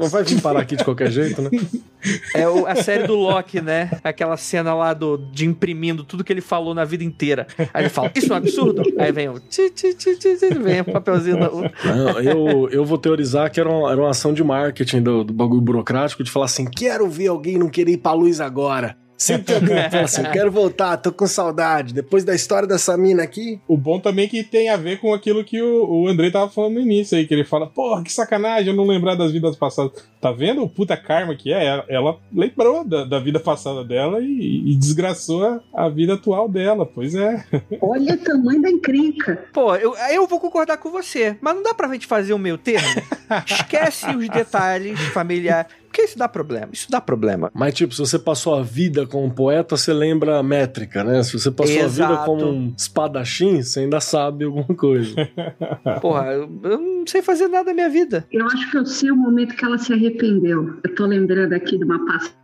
vai 0.09 0.23
vir 0.23 0.41
parar 0.41 0.61
aqui 0.61 0.75
de 0.75 0.83
qualquer 0.83 1.11
jeito, 1.11 1.39
né? 1.39 1.49
É 2.33 2.49
o- 2.49 2.65
a 2.65 2.73
série 2.73 3.05
do 3.05 3.13
Loki, 3.13 3.61
né? 3.61 3.91
Aquela 4.03 4.35
cena 4.35 4.73
lá 4.73 4.91
do, 4.91 5.17
de 5.17 5.45
imprimindo 5.45 6.03
tudo 6.03 6.23
que 6.23 6.33
ele 6.33 6.41
falou 6.41 6.73
na 6.73 6.83
vida 6.83 7.03
inteira. 7.03 7.45
Aí 7.71 7.83
ele 7.83 7.89
fala, 7.89 8.11
isso 8.15 8.31
é 8.31 8.33
um 8.33 8.37
absurdo? 8.37 8.81
Aí 8.97 9.11
vem 9.11 9.29
o. 9.29 9.39
Ti, 9.39 9.69
ti, 9.69 9.93
ti, 9.93 10.15
ti, 10.17 10.35
ti, 10.35 10.49
vem 10.57 10.81
o 10.81 10.85
papelzinho. 10.85 11.37
Da, 11.39 11.51
o- 11.51 11.61
Não, 11.61 12.19
eu, 12.19 12.69
eu 12.71 12.83
vou 12.83 12.97
teorizar 12.97 13.51
que 13.51 13.59
era 13.59 13.69
uma, 13.69 13.91
era 13.91 14.01
uma 14.01 14.09
ação 14.09 14.33
de 14.33 14.43
marketing 14.43 15.03
do, 15.03 15.23
do 15.23 15.31
bagulho 15.31 15.61
burocrático 15.61 16.23
de 16.23 16.31
falar 16.31 16.45
assim: 16.45 16.65
quero 16.65 17.07
ver 17.07 17.27
alguém 17.27 17.59
não 17.59 17.69
querer 17.69 17.91
ir 17.91 17.97
pra 17.97 18.13
luz 18.13 18.41
agora. 18.41 18.97
Sempre 19.21 19.53
alguém 19.53 19.83
que 19.83 19.89
fala 19.91 20.03
assim: 20.03 20.23
quero 20.23 20.51
voltar, 20.51 20.97
tô 20.97 21.11
com 21.11 21.27
saudade. 21.27 21.93
Depois 21.93 22.23
da 22.23 22.33
história 22.33 22.67
dessa 22.67 22.97
mina 22.97 23.21
aqui. 23.21 23.59
O 23.67 23.77
bom 23.77 23.99
também 23.99 24.25
é 24.25 24.27
que 24.27 24.43
tem 24.43 24.67
a 24.69 24.75
ver 24.75 24.99
com 24.99 25.13
aquilo 25.13 25.43
que 25.43 25.61
o, 25.61 25.85
o 25.87 26.07
Andrei 26.07 26.31
tava 26.31 26.49
falando 26.49 26.73
no 26.73 26.79
início 26.79 27.15
aí, 27.15 27.27
que 27.27 27.33
ele 27.33 27.43
fala, 27.43 27.67
porra, 27.67 28.03
que 28.03 28.11
sacanagem 28.11 28.71
eu 28.71 28.75
não 28.75 28.87
lembrar 28.87 29.13
das 29.13 29.31
vidas 29.31 29.55
passadas. 29.55 29.91
Tá 30.19 30.31
vendo 30.31 30.63
o 30.63 30.69
puta 30.69 30.97
karma 30.97 31.35
que 31.35 31.53
é? 31.53 31.63
Ela, 31.63 31.85
ela 31.87 32.19
lembrou 32.33 32.83
da, 32.83 33.03
da 33.05 33.19
vida 33.19 33.39
passada 33.39 33.83
dela 33.83 34.19
e, 34.21 34.71
e 34.71 34.75
desgraçou 34.75 35.45
a, 35.45 35.61
a 35.71 35.87
vida 35.87 36.15
atual 36.15 36.49
dela, 36.49 36.83
pois 36.83 37.13
é. 37.13 37.45
Olha 37.79 38.15
o 38.15 38.17
tamanho 38.17 38.61
da 38.63 38.71
encrenca. 38.71 39.45
Pô, 39.53 39.75
eu, 39.75 39.95
eu 40.11 40.25
vou 40.25 40.39
concordar 40.39 40.77
com 40.77 40.89
você, 40.89 41.37
mas 41.41 41.55
não 41.55 41.61
dá 41.61 41.75
pra 41.75 41.87
gente 41.89 42.07
fazer 42.07 42.33
o 42.33 42.39
meio 42.39 42.57
termo? 42.57 42.87
Esquece 43.45 44.07
os 44.15 44.27
detalhes 44.29 44.99
familiares. 45.09 45.80
Porque 45.91 46.03
isso 46.03 46.17
dá 46.17 46.29
problema, 46.29 46.69
isso 46.71 46.89
dá 46.89 47.01
problema. 47.01 47.51
Mas, 47.53 47.73
tipo, 47.73 47.93
se 47.93 47.99
você 47.99 48.17
passou 48.17 48.55
a 48.55 48.63
vida 48.63 49.05
como 49.05 49.29
poeta, 49.29 49.75
você 49.75 49.91
lembra 49.91 50.39
a 50.39 50.43
métrica, 50.43 51.03
né? 51.03 51.21
Se 51.21 51.33
você 51.33 51.51
passou 51.51 51.75
a 51.75 51.87
vida 51.87 52.05
Exato. 52.05 52.25
como 52.25 52.45
um 52.45 52.73
espadachim, 52.77 53.61
você 53.61 53.81
ainda 53.81 53.99
sabe 53.99 54.45
alguma 54.45 54.73
coisa. 54.73 55.13
Porra, 56.01 56.27
eu, 56.27 56.49
eu 56.63 56.79
não 56.79 57.05
sei 57.05 57.21
fazer 57.21 57.49
nada 57.49 57.65
da 57.65 57.73
minha 57.73 57.89
vida. 57.89 58.25
Eu 58.31 58.45
acho 58.45 58.71
que 58.71 58.77
eu 58.77 58.85
sei 58.85 59.11
o 59.11 59.17
momento 59.17 59.53
que 59.53 59.65
ela 59.65 59.77
se 59.77 59.91
arrependeu. 59.91 60.79
Eu 60.81 60.95
tô 60.95 61.05
lembrando 61.05 61.51
aqui 61.51 61.77
de 61.77 61.83
uma 61.83 62.05
passagem, 62.05 62.35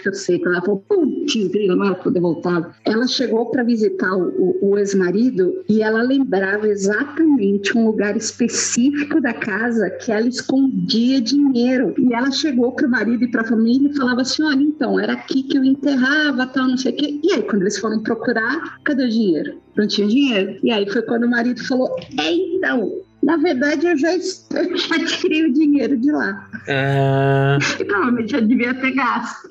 que 0.00 0.08
eu 0.08 0.14
sei, 0.14 0.38
quando 0.38 0.54
ela 0.54 0.64
falou, 0.64 0.84
putz, 0.88 1.34
grilo, 1.48 1.76
não 1.76 1.86
era 1.86 1.94
ter 1.94 2.20
voltado. 2.20 2.72
Ela 2.84 3.06
chegou 3.06 3.50
para 3.50 3.62
visitar 3.62 4.10
o, 4.16 4.28
o- 4.28 4.70
o 4.70 4.78
ex-marido 4.78 5.62
e 5.68 5.82
ela 5.82 6.02
lembrava 6.02 6.66
exatamente 6.68 7.76
um 7.76 7.86
lugar 7.86 8.16
específico 8.16 9.20
da 9.20 9.32
casa 9.34 9.90
que 9.90 10.10
ela 10.10 10.26
escondia 10.26 11.20
dinheiro. 11.20 11.94
E 11.98 12.12
ela 12.14 12.30
chegou 12.30 12.72
pro 12.72 12.88
marido 12.88 13.24
e 13.24 13.30
pra 13.30 13.44
família 13.44 13.90
e 13.90 13.96
falava 13.96 14.22
assim, 14.22 14.42
olha, 14.42 14.62
então, 14.62 14.98
era 14.98 15.12
aqui 15.12 15.42
que 15.42 15.58
eu 15.58 15.64
enterrava, 15.64 16.46
tal, 16.46 16.68
não 16.68 16.76
sei 16.78 16.92
o 16.92 16.96
quê. 16.96 17.20
E 17.22 17.32
aí, 17.32 17.42
quando 17.42 17.62
eles 17.62 17.78
foram 17.78 18.02
procurar, 18.02 18.78
cadê 18.84 19.04
o 19.04 19.08
dinheiro? 19.10 19.54
Não 19.76 19.86
tinha 19.86 20.06
dinheiro. 20.08 20.58
E 20.62 20.70
aí 20.70 20.88
foi 20.90 21.02
quando 21.02 21.24
o 21.24 21.30
marido 21.30 21.62
falou, 21.66 21.94
é, 22.18 22.32
então... 22.32 22.90
Na 23.22 23.36
verdade, 23.36 23.86
eu 23.86 23.96
já, 23.96 24.12
eu 24.14 24.76
já 24.76 25.04
tirei 25.06 25.44
o 25.46 25.52
dinheiro 25.52 25.96
de 25.96 26.10
lá. 26.10 26.48
Ah, 26.68 27.58
E 27.78 27.84
provavelmente 27.84 28.34
eu 28.34 28.42
devia 28.46 28.74
ter 28.74 28.92
gasto. 28.92 29.48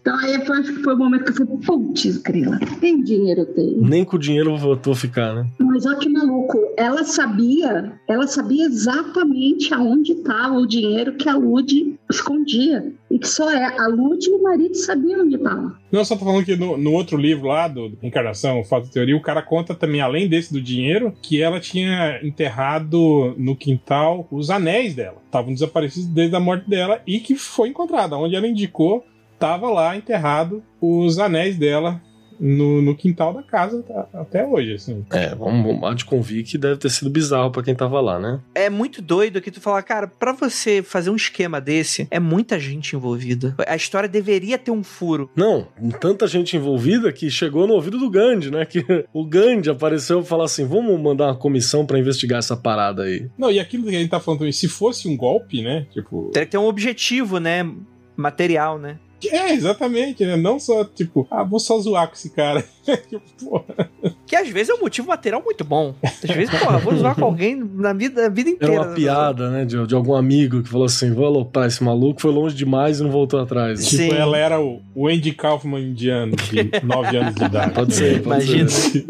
Então 0.00 0.16
aí 0.16 0.44
foi, 0.46 0.58
acho 0.58 0.74
que 0.74 0.82
foi 0.82 0.94
o 0.94 0.98
momento 0.98 1.24
que 1.24 1.42
eu 1.42 1.46
falei, 1.46 1.58
putz, 1.64 2.16
grila, 2.18 2.58
tem 2.80 3.02
dinheiro, 3.02 3.42
eu 3.42 3.54
tenho. 3.54 3.82
Nem 3.82 4.04
com 4.04 4.16
o 4.16 4.18
dinheiro 4.18 4.50
eu 4.50 4.56
vou, 4.56 4.76
vou 4.76 4.94
ficar, 4.94 5.34
né? 5.34 5.46
Mas 5.58 5.84
olha 5.84 5.96
que 5.96 6.08
maluco, 6.08 6.58
ela 6.76 7.04
sabia, 7.04 7.92
ela 8.08 8.26
sabia 8.26 8.64
exatamente 8.64 9.74
aonde 9.74 10.12
estava 10.12 10.54
o 10.54 10.66
dinheiro 10.66 11.14
que 11.14 11.28
a 11.28 11.36
Lud 11.36 11.98
escondia. 12.10 12.92
E 13.10 13.18
que 13.18 13.26
só 13.26 13.50
é, 13.50 13.78
a 13.78 13.88
Lud 13.88 14.24
e 14.24 14.30
o 14.30 14.42
marido 14.42 14.74
sabiam 14.74 15.22
onde 15.22 15.34
estava. 15.34 15.78
Não, 15.90 16.04
só 16.04 16.16
tô 16.16 16.24
falando 16.24 16.44
que 16.44 16.56
no, 16.56 16.76
no 16.76 16.92
outro 16.92 17.16
livro 17.16 17.48
lá, 17.48 17.66
do 17.66 17.98
Encarnação, 18.02 18.62
Fato 18.62 18.86
e 18.86 18.90
Teoria, 18.90 19.16
o 19.16 19.22
cara 19.22 19.42
conta 19.42 19.74
também, 19.74 20.00
além 20.00 20.28
desse 20.28 20.52
do 20.52 20.60
dinheiro, 20.60 21.12
que 21.20 21.42
ela 21.42 21.58
tinha 21.58 22.20
enterrado 22.22 23.34
no 23.36 23.56
quintal 23.56 24.28
os 24.30 24.48
anéis 24.48 24.94
dela. 24.94 25.18
Estavam 25.26 25.52
desaparecidos 25.52 26.08
desde 26.08 26.36
a 26.36 26.40
morte 26.40 26.68
dela 26.70 27.02
e 27.06 27.18
que 27.18 27.34
foi 27.34 27.68
encontrada. 27.68 28.16
Onde 28.16 28.36
ela 28.36 28.46
indicou, 28.46 29.04
tava 29.40 29.70
lá 29.70 29.96
enterrado 29.96 30.62
os 30.80 31.18
anéis 31.18 31.56
dela 31.56 32.00
no, 32.40 32.80
no 32.80 32.96
quintal 32.96 33.34
da 33.34 33.42
casa 33.42 33.84
até 34.14 34.46
hoje, 34.46 34.74
assim. 34.74 35.04
É, 35.10 35.34
vamos, 35.34 35.78
vamos 35.78 36.02
convir 36.02 36.44
que 36.44 36.56
deve 36.56 36.78
ter 36.78 36.88
sido 36.88 37.10
bizarro 37.10 37.50
pra 37.50 37.62
quem 37.62 37.74
tava 37.74 38.00
lá, 38.00 38.18
né? 38.18 38.40
é 38.54 38.70
muito 38.70 39.02
doido 39.02 39.40
que 39.40 39.50
tu 39.50 39.60
fala, 39.60 39.82
cara, 39.82 40.06
pra 40.06 40.32
você 40.32 40.82
fazer 40.82 41.10
um 41.10 41.16
esquema 41.16 41.60
desse, 41.60 42.08
é 42.10 42.18
muita 42.18 42.58
gente 42.58 42.96
envolvida. 42.96 43.54
A 43.66 43.76
história 43.76 44.08
deveria 44.08 44.56
ter 44.56 44.70
um 44.70 44.82
furo. 44.82 45.30
Não, 45.36 45.68
tanta 46.00 46.26
gente 46.26 46.56
envolvida 46.56 47.12
que 47.12 47.30
chegou 47.30 47.66
no 47.66 47.74
ouvido 47.74 47.98
do 47.98 48.10
Gandhi, 48.10 48.50
né? 48.50 48.64
Que 48.64 48.84
o 49.12 49.24
Gandhi 49.26 49.70
apareceu 49.70 50.20
e 50.20 50.24
falou 50.24 50.44
assim: 50.44 50.66
vamos 50.66 50.98
mandar 51.00 51.26
uma 51.26 51.36
comissão 51.36 51.84
pra 51.84 51.98
investigar 51.98 52.38
essa 52.38 52.56
parada 52.56 53.02
aí. 53.02 53.28
Não, 53.36 53.50
e 53.50 53.58
aquilo 53.58 53.84
que 53.84 53.90
a 53.90 53.98
gente 53.98 54.10
tá 54.10 54.20
falando 54.20 54.40
também, 54.40 54.52
se 54.52 54.68
fosse 54.68 55.08
um 55.08 55.16
golpe, 55.16 55.62
né? 55.62 55.86
Tipo. 55.92 56.30
Teria 56.32 56.46
que 56.46 56.52
ter 56.52 56.58
um 56.58 56.66
objetivo, 56.66 57.38
né? 57.38 57.68
Material, 58.16 58.78
né? 58.78 58.98
É, 59.28 59.52
exatamente, 59.52 60.24
né? 60.24 60.36
Não 60.36 60.58
só, 60.58 60.84
tipo, 60.84 61.26
ah, 61.30 61.42
vou 61.42 61.58
só 61.60 61.78
zoar 61.78 62.08
com 62.08 62.14
esse 62.14 62.30
cara. 62.30 62.64
tipo, 63.08 63.22
porra. 63.44 63.90
Que 64.26 64.36
às 64.36 64.48
vezes 64.48 64.70
é 64.70 64.74
um 64.74 64.80
motivo 64.80 65.08
material 65.08 65.42
muito 65.44 65.64
bom. 65.64 65.94
Às 66.02 66.30
vezes, 66.34 66.50
porra, 66.58 66.78
vou 66.78 66.94
zoar 66.96 67.14
com 67.16 67.24
alguém 67.24 67.56
na 67.56 67.92
vida, 67.92 68.26
a 68.26 68.28
vida 68.28 68.50
Era 68.50 68.56
inteira. 68.56 68.82
uma 68.82 68.94
piada, 68.94 69.50
né? 69.50 69.64
De, 69.64 69.86
de 69.86 69.94
algum 69.94 70.14
amigo 70.14 70.62
que 70.62 70.68
falou 70.68 70.86
assim: 70.86 71.12
vou 71.12 71.26
aloprar 71.26 71.66
esse 71.66 71.82
maluco, 71.82 72.20
foi 72.20 72.30
longe 72.30 72.54
demais 72.54 73.00
e 73.00 73.02
não 73.02 73.10
voltou 73.10 73.40
atrás. 73.40 73.80
Sim. 73.80 74.08
Tipo, 74.08 74.14
ela 74.14 74.36
era 74.38 74.60
o, 74.60 74.80
o 74.94 75.08
Andy 75.08 75.32
Kaufman 75.32 75.80
indiano, 75.82 76.36
de 76.36 76.70
9 76.86 77.16
anos 77.16 77.34
de 77.34 77.44
idade. 77.44 77.74
Pode 77.74 77.94
ser, 77.94 78.22
pode 78.22 78.44
Imagina. 78.44 78.68
ser. 78.68 79.04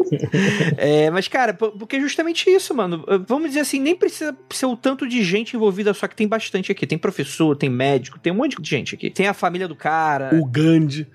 É, 0.77 1.09
mas, 1.11 1.27
cara, 1.27 1.53
po- 1.53 1.71
porque 1.71 1.97
é 1.97 1.99
justamente 1.99 2.49
isso, 2.49 2.73
mano. 2.73 3.03
Vamos 3.27 3.49
dizer 3.49 3.61
assim, 3.61 3.79
nem 3.79 3.95
precisa 3.95 4.35
ser 4.49 4.65
o 4.65 4.75
tanto 4.75 5.07
de 5.07 5.23
gente 5.23 5.55
envolvida, 5.55 5.93
só 5.93 6.07
que 6.07 6.15
tem 6.15 6.27
bastante 6.27 6.71
aqui. 6.71 6.87
Tem 6.87 6.97
professor, 6.97 7.55
tem 7.55 7.69
médico, 7.69 8.19
tem 8.19 8.33
um 8.33 8.37
monte 8.37 8.59
de 8.61 8.69
gente 8.69 8.95
aqui. 8.95 9.09
Tem 9.09 9.27
a 9.27 9.33
família 9.33 9.67
do 9.67 9.75
cara, 9.75 10.00
O 10.39 10.45
Gandhi. 10.45 11.07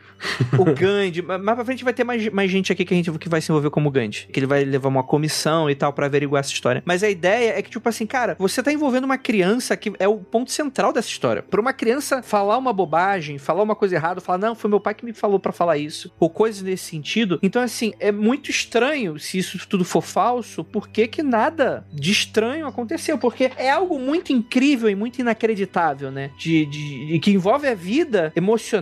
o 0.59 0.65
Gandhi. 0.65 1.21
Ma- 1.23 1.39
Mais 1.39 1.57
pra 1.57 1.65
frente 1.65 1.85
vai 1.85 1.93
ter 1.93 2.05
mais, 2.05 2.29
mais 2.31 2.51
gente 2.51 2.73
aqui 2.73 2.85
que 2.85 2.95
a 2.95 2.97
gente 2.97 3.11
que 3.19 3.29
vai 3.29 3.41
se 3.41 3.51
envolver 3.51 3.71
como 3.71 3.91
Gandhi. 3.91 4.29
Que 4.33 4.39
ele 4.39 4.47
vai 4.47 4.65
levar 4.65 4.89
uma 4.89 5.03
comissão 5.03 5.69
e 5.69 5.75
tal 5.75 5.93
para 5.93 6.07
averiguar 6.07 6.41
essa 6.41 6.53
história. 6.53 6.83
Mas 6.87 7.03
a 7.03 7.09
ideia 7.11 7.59
é 7.59 7.63
que, 7.63 7.71
tipo 7.71 7.89
assim, 7.89 8.07
cara, 8.07 8.37
você 8.39 8.63
tá 8.63 8.73
envolvendo 8.73 9.05
uma 9.05 9.19
criança 9.19 9.77
que 9.77 9.93
é 9.99 10.09
o 10.09 10.17
ponto 10.17 10.51
central 10.51 10.93
dessa 10.93 11.09
história. 11.09 11.43
Pra 11.43 11.61
uma 11.61 11.73
criança 11.73 12.23
falar 12.23 12.57
uma 12.59 12.73
bobagem, 12.73 13.39
falar 13.39 13.63
uma 13.63 13.75
coisa 13.75 13.95
errada, 13.95 14.21
falar, 14.21 14.39
não, 14.39 14.55
foi 14.55 14.71
meu 14.71 14.81
pai 14.81 14.95
que 14.95 15.05
me 15.05 15.13
falou 15.13 15.39
para 15.39 15.53
falar 15.53 15.77
isso, 15.79 16.13
ou 16.19 16.31
coisas 16.31 16.63
nesse 16.63 16.85
sentido. 16.85 17.39
Então, 17.43 17.61
assim, 17.63 17.93
é 18.01 18.11
muito 18.11 18.51
estranho 18.51 19.19
se 19.19 19.39
isso 19.39 19.59
tudo 19.69 19.85
for 19.85 20.03
falso, 20.03 20.65
por 20.65 20.89
que 20.89 21.07
que 21.07 21.23
nada 21.23 21.87
de 21.93 22.11
estranho 22.13 22.67
aconteceu? 22.67 23.19
Porque 23.19 23.51
é 23.57 23.71
algo 23.71 23.99
muito 23.99 24.33
incrível 24.33 24.89
e 24.89 24.95
muito 24.95 25.19
inacreditável, 25.21 26.11
né? 26.11 26.31
De, 26.39 26.67
de, 26.67 27.07
de 27.07 27.19
que 27.19 27.31
envolve 27.31 27.67
a 27.69 27.75
vida 27.75 28.33
emocional, 28.35 28.76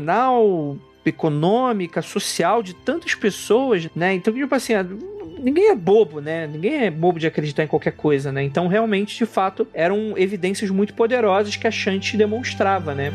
econômica, 1.04 2.00
social 2.00 2.62
de 2.62 2.74
tantas 2.74 3.14
pessoas, 3.14 3.88
né? 3.94 4.14
Então, 4.14 4.32
tipo 4.32 4.54
assim, 4.54 4.72
ninguém 5.38 5.70
é 5.70 5.74
bobo, 5.74 6.20
né? 6.20 6.46
Ninguém 6.46 6.84
é 6.86 6.90
bobo 6.90 7.18
de 7.18 7.26
acreditar 7.26 7.64
em 7.64 7.68
qualquer 7.68 7.92
coisa, 7.92 8.32
né? 8.32 8.42
Então, 8.42 8.66
realmente, 8.66 9.16
de 9.16 9.26
fato, 9.26 9.66
eram 9.74 10.16
evidências 10.16 10.70
muito 10.70 10.94
poderosas 10.94 11.56
que 11.56 11.66
a 11.66 11.70
Shanti 11.70 12.16
demonstrava, 12.16 12.94
né? 12.94 13.12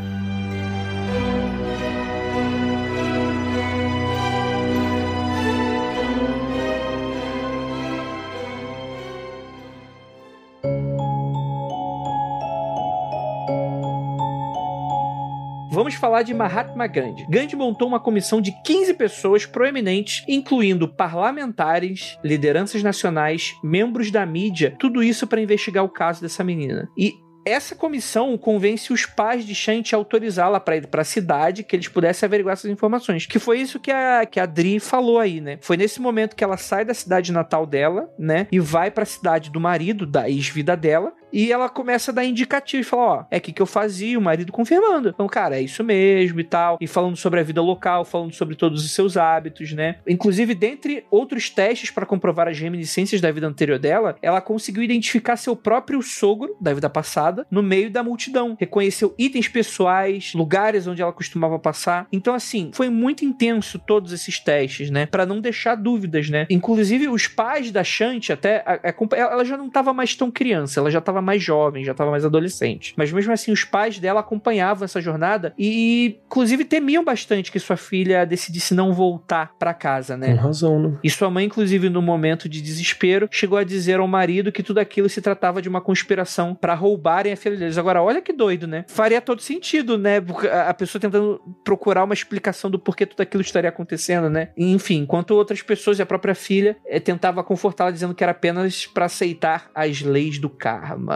Vamos 15.80 15.94
falar 15.94 16.22
de 16.22 16.34
Mahatma 16.34 16.86
Gandhi. 16.86 17.24
Gandhi 17.26 17.56
montou 17.56 17.88
uma 17.88 17.98
comissão 17.98 18.38
de 18.38 18.52
15 18.64 18.92
pessoas 18.92 19.46
proeminentes, 19.46 20.22
incluindo 20.28 20.86
parlamentares, 20.86 22.18
lideranças 22.22 22.82
nacionais, 22.82 23.54
membros 23.64 24.10
da 24.10 24.26
mídia, 24.26 24.76
tudo 24.78 25.02
isso 25.02 25.26
para 25.26 25.40
investigar 25.40 25.82
o 25.82 25.88
caso 25.88 26.20
dessa 26.20 26.44
menina. 26.44 26.86
E 26.98 27.14
essa 27.46 27.74
comissão 27.74 28.36
convence 28.36 28.92
os 28.92 29.06
pais 29.06 29.46
de 29.46 29.54
Shanti 29.54 29.94
a 29.94 29.98
autorizá-la 29.98 30.60
para 30.60 30.76
ir 30.76 30.86
para 30.86 31.00
a 31.00 31.04
cidade, 31.04 31.62
que 31.62 31.74
eles 31.74 31.88
pudessem 31.88 32.26
averiguar 32.26 32.52
essas 32.52 32.70
informações. 32.70 33.24
Que 33.24 33.38
foi 33.38 33.58
isso 33.58 33.80
que 33.80 33.90
a, 33.90 34.26
que 34.26 34.38
a 34.38 34.44
Dri 34.44 34.78
falou 34.78 35.18
aí, 35.18 35.40
né? 35.40 35.58
Foi 35.62 35.78
nesse 35.78 35.98
momento 35.98 36.36
que 36.36 36.44
ela 36.44 36.58
sai 36.58 36.84
da 36.84 36.92
cidade 36.92 37.32
natal 37.32 37.64
dela, 37.64 38.12
né? 38.18 38.46
E 38.52 38.60
vai 38.60 38.90
para 38.90 39.04
a 39.04 39.06
cidade 39.06 39.48
do 39.48 39.58
marido, 39.58 40.04
da 40.04 40.28
ex-vida 40.28 40.76
dela, 40.76 41.14
e 41.32 41.52
ela 41.52 41.68
começa 41.68 42.10
a 42.10 42.14
dar 42.14 42.24
indicativo 42.24 42.80
e 42.80 42.84
fala: 42.84 43.02
Ó, 43.02 43.24
é 43.30 43.36
aqui 43.36 43.52
que 43.52 43.62
eu 43.62 43.66
fazia, 43.66 44.18
o 44.18 44.22
marido 44.22 44.52
confirmando. 44.52 45.10
Então, 45.10 45.26
cara, 45.26 45.58
é 45.58 45.62
isso 45.62 45.82
mesmo 45.84 46.40
e 46.40 46.44
tal. 46.44 46.78
E 46.80 46.86
falando 46.86 47.16
sobre 47.16 47.40
a 47.40 47.42
vida 47.42 47.62
local, 47.62 48.04
falando 48.04 48.34
sobre 48.34 48.54
todos 48.54 48.84
os 48.84 48.92
seus 48.92 49.16
hábitos, 49.16 49.72
né? 49.72 49.96
Inclusive, 50.06 50.54
dentre 50.54 51.04
outros 51.10 51.50
testes 51.50 51.90
para 51.90 52.06
comprovar 52.06 52.48
as 52.48 52.58
reminiscências 52.58 53.20
da 53.20 53.30
vida 53.30 53.46
anterior 53.46 53.78
dela, 53.78 54.16
ela 54.22 54.40
conseguiu 54.40 54.82
identificar 54.82 55.36
seu 55.36 55.54
próprio 55.54 56.02
sogro 56.02 56.56
da 56.60 56.72
vida 56.74 56.88
passada 56.88 57.46
no 57.50 57.62
meio 57.62 57.90
da 57.90 58.02
multidão. 58.02 58.56
Reconheceu 58.58 59.14
itens 59.18 59.48
pessoais, 59.48 60.32
lugares 60.34 60.86
onde 60.86 61.02
ela 61.02 61.12
costumava 61.12 61.58
passar. 61.58 62.06
Então, 62.12 62.34
assim, 62.34 62.70
foi 62.72 62.88
muito 62.88 63.24
intenso 63.24 63.78
todos 63.78 64.12
esses 64.12 64.38
testes, 64.40 64.90
né? 64.90 65.06
Para 65.06 65.26
não 65.26 65.40
deixar 65.40 65.74
dúvidas, 65.74 66.28
né? 66.28 66.46
Inclusive, 66.50 67.08
os 67.08 67.26
pais 67.26 67.70
da 67.70 67.84
Shanti, 67.84 68.32
até. 68.32 68.62
A, 68.66 68.90
a, 68.90 69.16
ela 69.16 69.44
já 69.44 69.56
não 69.56 69.66
estava 69.66 69.92
mais 69.92 70.14
tão 70.14 70.30
criança, 70.30 70.80
ela 70.80 70.90
já 70.90 70.98
estava 70.98 71.19
mais 71.20 71.42
jovem, 71.42 71.84
já 71.84 71.92
estava 71.92 72.10
mais 72.10 72.24
adolescente. 72.24 72.94
Mas 72.96 73.12
mesmo 73.12 73.32
assim, 73.32 73.52
os 73.52 73.64
pais 73.64 73.98
dela 73.98 74.20
acompanhavam 74.20 74.84
essa 74.84 75.00
jornada 75.00 75.52
e, 75.58 76.20
inclusive, 76.26 76.64
temiam 76.64 77.04
bastante 77.04 77.52
que 77.52 77.58
sua 77.58 77.76
filha 77.76 78.24
decidisse 78.24 78.74
não 78.74 78.92
voltar 78.92 79.54
para 79.58 79.74
casa, 79.74 80.16
né? 80.16 80.34
Com 80.34 80.42
razão, 80.42 80.82
né? 80.82 80.98
E 81.02 81.10
sua 81.10 81.30
mãe, 81.30 81.44
inclusive, 81.44 81.88
no 81.88 82.02
momento 82.02 82.48
de 82.48 82.60
desespero, 82.60 83.28
chegou 83.30 83.58
a 83.58 83.64
dizer 83.64 84.00
ao 84.00 84.08
marido 84.08 84.52
que 84.52 84.62
tudo 84.62 84.78
aquilo 84.78 85.08
se 85.08 85.20
tratava 85.20 85.62
de 85.62 85.68
uma 85.68 85.80
conspiração 85.80 86.54
para 86.54 86.74
roubarem 86.74 87.32
a 87.32 87.36
filha 87.36 87.56
deles. 87.56 87.78
Agora, 87.78 88.02
olha 88.02 88.22
que 88.22 88.32
doido, 88.32 88.66
né? 88.66 88.84
Faria 88.88 89.20
todo 89.20 89.42
sentido, 89.42 89.98
né? 89.98 90.22
A 90.66 90.74
pessoa 90.74 91.00
tentando 91.00 91.40
procurar 91.64 92.04
uma 92.04 92.14
explicação 92.14 92.70
do 92.70 92.78
porquê 92.78 93.06
tudo 93.06 93.20
aquilo 93.20 93.42
estaria 93.42 93.70
acontecendo, 93.70 94.28
né? 94.28 94.50
Enfim, 94.56 94.98
enquanto 95.02 95.32
outras 95.32 95.62
pessoas 95.62 95.98
e 95.98 96.02
a 96.02 96.06
própria 96.06 96.34
filha 96.34 96.76
é, 96.86 97.00
tentava 97.00 97.42
confortá-la 97.42 97.90
dizendo 97.90 98.14
que 98.14 98.22
era 98.22 98.32
apenas 98.32 98.86
para 98.86 99.06
aceitar 99.06 99.70
as 99.74 100.00
leis 100.02 100.38
do 100.38 100.48
karma. 100.48 101.09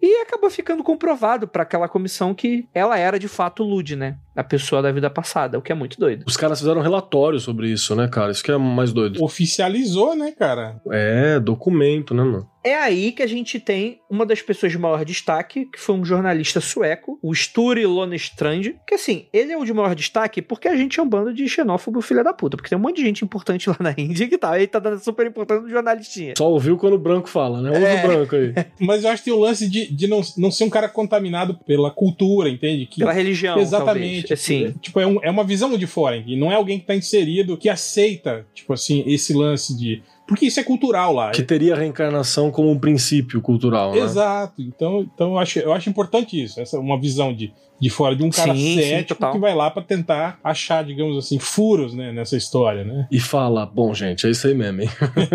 E 0.00 0.22
acabou 0.22 0.50
ficando 0.50 0.82
comprovado 0.82 1.46
para 1.46 1.62
aquela 1.62 1.88
comissão 1.88 2.34
que 2.34 2.68
ela 2.74 2.98
era 2.98 3.18
de 3.18 3.28
fato 3.28 3.62
Lud, 3.62 3.96
né? 3.96 4.16
A 4.34 4.42
pessoa 4.42 4.80
da 4.80 4.90
vida 4.90 5.10
passada, 5.10 5.58
o 5.58 5.62
que 5.62 5.72
é 5.72 5.74
muito 5.74 5.98
doido. 5.98 6.24
Os 6.26 6.36
caras 6.36 6.58
fizeram 6.58 6.80
um 6.80 6.82
relatório 6.82 7.38
sobre 7.38 7.70
isso, 7.70 7.94
né, 7.94 8.08
cara? 8.08 8.30
Isso 8.30 8.42
que 8.42 8.50
é 8.50 8.56
mais 8.56 8.92
doido. 8.92 9.22
Oficializou, 9.22 10.16
né, 10.16 10.32
cara? 10.32 10.80
É, 10.90 11.38
documento, 11.38 12.14
né, 12.14 12.22
mano? 12.22 12.52
É 12.64 12.76
aí 12.76 13.10
que 13.10 13.22
a 13.22 13.26
gente 13.26 13.58
tem 13.58 14.00
uma 14.08 14.24
das 14.24 14.40
pessoas 14.40 14.70
de 14.70 14.78
maior 14.78 15.04
destaque, 15.04 15.64
que 15.66 15.80
foi 15.80 15.96
um 15.96 16.04
jornalista 16.04 16.60
sueco, 16.60 17.18
o 17.20 17.34
Sture 17.34 17.84
Lonestrand, 17.84 18.74
que 18.86 18.94
assim, 18.94 19.26
ele 19.32 19.52
é 19.52 19.58
o 19.58 19.64
de 19.64 19.72
maior 19.72 19.94
destaque 19.96 20.40
porque 20.40 20.68
a 20.68 20.76
gente 20.76 21.00
é 21.00 21.02
um 21.02 21.08
bando 21.08 21.34
de 21.34 21.48
xenófobo 21.48 22.00
filha 22.00 22.22
da 22.22 22.32
puta, 22.32 22.56
porque 22.56 22.68
tem 22.68 22.78
um 22.78 22.80
monte 22.80 22.96
de 22.96 23.02
gente 23.02 23.24
importante 23.24 23.68
lá 23.68 23.76
na 23.80 23.92
Índia 23.98 24.28
que 24.28 24.38
tá, 24.38 24.56
ele 24.56 24.68
tá 24.68 24.78
dando 24.78 25.00
super 25.00 25.26
importante 25.26 25.64
no 25.64 25.70
jornalistinha. 25.70 26.34
Só 26.38 26.48
ouviu 26.48 26.76
quando 26.76 26.94
o 26.94 26.98
branco 26.98 27.28
fala, 27.28 27.60
né? 27.60 27.70
Ouve 27.70 27.84
é. 27.84 28.04
o 28.04 28.06
branco 28.06 28.36
aí. 28.36 28.54
Mas 28.78 29.02
eu 29.02 29.10
acho 29.10 29.24
que 29.24 29.30
tem 29.30 29.36
o 29.36 29.40
lance 29.40 29.68
de, 29.68 29.92
de 29.92 30.06
não, 30.06 30.20
não 30.36 30.50
ser 30.50 30.62
um 30.62 30.70
cara 30.70 30.88
contaminado 30.88 31.58
pela 31.66 31.90
cultura, 31.90 32.48
entende? 32.48 32.86
Que, 32.86 33.00
pela 33.00 33.12
religião, 33.12 33.58
Exatamente. 33.58 34.21
Assim. 34.30 34.74
Tipo, 34.80 35.00
é, 35.00 35.06
um, 35.06 35.18
é 35.22 35.30
uma 35.30 35.44
visão 35.44 35.76
de 35.76 35.86
fora, 35.86 36.16
e 36.16 36.36
não 36.36 36.50
é 36.50 36.54
alguém 36.54 36.78
que 36.78 36.86
tá 36.86 36.94
inserido, 36.94 37.56
que 37.56 37.68
aceita, 37.68 38.46
tipo 38.54 38.72
assim, 38.72 39.02
esse 39.06 39.32
lance 39.32 39.76
de 39.76 40.02
porque 40.26 40.46
isso 40.46 40.60
é 40.60 40.64
cultural 40.64 41.12
lá. 41.12 41.30
Que 41.30 41.42
teria 41.42 41.74
a 41.74 41.76
reencarnação 41.76 42.50
como 42.50 42.70
um 42.70 42.78
princípio 42.78 43.40
cultural, 43.42 43.92
né? 43.92 43.98
Exato. 43.98 44.62
Então, 44.62 45.06
então 45.14 45.32
eu, 45.32 45.38
acho, 45.38 45.58
eu 45.58 45.72
acho 45.72 45.90
importante 45.90 46.42
isso, 46.42 46.60
essa 46.60 46.78
uma 46.78 46.98
visão 46.98 47.34
de 47.34 47.52
de 47.82 47.90
fora 47.90 48.14
de 48.14 48.22
um 48.22 48.30
cara 48.30 48.54
sim, 48.54 48.76
cético 48.80 49.26
sim, 49.26 49.32
que 49.32 49.38
vai 49.38 49.52
lá 49.52 49.68
para 49.68 49.82
tentar 49.82 50.38
achar, 50.44 50.84
digamos 50.84 51.18
assim, 51.18 51.40
furos 51.40 51.92
né, 51.94 52.12
nessa 52.12 52.36
história, 52.36 52.84
né? 52.84 53.08
E 53.10 53.18
fala, 53.18 53.66
bom, 53.66 53.92
gente, 53.92 54.24
é 54.24 54.30
isso 54.30 54.46
aí 54.46 54.54
mesmo, 54.54 54.82
hein? 54.82 54.88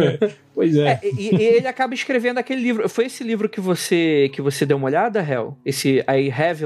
pois 0.56 0.78
é. 0.78 0.92
é 0.92 1.00
e, 1.04 1.36
e, 1.36 1.44
ele 1.44 1.68
acaba 1.68 1.94
escrevendo 1.94 2.38
aquele 2.38 2.62
livro. 2.62 2.88
Foi 2.88 3.08
esse 3.08 3.22
livro 3.22 3.50
que 3.50 3.60
você 3.60 4.32
que 4.34 4.42
você 4.42 4.66
deu 4.66 4.78
uma 4.78 4.86
olhada, 4.86 5.20
Hel? 5.20 5.58
Esse 5.66 5.98
I 6.10 6.32
have, 6.32 6.64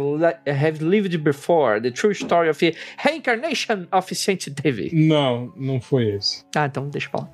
have 0.47 0.84
Lived 0.84 1.17
Before, 1.17 1.82
The 1.82 1.89
True 1.89 2.11
Story 2.13 2.49
of 2.49 2.73
Reincarnation 2.99 3.88
of 3.91 4.13
Saint 4.13 4.49
David. 4.49 4.95
Não, 4.95 5.51
não 5.57 5.82
foi 5.82 6.09
esse. 6.15 6.43
Ah, 6.55 6.67
então 6.67 6.88
deixa 6.89 7.09
eu 7.11 7.11
falar. 7.11 7.32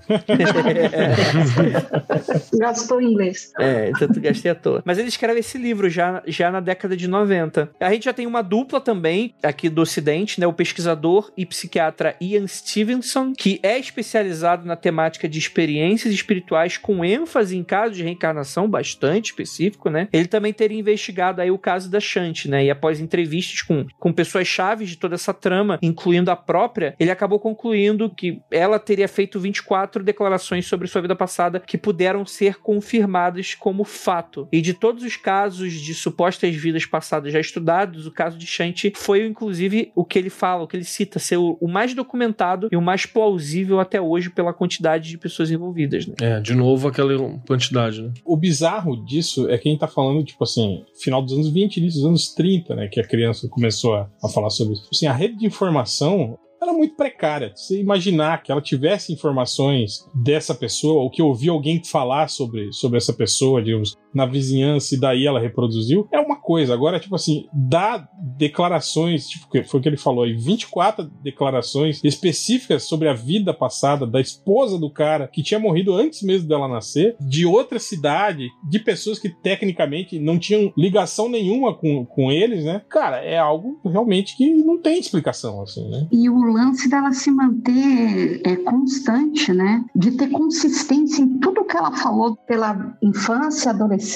Gastou 2.57 3.01
em 3.01 3.11
inglês. 3.11 3.51
É, 3.59 3.89
então 3.89 4.07
tu 4.07 4.21
gastei 4.21 4.51
à 4.51 4.55
toa. 4.55 4.81
Mas 4.85 4.97
ele 4.97 5.09
escreve 5.09 5.41
esse 5.41 5.57
livro 5.57 5.89
já, 5.89 6.23
já 6.25 6.49
na 6.49 6.61
década 6.61 6.95
de 6.95 7.09
90. 7.09 7.71
A 7.79 7.91
gente 7.91 8.05
já 8.05 8.13
tem 8.13 8.25
uma 8.25 8.36
uma 8.37 8.43
dupla 8.43 8.79
também 8.79 9.33
aqui 9.41 9.67
do 9.67 9.81
Ocidente, 9.81 10.39
né? 10.39 10.45
O 10.45 10.53
pesquisador 10.53 11.31
e 11.35 11.45
psiquiatra 11.45 12.15
Ian 12.21 12.45
Stevenson, 12.45 13.33
que 13.33 13.59
é 13.63 13.77
especializado 13.79 14.65
na 14.65 14.75
temática 14.75 15.27
de 15.27 15.39
experiências 15.39 16.13
espirituais 16.13 16.77
com 16.77 17.03
ênfase 17.03 17.57
em 17.57 17.63
casos 17.63 17.97
de 17.97 18.03
reencarnação 18.03 18.69
bastante 18.69 19.27
específico, 19.27 19.89
né? 19.89 20.07
Ele 20.13 20.27
também 20.27 20.53
teria 20.53 20.79
investigado 20.79 21.41
aí 21.41 21.49
o 21.49 21.57
caso 21.57 21.89
da 21.89 21.99
Shanti, 21.99 22.47
né? 22.47 22.65
E 22.65 22.69
após 22.69 22.99
entrevistas 22.99 23.61
com, 23.63 23.87
com 23.97 24.13
pessoas 24.13 24.47
chaves 24.47 24.89
de 24.89 24.97
toda 24.97 25.15
essa 25.15 25.33
trama, 25.33 25.79
incluindo 25.81 26.29
a 26.29 26.35
própria, 26.35 26.95
ele 26.99 27.09
acabou 27.09 27.39
concluindo 27.39 28.09
que 28.09 28.39
ela 28.51 28.77
teria 28.77 29.07
feito 29.07 29.39
24 29.39 30.03
declarações 30.03 30.67
sobre 30.67 30.87
sua 30.87 31.01
vida 31.01 31.15
passada 31.15 31.59
que 31.59 31.77
puderam 31.77 32.25
ser 32.25 32.59
confirmadas 32.59 33.55
como 33.55 33.83
fato. 33.83 34.47
E 34.51 34.61
de 34.61 34.73
todos 34.73 35.03
os 35.03 35.15
casos 35.15 35.73
de 35.73 35.95
supostas 35.95 36.55
vidas 36.55 36.85
passadas 36.85 37.33
já 37.33 37.39
estudados, 37.39 38.05
caso 38.17 38.27
caso 38.27 38.37
de 38.37 38.45
Shanti 38.45 38.93
foi, 38.95 39.25
inclusive, 39.25 39.91
o 39.95 40.05
que 40.05 40.19
ele 40.19 40.29
fala, 40.29 40.63
o 40.63 40.67
que 40.67 40.75
ele 40.75 40.83
cita, 40.83 41.19
ser 41.19 41.37
o, 41.37 41.57
o 41.59 41.67
mais 41.67 41.93
documentado 41.93 42.67
e 42.71 42.75
o 42.75 42.81
mais 42.81 43.05
plausível 43.05 43.79
até 43.79 43.99
hoje 43.99 44.29
pela 44.29 44.53
quantidade 44.53 45.09
de 45.09 45.17
pessoas 45.17 45.49
envolvidas, 45.49 46.05
né? 46.05 46.15
É, 46.21 46.39
de 46.39 46.53
novo 46.53 46.87
aquela 46.87 47.17
quantidade, 47.47 48.01
né? 48.01 48.11
O 48.25 48.37
bizarro 48.37 49.03
disso 49.05 49.49
é 49.49 49.57
que 49.57 49.67
a 49.67 49.71
gente 49.71 49.79
tá 49.79 49.87
falando, 49.87 50.23
tipo 50.23 50.43
assim, 50.43 50.83
final 51.01 51.21
dos 51.21 51.33
anos 51.33 51.49
20, 51.49 51.77
início 51.77 52.01
dos 52.01 52.09
anos 52.09 52.33
30, 52.33 52.75
né? 52.75 52.87
Que 52.87 52.99
a 52.99 53.07
criança 53.07 53.47
começou 53.49 53.95
a, 53.95 54.09
a 54.23 54.29
falar 54.29 54.49
sobre 54.49 54.73
isso. 54.73 54.87
Assim, 54.91 55.07
a 55.07 55.13
rede 55.13 55.37
de 55.37 55.45
informação 55.45 56.37
era 56.61 56.73
muito 56.73 56.95
precária. 56.95 57.51
Você 57.55 57.79
imaginar 57.79 58.43
que 58.43 58.51
ela 58.51 58.61
tivesse 58.61 59.13
informações 59.13 60.05
dessa 60.13 60.53
pessoa, 60.53 61.03
ou 61.03 61.09
que 61.09 61.21
ouvia 61.21 61.51
alguém 61.51 61.83
falar 61.83 62.27
sobre, 62.27 62.71
sobre 62.73 62.97
essa 62.97 63.13
pessoa, 63.13 63.61
digamos, 63.61 63.95
na 64.13 64.25
vizinhança 64.25 64.95
e 64.95 64.99
daí 64.99 65.25
ela 65.25 65.39
reproduziu, 65.39 66.07
é 66.11 66.19
uma 66.19 66.35
coisa. 66.35 66.73
Agora, 66.73 66.99
tipo 66.99 67.15
assim, 67.15 67.45
dá 67.53 68.07
declarações, 68.37 69.27
tipo, 69.27 69.47
foi 69.65 69.79
o 69.79 69.83
que 69.83 69.89
ele 69.89 69.97
falou 69.97 70.23
aí, 70.23 70.33
24 70.33 71.05
declarações 71.21 72.01
específicas 72.03 72.83
sobre 72.83 73.07
a 73.07 73.13
vida 73.13 73.53
passada 73.53 74.05
da 74.05 74.19
esposa 74.19 74.77
do 74.77 74.89
cara 74.89 75.27
que 75.27 75.43
tinha 75.43 75.59
morrido 75.59 75.93
antes 75.93 76.23
mesmo 76.23 76.47
dela 76.47 76.67
nascer, 76.67 77.15
de 77.19 77.45
outra 77.45 77.79
cidade, 77.79 78.47
de 78.69 78.79
pessoas 78.79 79.19
que 79.19 79.29
tecnicamente 79.29 80.19
não 80.19 80.39
tinham 80.39 80.71
ligação 80.77 81.29
nenhuma 81.29 81.73
com, 81.75 82.05
com 82.05 82.31
eles, 82.31 82.63
né? 82.63 82.81
Cara, 82.89 83.17
é 83.17 83.37
algo 83.37 83.79
realmente 83.85 84.35
que 84.35 84.53
não 84.53 84.81
tem 84.81 84.99
explicação, 84.99 85.61
assim, 85.61 85.87
né? 85.89 86.07
E 86.11 86.29
o 86.29 86.37
lance 86.39 86.89
dela 86.89 87.11
se 87.11 87.29
manter 87.29 88.41
é, 88.43 88.55
constante, 88.57 89.53
né? 89.53 89.85
De 89.95 90.11
ter 90.11 90.29
consistência 90.29 91.21
em 91.21 91.39
tudo 91.39 91.65
que 91.65 91.77
ela 91.77 91.91
falou 91.91 92.35
pela 92.35 92.97
infância, 93.01 93.71
adolescência, 93.71 94.06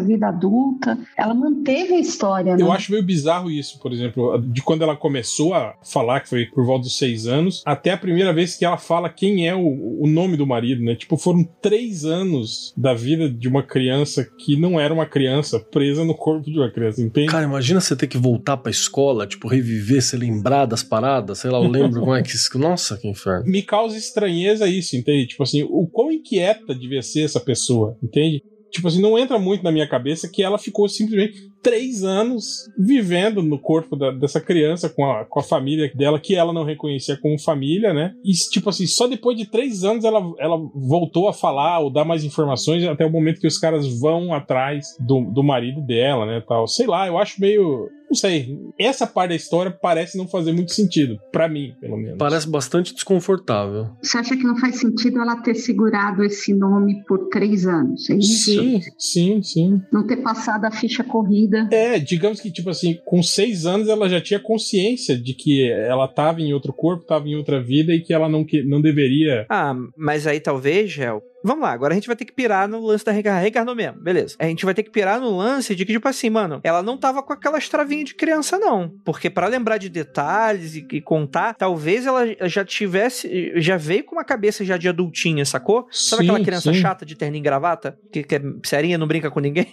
vida 0.00 0.28
adulta. 0.28 0.98
Ela 1.16 1.34
manteve 1.34 1.94
a 1.94 2.00
história, 2.00 2.56
né? 2.56 2.62
Eu 2.62 2.72
acho 2.72 2.92
meio 2.92 3.02
bizarro 3.02 3.50
isso, 3.50 3.78
por 3.80 3.92
exemplo, 3.92 4.38
de 4.38 4.62
quando 4.62 4.82
ela 4.82 4.96
começou 4.96 5.54
a 5.54 5.74
falar, 5.82 6.20
que 6.20 6.28
foi 6.28 6.46
por 6.46 6.64
volta 6.64 6.84
dos 6.84 6.96
seis 6.96 7.26
anos, 7.26 7.62
até 7.64 7.92
a 7.92 7.96
primeira 7.96 8.32
vez 8.32 8.56
que 8.56 8.64
ela 8.64 8.76
fala 8.76 9.08
quem 9.08 9.48
é 9.48 9.54
o, 9.54 10.02
o 10.02 10.06
nome 10.06 10.36
do 10.36 10.46
marido, 10.46 10.82
né? 10.82 10.94
Tipo, 10.94 11.16
foram 11.16 11.44
três 11.60 12.04
anos 12.04 12.72
da 12.76 12.94
vida 12.94 13.28
de 13.28 13.48
uma 13.48 13.62
criança 13.62 14.26
que 14.38 14.56
não 14.56 14.78
era 14.78 14.92
uma 14.92 15.06
criança 15.06 15.58
presa 15.58 16.04
no 16.04 16.14
corpo 16.14 16.50
de 16.50 16.58
uma 16.58 16.70
criança, 16.70 17.02
entende? 17.02 17.28
Cara, 17.28 17.44
imagina 17.44 17.80
você 17.80 17.96
ter 17.96 18.06
que 18.06 18.18
voltar 18.18 18.56
pra 18.56 18.70
escola, 18.70 19.26
tipo, 19.26 19.48
reviver, 19.48 20.02
se 20.02 20.16
lembrar 20.16 20.66
das 20.66 20.82
paradas, 20.82 21.38
sei 21.38 21.50
lá, 21.50 21.58
eu 21.58 21.68
lembro 21.68 22.00
como 22.00 22.14
é 22.14 22.22
que 22.22 22.30
isso. 22.30 22.58
Nossa, 22.58 22.96
que 22.96 23.08
inferno. 23.08 23.44
Me 23.46 23.62
causa 23.62 23.96
estranheza 23.96 24.68
isso, 24.68 24.96
entende? 24.96 25.26
Tipo 25.26 25.42
assim, 25.42 25.62
o 25.62 25.86
quão 25.86 26.12
inquieta 26.12 26.74
devia 26.74 27.02
ser 27.02 27.22
essa 27.22 27.40
pessoa, 27.40 27.96
entende? 28.02 28.42
Tipo 28.74 28.88
assim, 28.88 29.00
não 29.00 29.16
entra 29.16 29.38
muito 29.38 29.62
na 29.62 29.70
minha 29.70 29.86
cabeça 29.86 30.28
que 30.28 30.42
ela 30.42 30.58
ficou 30.58 30.88
simplesmente 30.88 31.48
três 31.64 32.04
anos 32.04 32.70
vivendo 32.78 33.42
no 33.42 33.58
corpo 33.58 33.96
da, 33.96 34.10
dessa 34.10 34.40
criança 34.40 34.88
com 34.88 35.10
a, 35.10 35.24
com 35.24 35.40
a 35.40 35.42
família 35.42 35.90
dela, 35.94 36.20
que 36.20 36.36
ela 36.36 36.52
não 36.52 36.62
reconhecia 36.62 37.16
como 37.16 37.40
família, 37.40 37.94
né? 37.94 38.12
E, 38.22 38.32
tipo 38.32 38.68
assim, 38.68 38.86
só 38.86 39.08
depois 39.08 39.36
de 39.36 39.46
três 39.46 39.82
anos 39.82 40.04
ela, 40.04 40.20
ela 40.38 40.58
voltou 40.74 41.26
a 41.26 41.32
falar 41.32 41.80
ou 41.80 41.90
dar 41.90 42.04
mais 42.04 42.22
informações 42.22 42.84
até 42.84 43.06
o 43.06 43.10
momento 43.10 43.40
que 43.40 43.46
os 43.46 43.58
caras 43.58 43.86
vão 43.98 44.34
atrás 44.34 44.94
do, 45.00 45.22
do 45.22 45.42
marido 45.42 45.80
dela, 45.80 46.26
né? 46.26 46.42
Tal. 46.46 46.68
Sei 46.68 46.86
lá, 46.86 47.06
eu 47.06 47.16
acho 47.16 47.40
meio. 47.40 47.88
Não 48.10 48.14
sei. 48.14 48.58
Essa 48.78 49.06
parte 49.06 49.30
da 49.30 49.34
história 49.34 49.70
parece 49.72 50.18
não 50.18 50.28
fazer 50.28 50.52
muito 50.52 50.72
sentido. 50.72 51.18
para 51.32 51.48
mim, 51.48 51.74
pelo 51.80 51.96
menos. 51.96 52.18
Parece 52.18 52.48
bastante 52.48 52.92
desconfortável. 52.92 53.88
Você 54.02 54.18
acha 54.18 54.36
que 54.36 54.44
não 54.44 54.56
faz 54.58 54.76
sentido 54.76 55.18
ela 55.20 55.36
ter 55.36 55.54
segurado 55.54 56.22
esse 56.22 56.52
nome 56.52 57.02
por 57.08 57.28
três 57.28 57.66
anos? 57.66 58.08
É 58.10 58.16
isso? 58.16 58.44
Sim, 58.44 58.80
sim, 58.98 59.42
sim. 59.42 59.82
Não 59.90 60.06
ter 60.06 60.18
passado 60.18 60.66
a 60.66 60.70
ficha 60.70 61.02
corrida. 61.02 61.53
É, 61.70 61.98
digamos 61.98 62.40
que, 62.40 62.50
tipo 62.50 62.70
assim, 62.70 62.98
com 63.04 63.22
seis 63.22 63.66
anos 63.66 63.88
ela 63.88 64.08
já 64.08 64.20
tinha 64.20 64.40
consciência 64.40 65.16
de 65.16 65.34
que 65.34 65.70
ela 65.70 66.08
tava 66.08 66.40
em 66.40 66.52
outro 66.52 66.72
corpo, 66.72 67.06
tava 67.06 67.28
em 67.28 67.36
outra 67.36 67.62
vida 67.62 67.94
e 67.94 68.00
que 68.00 68.12
ela 68.12 68.28
não, 68.28 68.44
que, 68.44 68.62
não 68.62 68.80
deveria. 68.80 69.46
Ah, 69.48 69.74
mas 69.96 70.26
aí 70.26 70.40
talvez, 70.40 70.90
Gel, 70.90 71.22
Vamos 71.44 71.62
lá, 71.62 71.72
agora 71.72 71.92
a 71.92 71.94
gente 71.94 72.06
vai 72.06 72.16
ter 72.16 72.24
que 72.24 72.32
pirar 72.32 72.66
no 72.66 72.80
lance 72.80 73.04
da. 73.04 73.12
Reencarnou 73.12 73.74
mesmo, 73.74 74.00
beleza. 74.00 74.34
A 74.38 74.46
gente 74.46 74.64
vai 74.64 74.72
ter 74.72 74.82
que 74.82 74.90
pirar 74.90 75.20
no 75.20 75.36
lance 75.36 75.74
de 75.74 75.84
que, 75.84 75.92
tipo 75.92 76.08
assim, 76.08 76.30
mano, 76.30 76.60
ela 76.64 76.82
não 76.82 76.96
tava 76.96 77.22
com 77.22 77.32
aquelas 77.34 77.68
travinhas 77.68 78.06
de 78.06 78.14
criança, 78.14 78.58
não. 78.58 78.94
Porque 79.04 79.28
para 79.28 79.46
lembrar 79.46 79.76
de 79.76 79.90
detalhes 79.90 80.74
e, 80.74 80.86
e, 80.90 81.00
contar, 81.02 81.54
talvez 81.54 82.06
ela 82.06 82.24
já 82.48 82.64
tivesse. 82.64 83.52
Já 83.56 83.76
veio 83.76 84.04
com 84.04 84.14
uma 84.16 84.24
cabeça 84.24 84.64
já 84.64 84.76
de 84.78 84.88
adultinha, 84.88 85.44
sacou? 85.44 85.86
Sabe 85.90 86.24
Sim, 86.24 86.30
aquela 86.30 86.44
criança 86.44 86.72
sim. 86.72 86.80
chata 86.80 87.04
de 87.04 87.14
terno 87.14 87.36
e 87.36 87.40
gravata? 87.40 87.98
Que, 88.10 88.22
que 88.22 88.34
é 88.36 88.40
serinha, 88.64 88.96
não 88.96 89.06
brinca 89.06 89.30
com 89.30 89.40
ninguém? 89.40 89.66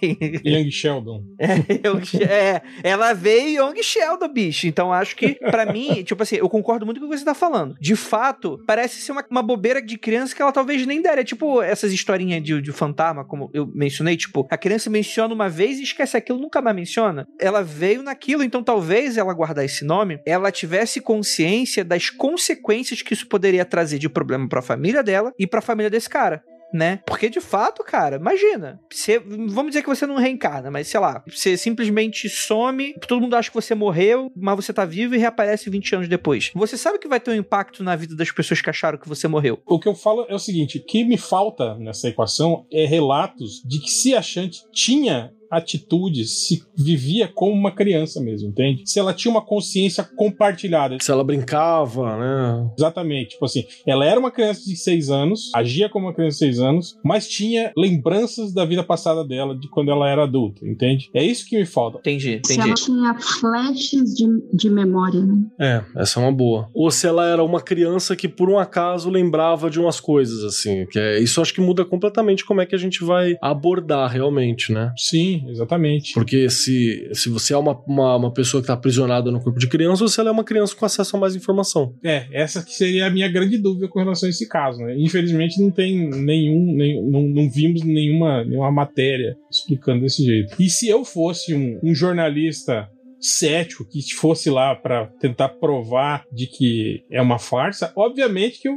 Young 0.44 0.70
Sheldon. 0.70 1.22
É, 1.38 1.88
Young- 1.88 2.22
é, 2.22 2.62
ela 2.82 3.12
veio 3.14 3.64
Young 3.64 3.82
Sheldon, 3.82 4.28
bicho. 4.28 4.66
Então 4.66 4.92
acho 4.92 5.16
que, 5.16 5.34
pra 5.34 5.64
mim, 5.66 6.02
tipo 6.04 6.22
assim, 6.22 6.36
eu 6.36 6.48
concordo 6.48 6.84
muito 6.84 7.00
com 7.00 7.06
o 7.06 7.10
que 7.10 7.16
você 7.18 7.24
tá 7.24 7.34
falando. 7.34 7.74
De 7.80 7.96
fato, 7.96 8.62
parece 8.66 9.00
ser 9.00 9.12
uma, 9.12 9.24
uma 9.30 9.42
bobeira 9.42 9.80
de 9.80 9.96
criança 9.96 10.34
que 10.34 10.42
ela 10.42 10.52
talvez 10.52 10.86
nem 10.86 11.00
dera. 11.00 11.20
É 11.20 11.24
tipo 11.24 11.61
essas 11.62 11.92
historinhas 11.92 12.42
de, 12.42 12.60
de 12.60 12.72
fantasma, 12.72 13.24
como 13.24 13.50
eu 13.52 13.70
mencionei, 13.74 14.16
tipo, 14.16 14.46
a 14.50 14.56
criança 14.56 14.90
menciona 14.90 15.34
uma 15.34 15.48
vez 15.48 15.78
e 15.78 15.82
esquece 15.82 16.16
aquilo, 16.16 16.38
nunca 16.38 16.60
mais 16.60 16.76
menciona. 16.76 17.26
Ela 17.40 17.62
veio 17.62 18.02
naquilo, 18.02 18.42
então 18.42 18.62
talvez 18.62 19.16
ela 19.16 19.32
guardar 19.34 19.64
esse 19.64 19.84
nome, 19.84 20.20
ela 20.26 20.50
tivesse 20.50 21.00
consciência 21.00 21.84
das 21.84 22.10
consequências 22.10 23.02
que 23.02 23.14
isso 23.14 23.26
poderia 23.28 23.64
trazer 23.64 23.98
de 23.98 24.08
problema 24.08 24.48
pra 24.48 24.62
família 24.62 25.02
dela 25.02 25.32
e 25.38 25.46
pra 25.46 25.60
família 25.60 25.90
desse 25.90 26.08
cara 26.08 26.42
né? 26.72 27.00
Porque 27.06 27.28
de 27.28 27.40
fato, 27.40 27.82
cara, 27.84 28.16
imagina. 28.16 28.80
Você, 28.90 29.18
vamos 29.18 29.68
dizer 29.68 29.82
que 29.82 29.88
você 29.88 30.06
não 30.06 30.16
reencarna, 30.16 30.70
mas 30.70 30.88
sei 30.88 31.00
lá, 31.00 31.22
você 31.28 31.56
simplesmente 31.56 32.28
some, 32.28 32.94
todo 33.06 33.20
mundo 33.20 33.34
acha 33.34 33.50
que 33.50 33.54
você 33.54 33.74
morreu, 33.74 34.30
mas 34.36 34.56
você 34.56 34.72
tá 34.72 34.84
vivo 34.84 35.14
e 35.14 35.18
reaparece 35.18 35.70
20 35.70 35.96
anos 35.96 36.08
depois. 36.08 36.50
Você 36.54 36.76
sabe 36.76 36.98
que 36.98 37.08
vai 37.08 37.20
ter 37.20 37.30
um 37.30 37.34
impacto 37.34 37.82
na 37.84 37.96
vida 37.96 38.16
das 38.16 38.30
pessoas 38.30 38.60
que 38.60 38.70
acharam 38.70 38.98
que 38.98 39.08
você 39.08 39.28
morreu. 39.28 39.60
O 39.66 39.78
que 39.78 39.88
eu 39.88 39.94
falo 39.94 40.26
é 40.28 40.34
o 40.34 40.38
seguinte: 40.38 40.78
o 40.78 40.84
que 40.84 41.04
me 41.04 41.16
falta 41.16 41.76
nessa 41.76 42.08
equação 42.08 42.66
é 42.70 42.86
relatos 42.86 43.62
de 43.64 43.80
que 43.80 43.90
se 43.90 44.14
a 44.14 44.22
Shanti 44.22 44.62
tinha 44.72 45.32
atitudes, 45.52 46.46
se 46.46 46.62
vivia 46.76 47.28
como 47.28 47.52
uma 47.52 47.70
criança 47.70 48.20
mesmo, 48.20 48.48
entende? 48.48 48.82
Se 48.86 48.98
ela 48.98 49.12
tinha 49.12 49.30
uma 49.30 49.44
consciência 49.44 50.02
compartilhada. 50.02 50.96
Se 51.00 51.10
ela 51.10 51.22
brincava, 51.22 52.16
né? 52.16 52.70
Exatamente. 52.76 53.30
Tipo 53.30 53.44
assim, 53.44 53.64
ela 53.86 54.04
era 54.04 54.18
uma 54.18 54.30
criança 54.30 54.64
de 54.64 54.76
seis 54.76 55.10
anos, 55.10 55.50
agia 55.54 55.88
como 55.88 56.06
uma 56.06 56.14
criança 56.14 56.34
de 56.34 56.38
seis 56.38 56.58
anos, 56.60 56.98
mas 57.04 57.28
tinha 57.28 57.72
lembranças 57.76 58.52
da 58.52 58.64
vida 58.64 58.82
passada 58.82 59.24
dela, 59.24 59.56
de 59.56 59.68
quando 59.68 59.90
ela 59.90 60.08
era 60.08 60.24
adulta, 60.24 60.66
entende? 60.66 61.10
É 61.14 61.22
isso 61.22 61.46
que 61.46 61.56
me 61.56 61.66
falta. 61.66 61.98
Entendi, 61.98 62.40
Se 62.44 62.54
entendi. 62.54 62.60
ela 62.68 62.74
tinha 62.74 63.14
flashes 63.20 64.14
de, 64.14 64.26
de 64.52 64.70
memória, 64.70 65.20
né? 65.20 65.44
É, 65.60 65.84
essa 66.00 66.18
é 66.18 66.22
uma 66.22 66.32
boa. 66.32 66.68
Ou 66.74 66.90
se 66.90 67.06
ela 67.06 67.26
era 67.26 67.42
uma 67.42 67.60
criança 67.60 68.16
que 68.16 68.28
por 68.28 68.48
um 68.48 68.58
acaso 68.58 69.10
lembrava 69.10 69.68
de 69.70 69.78
umas 69.80 70.00
coisas, 70.00 70.44
assim. 70.44 70.86
Que 70.86 70.98
é, 70.98 71.20
isso 71.20 71.40
acho 71.40 71.52
que 71.52 71.60
muda 71.60 71.84
completamente 71.84 72.44
como 72.44 72.60
é 72.60 72.66
que 72.66 72.74
a 72.74 72.78
gente 72.78 73.04
vai 73.04 73.36
abordar 73.40 74.10
realmente, 74.10 74.72
né? 74.72 74.92
Sim, 74.96 75.41
exatamente. 75.48 76.12
Porque 76.14 76.48
se, 76.50 77.08
se 77.12 77.28
você 77.28 77.54
é 77.54 77.56
uma, 77.56 77.78
uma, 77.86 78.16
uma 78.16 78.32
pessoa 78.32 78.60
que 78.60 78.66
tá 78.66 78.74
aprisionada 78.74 79.30
no 79.30 79.40
corpo 79.40 79.58
de 79.58 79.68
criança, 79.68 80.04
ela 80.20 80.30
é 80.30 80.32
uma 80.32 80.44
criança 80.44 80.74
com 80.74 80.84
acesso 80.84 81.16
a 81.16 81.20
mais 81.20 81.34
informação. 81.36 81.94
É, 82.04 82.26
essa 82.32 82.62
que 82.64 82.72
seria 82.72 83.06
a 83.06 83.10
minha 83.10 83.28
grande 83.28 83.58
dúvida 83.58 83.88
com 83.88 83.98
relação 83.98 84.26
a 84.26 84.30
esse 84.30 84.48
caso, 84.48 84.78
né? 84.80 84.94
Infelizmente 84.98 85.60
não 85.60 85.70
tem 85.70 86.08
nenhum, 86.10 86.74
nem- 86.74 87.02
não, 87.10 87.22
não 87.22 87.50
vimos 87.50 87.82
nenhuma, 87.82 88.44
nenhuma 88.44 88.70
matéria 88.70 89.36
explicando 89.50 90.00
desse 90.02 90.24
jeito. 90.24 90.54
E 90.60 90.68
se 90.68 90.88
eu 90.88 91.04
fosse 91.04 91.54
um, 91.54 91.78
um 91.82 91.94
jornalista 91.94 92.88
cético 93.20 93.84
que 93.88 94.00
fosse 94.14 94.50
lá 94.50 94.74
pra 94.74 95.06
tentar 95.20 95.48
provar 95.50 96.24
de 96.32 96.46
que 96.48 97.02
é 97.10 97.22
uma 97.22 97.38
farsa, 97.38 97.92
obviamente 97.96 98.60
que 98.60 98.68
eu, 98.68 98.74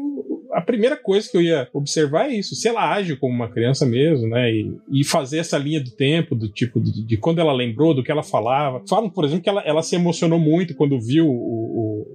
a 0.55 0.61
primeira 0.61 0.95
coisa 0.95 1.29
que 1.29 1.37
eu 1.37 1.41
ia 1.41 1.67
observar 1.73 2.29
é 2.29 2.35
isso. 2.35 2.55
Se 2.55 2.67
ela 2.67 2.91
age 2.93 3.15
como 3.15 3.33
uma 3.33 3.49
criança 3.51 3.85
mesmo, 3.85 4.27
né? 4.29 4.51
E, 4.51 4.71
e 4.91 5.03
fazer 5.03 5.39
essa 5.39 5.57
linha 5.57 5.81
do 5.81 5.91
tempo, 5.91 6.33
do 6.35 6.47
tipo, 6.49 6.79
de, 6.81 7.05
de 7.05 7.17
quando 7.17 7.39
ela 7.39 7.53
lembrou, 7.53 7.93
do 7.93 8.03
que 8.03 8.11
ela 8.11 8.23
falava. 8.23 8.81
Falam, 8.89 9.09
por 9.09 9.25
exemplo, 9.25 9.43
que 9.43 9.49
ela, 9.49 9.61
ela 9.65 9.81
se 9.83 9.95
emocionou 9.95 10.39
muito 10.39 10.75
quando 10.75 10.99
viu 10.99 11.27
o, 11.27 11.31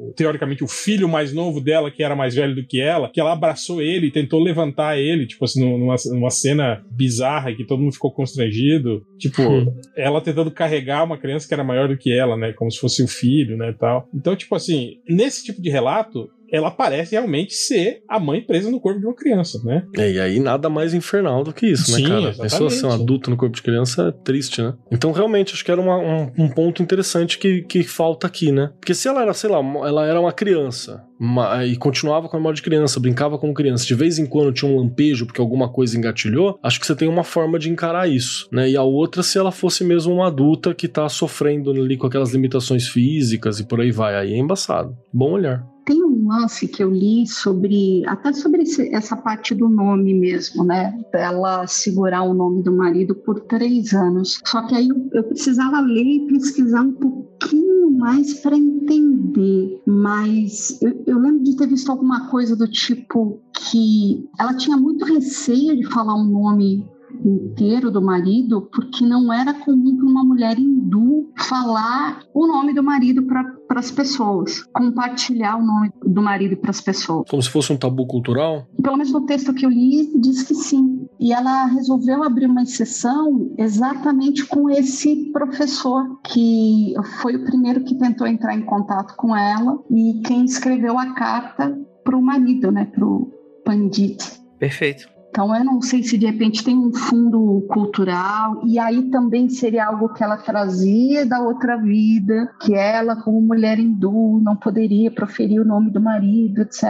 o- 0.08 0.12
teoricamente, 0.16 0.64
o 0.64 0.68
filho 0.68 1.08
mais 1.08 1.32
novo 1.32 1.60
dela, 1.60 1.90
que 1.90 2.02
era 2.02 2.16
mais 2.16 2.34
velho 2.34 2.54
do 2.54 2.66
que 2.66 2.80
ela, 2.80 3.08
que 3.10 3.20
ela 3.20 3.32
abraçou 3.32 3.80
ele 3.80 4.06
e 4.08 4.10
tentou 4.10 4.42
levantar 4.42 4.98
ele, 4.98 5.26
tipo 5.26 5.44
assim, 5.44 5.60
numa, 5.60 5.94
numa 6.06 6.30
cena 6.30 6.82
bizarra 6.90 7.54
que 7.54 7.64
todo 7.64 7.80
mundo 7.82 7.92
ficou 7.92 8.10
constrangido. 8.12 9.02
Tipo, 9.18 9.42
Hum. 9.42 9.66
ela 9.96 10.20
tentando 10.20 10.50
carregar 10.50 11.04
uma 11.04 11.18
criança 11.18 11.46
que 11.46 11.54
era 11.54 11.62
maior 11.64 11.88
do 11.88 11.96
que 11.96 12.12
ela, 12.12 12.36
né? 12.36 12.52
Como 12.52 12.70
se 12.70 12.78
fosse 12.78 13.02
o 13.02 13.08
filho, 13.08 13.56
né? 13.56 13.74
Tal. 13.78 14.08
Então, 14.14 14.34
tipo 14.36 14.54
assim, 14.54 14.94
nesse 15.08 15.44
tipo 15.44 15.60
de 15.60 15.68
relato, 15.70 16.28
ela 16.52 16.70
parece 16.70 17.12
realmente 17.12 17.54
ser 17.54 18.02
a 18.08 18.18
mãe 18.18 18.40
presa 18.40 18.70
no 18.70 18.80
corpo 18.80 19.00
de 19.00 19.06
uma 19.06 19.14
criança, 19.14 19.60
né? 19.64 19.84
É, 19.96 20.10
e 20.12 20.20
aí 20.20 20.40
nada 20.40 20.68
mais 20.68 20.94
infernal 20.94 21.44
do 21.44 21.52
que 21.52 21.66
isso, 21.66 21.92
Sim, 21.92 22.02
né, 22.02 22.08
cara? 22.08 22.20
exatamente. 22.30 22.40
Pessoa 22.50 22.70
ser 22.70 22.86
um 22.86 22.92
adulto 22.92 23.30
no 23.30 23.36
corpo 23.36 23.54
de 23.56 23.62
criança 23.62 24.08
é 24.08 24.24
triste, 24.24 24.60
né? 24.62 24.74
Então, 24.90 25.12
realmente, 25.12 25.54
acho 25.54 25.64
que 25.64 25.70
era 25.70 25.80
uma- 25.80 25.98
um, 25.98 26.30
um 26.38 26.48
ponto 26.48 26.82
interessante 26.82 27.38
que, 27.38 27.62
que 27.62 27.82
falta 27.82 28.26
aqui, 28.26 28.50
né? 28.52 28.70
Porque 28.80 28.94
se 28.94 29.08
ela 29.08 29.22
era, 29.22 29.32
sei 29.34 29.50
lá, 29.50 29.58
ela 29.86 30.06
era 30.06 30.20
uma 30.20 30.32
criança 30.32 31.02
ma- 31.18 31.64
e 31.64 31.76
continuava 31.76 32.28
com 32.28 32.36
a 32.36 32.40
memória 32.40 32.56
de 32.56 32.62
criança, 32.62 32.98
brincava 33.00 33.38
como 33.38 33.54
criança, 33.54 33.84
de 33.86 33.94
vez 33.94 34.18
em 34.18 34.26
quando 34.26 34.52
tinha 34.52 34.70
um 34.70 34.78
lampejo 34.78 35.26
porque 35.26 35.40
alguma 35.40 35.68
coisa 35.70 35.96
engatilhou, 35.96 36.58
acho 36.62 36.80
que 36.80 36.86
você 36.86 36.94
tem 36.96 37.08
uma 37.08 37.24
forma 37.24 37.58
de 37.58 37.70
encarar 37.70 38.08
isso, 38.08 38.48
né? 38.52 38.68
E 38.70 38.76
a 38.76 38.82
outra, 38.82 39.22
se 39.22 39.38
ela 39.38 39.52
fosse 39.52 39.84
mesmo 39.84 40.12
uma 40.14 40.26
adulta 40.28 40.74
que 40.74 40.88
tá 40.88 41.08
sofrendo 41.08 41.70
ali 41.70 41.96
com 41.96 42.06
aquelas 42.06 42.32
limitações 42.32 42.88
físicas 42.88 43.60
e 43.60 43.64
por 43.66 43.80
aí 43.80 43.90
vai, 43.90 44.14
aí 44.16 44.32
é 44.32 44.38
embaçado. 44.38 44.96
Bom 45.12 45.32
olhar. 45.32 45.62
Tem 45.84 46.02
um 46.04 46.28
lance 46.28 46.68
que 46.68 46.82
eu 46.82 46.90
li 46.90 47.26
sobre, 47.26 48.02
até 48.06 48.32
sobre 48.32 48.62
esse- 48.62 48.92
essa 48.94 49.16
parte 49.16 49.54
do 49.54 49.68
nome 49.68 50.14
mesmo, 50.14 50.64
né? 50.64 50.98
Dela 51.12 51.66
segurar 51.66 52.22
o 52.22 52.34
nome 52.34 52.62
do 52.62 52.72
marido 52.76 53.14
por 53.14 53.40
três 53.40 53.92
anos. 53.92 54.38
Só 54.46 54.66
que 54.66 54.74
aí 54.74 54.88
eu, 54.88 55.08
eu 55.12 55.24
precisava 55.24 55.80
ler 55.80 56.04
e 56.04 56.26
pesquisar 56.26 56.82
um 56.82 56.92
pouquinho 56.92 57.90
mais 57.90 58.34
para 58.40 58.56
entender. 58.56 59.80
Mas 59.86 60.80
eu, 60.82 61.02
eu 61.06 61.18
lembro 61.18 61.42
de 61.44 61.56
ter 61.56 61.66
visto 61.66 61.90
alguma 61.90 62.28
coisa 62.30 62.56
do 62.56 62.68
tipo 62.68 63.40
que 63.54 64.28
ela 64.38 64.54
tinha 64.54 64.76
muito 64.76 65.04
receio 65.04 65.76
de 65.76 65.86
falar 65.86 66.14
um 66.14 66.24
nome 66.26 66.86
inteiro 67.24 67.90
do 67.90 68.02
marido, 68.02 68.68
porque 68.72 69.04
não 69.04 69.32
era 69.32 69.54
comum 69.54 69.96
para 69.96 70.06
uma 70.06 70.24
mulher 70.24 70.58
hindu 70.58 71.30
falar 71.36 72.22
o 72.34 72.46
nome 72.46 72.74
do 72.74 72.82
marido 72.82 73.22
para 73.22 73.80
as 73.80 73.90
pessoas, 73.90 74.62
compartilhar 74.72 75.56
o 75.56 75.64
nome 75.64 75.90
do 76.04 76.22
marido 76.22 76.56
para 76.56 76.70
as 76.70 76.80
pessoas. 76.80 77.28
Como 77.28 77.42
se 77.42 77.50
fosse 77.50 77.72
um 77.72 77.76
tabu 77.76 78.06
cultural? 78.06 78.66
Pelo 78.82 78.96
menos 78.96 79.12
no 79.12 79.26
texto 79.26 79.54
que 79.54 79.64
eu 79.64 79.70
li, 79.70 80.10
diz 80.20 80.42
que 80.42 80.54
sim. 80.54 81.06
E 81.18 81.32
ela 81.32 81.66
resolveu 81.66 82.22
abrir 82.22 82.46
uma 82.46 82.62
exceção 82.62 83.52
exatamente 83.58 84.46
com 84.46 84.70
esse 84.70 85.30
professor, 85.32 86.20
que 86.24 86.94
foi 87.20 87.36
o 87.36 87.44
primeiro 87.44 87.84
que 87.84 87.94
tentou 87.94 88.26
entrar 88.26 88.54
em 88.54 88.62
contato 88.62 89.14
com 89.16 89.36
ela 89.36 89.78
e 89.90 90.20
quem 90.24 90.44
escreveu 90.44 90.98
a 90.98 91.12
carta 91.14 91.78
para 92.04 92.16
o 92.16 92.22
marido, 92.22 92.70
né, 92.70 92.86
para 92.86 93.06
o 93.06 93.30
Pandit. 93.64 94.40
Perfeito. 94.58 95.08
Então, 95.30 95.54
eu 95.54 95.64
não 95.64 95.80
sei 95.80 96.02
se 96.02 96.18
de 96.18 96.26
repente 96.26 96.64
tem 96.64 96.76
um 96.76 96.92
fundo 96.92 97.64
cultural, 97.68 98.62
e 98.66 98.80
aí 98.80 99.10
também 99.10 99.48
seria 99.48 99.86
algo 99.86 100.12
que 100.12 100.24
ela 100.24 100.36
trazia 100.36 101.24
da 101.24 101.40
outra 101.40 101.76
vida, 101.76 102.52
que 102.60 102.74
ela, 102.74 103.14
como 103.14 103.40
mulher 103.40 103.78
hindu, 103.78 104.40
não 104.42 104.56
poderia 104.56 105.08
proferir 105.08 105.60
o 105.60 105.64
nome 105.64 105.90
do 105.92 106.00
marido, 106.00 106.62
etc. 106.62 106.84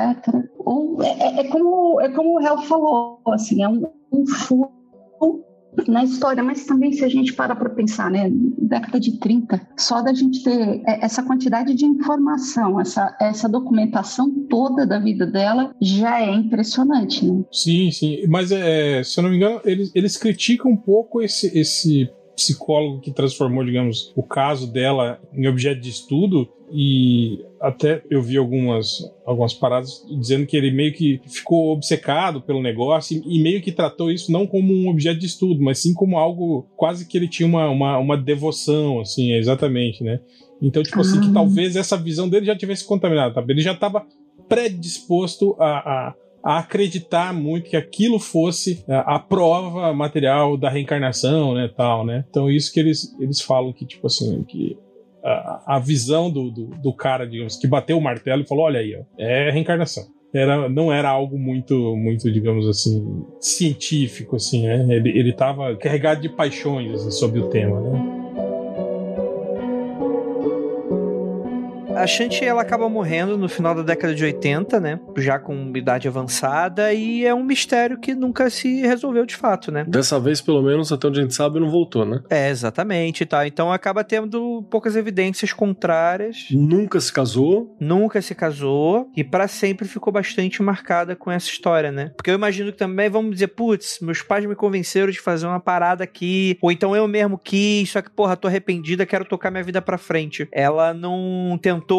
Ou 0.59 1.03
é, 1.03 1.09
é, 1.09 1.41
é 1.41 1.49
como, 1.49 2.01
é 2.01 2.09
como 2.09 2.39
o 2.39 2.41
Hel 2.41 2.59
falou, 2.63 3.21
assim, 3.29 3.63
é 3.63 3.69
um, 3.69 3.87
um 4.11 4.27
fundo 4.27 4.81
na 5.87 6.05
história, 6.05 6.43
mas 6.43 6.65
também 6.65 6.93
se 6.93 7.05
a 7.05 7.09
gente 7.09 7.33
para 7.33 7.55
para 7.55 7.71
pensar, 7.71 8.11
né, 8.11 8.31
década 8.59 8.99
de 8.99 9.19
30, 9.19 9.61
só 9.77 10.03
da 10.03 10.13
gente 10.13 10.43
ter 10.43 10.83
é, 10.87 11.05
essa 11.05 11.23
quantidade 11.23 11.75
de 11.75 11.85
informação, 11.85 12.81
essa, 12.81 13.17
essa 13.21 13.49
documentação 13.49 14.31
toda 14.49 14.87
da 14.87 14.99
vida 14.99 15.27
dela 15.27 15.75
já 15.81 16.21
é 16.21 16.33
impressionante, 16.33 17.25
né? 17.25 17.45
Sim, 17.53 17.91
sim, 17.91 18.27
mas 18.29 18.51
é, 18.53 19.03
se 19.03 19.19
eu 19.19 19.23
não 19.23 19.31
me 19.31 19.37
engano, 19.37 19.61
eles, 19.65 19.91
eles 19.95 20.17
criticam 20.17 20.71
um 20.73 20.77
pouco 20.77 21.23
esse, 21.23 21.59
esse 21.59 22.11
psicólogo 22.35 23.01
que 23.01 23.13
transformou, 23.13 23.65
digamos, 23.65 24.13
o 24.17 24.23
caso 24.23 24.73
dela 24.73 25.21
em 25.35 25.47
objeto 25.47 25.81
de 25.81 25.91
estudo 25.91 26.49
e 26.73 27.45
até 27.61 28.03
eu 28.11 28.23
vi 28.23 28.37
algumas, 28.37 29.01
algumas 29.27 29.53
paradas 29.53 30.05
dizendo 30.09 30.47
que 30.47 30.57
ele 30.57 30.71
meio 30.71 30.93
que 30.93 31.21
ficou 31.27 31.73
obcecado 31.73 32.41
pelo 32.41 32.63
negócio 32.63 33.21
e, 33.25 33.43
meio 33.43 33.61
que 33.61 33.73
tratou 33.73 34.11
isso 34.11 34.31
não 34.31 34.47
como 34.47 34.73
um 34.73 34.89
objeto 34.89 35.19
de 35.19 35.27
estudo, 35.27 35.63
mas 35.63 35.79
sim 35.79 35.93
como 35.93 36.19
algo 36.19 36.67
quase 36.77 37.07
que 37.07 37.17
ele 37.19 37.29
tinha 37.29 37.47
uma, 37.47 37.69
uma, 37.69 37.99
uma 37.99 38.17
devoção, 38.17 39.01
assim, 39.01 39.33
exatamente, 39.33 40.05
né? 40.05 40.21
Então, 40.63 40.83
tipo 40.83 41.01
assim, 41.01 41.21
que 41.21 41.29
ah. 41.31 41.35
talvez 41.35 41.75
essa 41.75 41.97
visão 41.97 42.29
dele 42.29 42.47
já 42.47 42.57
tivesse 42.57 42.85
contaminado, 42.85 43.35
tá? 43.35 43.45
Ele 43.49 43.63
já 43.63 43.73
estava 43.73 44.07
predisposto 44.49 45.57
a, 45.59 46.09
a 46.09 46.15
a 46.43 46.59
acreditar 46.59 47.35
muito 47.35 47.69
que 47.69 47.77
aquilo 47.77 48.19
fosse 48.19 48.83
a, 48.89 49.17
a, 49.17 49.19
prova 49.19 49.93
material 49.93 50.57
da 50.57 50.71
reencarnação, 50.71 51.55
né, 51.55 51.69
tal, 51.69 52.05
né? 52.05 52.25
Então 52.31 52.51
isso 52.51 52.73
que 52.73 52.81
eles, 52.81 53.15
eles 53.21 53.41
falam 53.41 53.73
que 53.73 53.85
tipo 53.85 54.07
assim 54.07 54.43
que 54.45 54.77
a, 55.25 55.79
visão 55.79 56.31
do, 56.31 56.51
do, 56.51 56.67
do, 56.67 56.93
cara, 56.93 57.27
digamos, 57.27 57.57
que 57.57 57.67
bateu 57.67 57.99
o 57.99 58.01
martelo 58.01 58.43
e 58.43 58.47
falou, 58.47 58.65
olha 58.65 58.81
aí, 58.81 58.97
ó, 58.97 59.03
é 59.19 59.51
reencarnação. 59.51 60.05
Era, 60.33 60.69
não 60.69 60.93
era 60.93 61.09
algo 61.09 61.37
muito, 61.37 61.97
muito, 61.97 62.31
digamos 62.31 62.69
assim, 62.69 63.25
científico, 63.41 64.37
assim, 64.37 64.67
né? 64.67 64.87
Ele, 64.95 65.11
ele 65.19 65.33
carregado 65.77 66.21
de 66.21 66.29
paixões 66.29 66.95
assim, 66.95 67.11
sobre 67.11 67.41
o 67.41 67.49
tema, 67.49 67.81
né? 67.81 68.20
A 72.03 72.07
Shanti 72.07 72.45
ela 72.45 72.63
acaba 72.63 72.89
morrendo 72.89 73.37
no 73.37 73.49
final 73.49 73.75
da 73.75 73.83
década 73.83 74.15
de 74.15 74.25
80, 74.25 74.81
né? 74.81 75.01
Já 75.19 75.39
com 75.39 75.71
idade 75.77 76.09
avançada, 76.09 76.93
e 76.93 77.25
é 77.27 77.35
um 77.35 77.45
mistério 77.45 77.99
que 77.99 78.15
nunca 78.15 78.49
se 78.49 78.81
resolveu 78.81 79.27
de 79.27 79.37
fato, 79.37 79.71
né? 79.71 79.85
Dessa 79.87 80.19
vez, 80.19 80.41
pelo 80.41 80.63
menos, 80.63 80.91
até 80.91 81.09
onde 81.09 81.21
a 81.21 81.23
gente 81.23 81.35
sabe, 81.35 81.61
não 81.61 81.71
voltou, 81.71 82.07
né? 82.07 82.23
É, 82.31 82.49
exatamente, 82.49 83.27
tá. 83.27 83.47
Então 83.47 83.73
acaba 83.73 84.03
tendo 84.03 84.65
poucas 84.71 84.97
evidências 84.97 85.53
contrárias. 85.53 86.47
Nunca 86.51 86.99
se 87.01 87.13
casou. 87.13 87.77
Nunca 87.79 88.23
se 88.23 88.35
casou, 88.35 89.11
e 89.17 89.23
para 89.23 89.47
sempre 89.47 89.87
ficou 89.87 90.13
bastante 90.13 90.63
marcada 90.63 91.15
com 91.15 91.31
essa 91.31 91.49
história, 91.49 91.93
né? 91.93 92.13
Porque 92.17 92.31
eu 92.31 92.35
imagino 92.35 92.73
que 92.73 92.79
também 92.79 93.11
vamos 93.11 93.33
dizer, 93.33 93.49
putz, 93.49 93.99
meus 94.01 94.23
pais 94.23 94.47
me 94.47 94.55
convenceram 94.55 95.11
de 95.11 95.21
fazer 95.21 95.47
uma 95.47 95.61
parada 95.61 96.05
aqui, 96.05 96.57
ou 96.63 96.73
então 96.73 96.97
eu 96.97 97.07
mesmo 97.07 97.39
quis, 97.39 97.91
só 97.91 98.01
que, 98.01 98.11
porra, 98.11 98.37
tô 98.37 98.49
arrependida, 98.49 99.05
quero 99.05 99.25
tocar 99.25 99.51
minha 99.51 99.63
vida 99.63 99.83
pra 99.83 99.99
frente. 99.99 100.49
Ela 100.53 100.95
não 100.95 101.59
tentou 101.61 101.90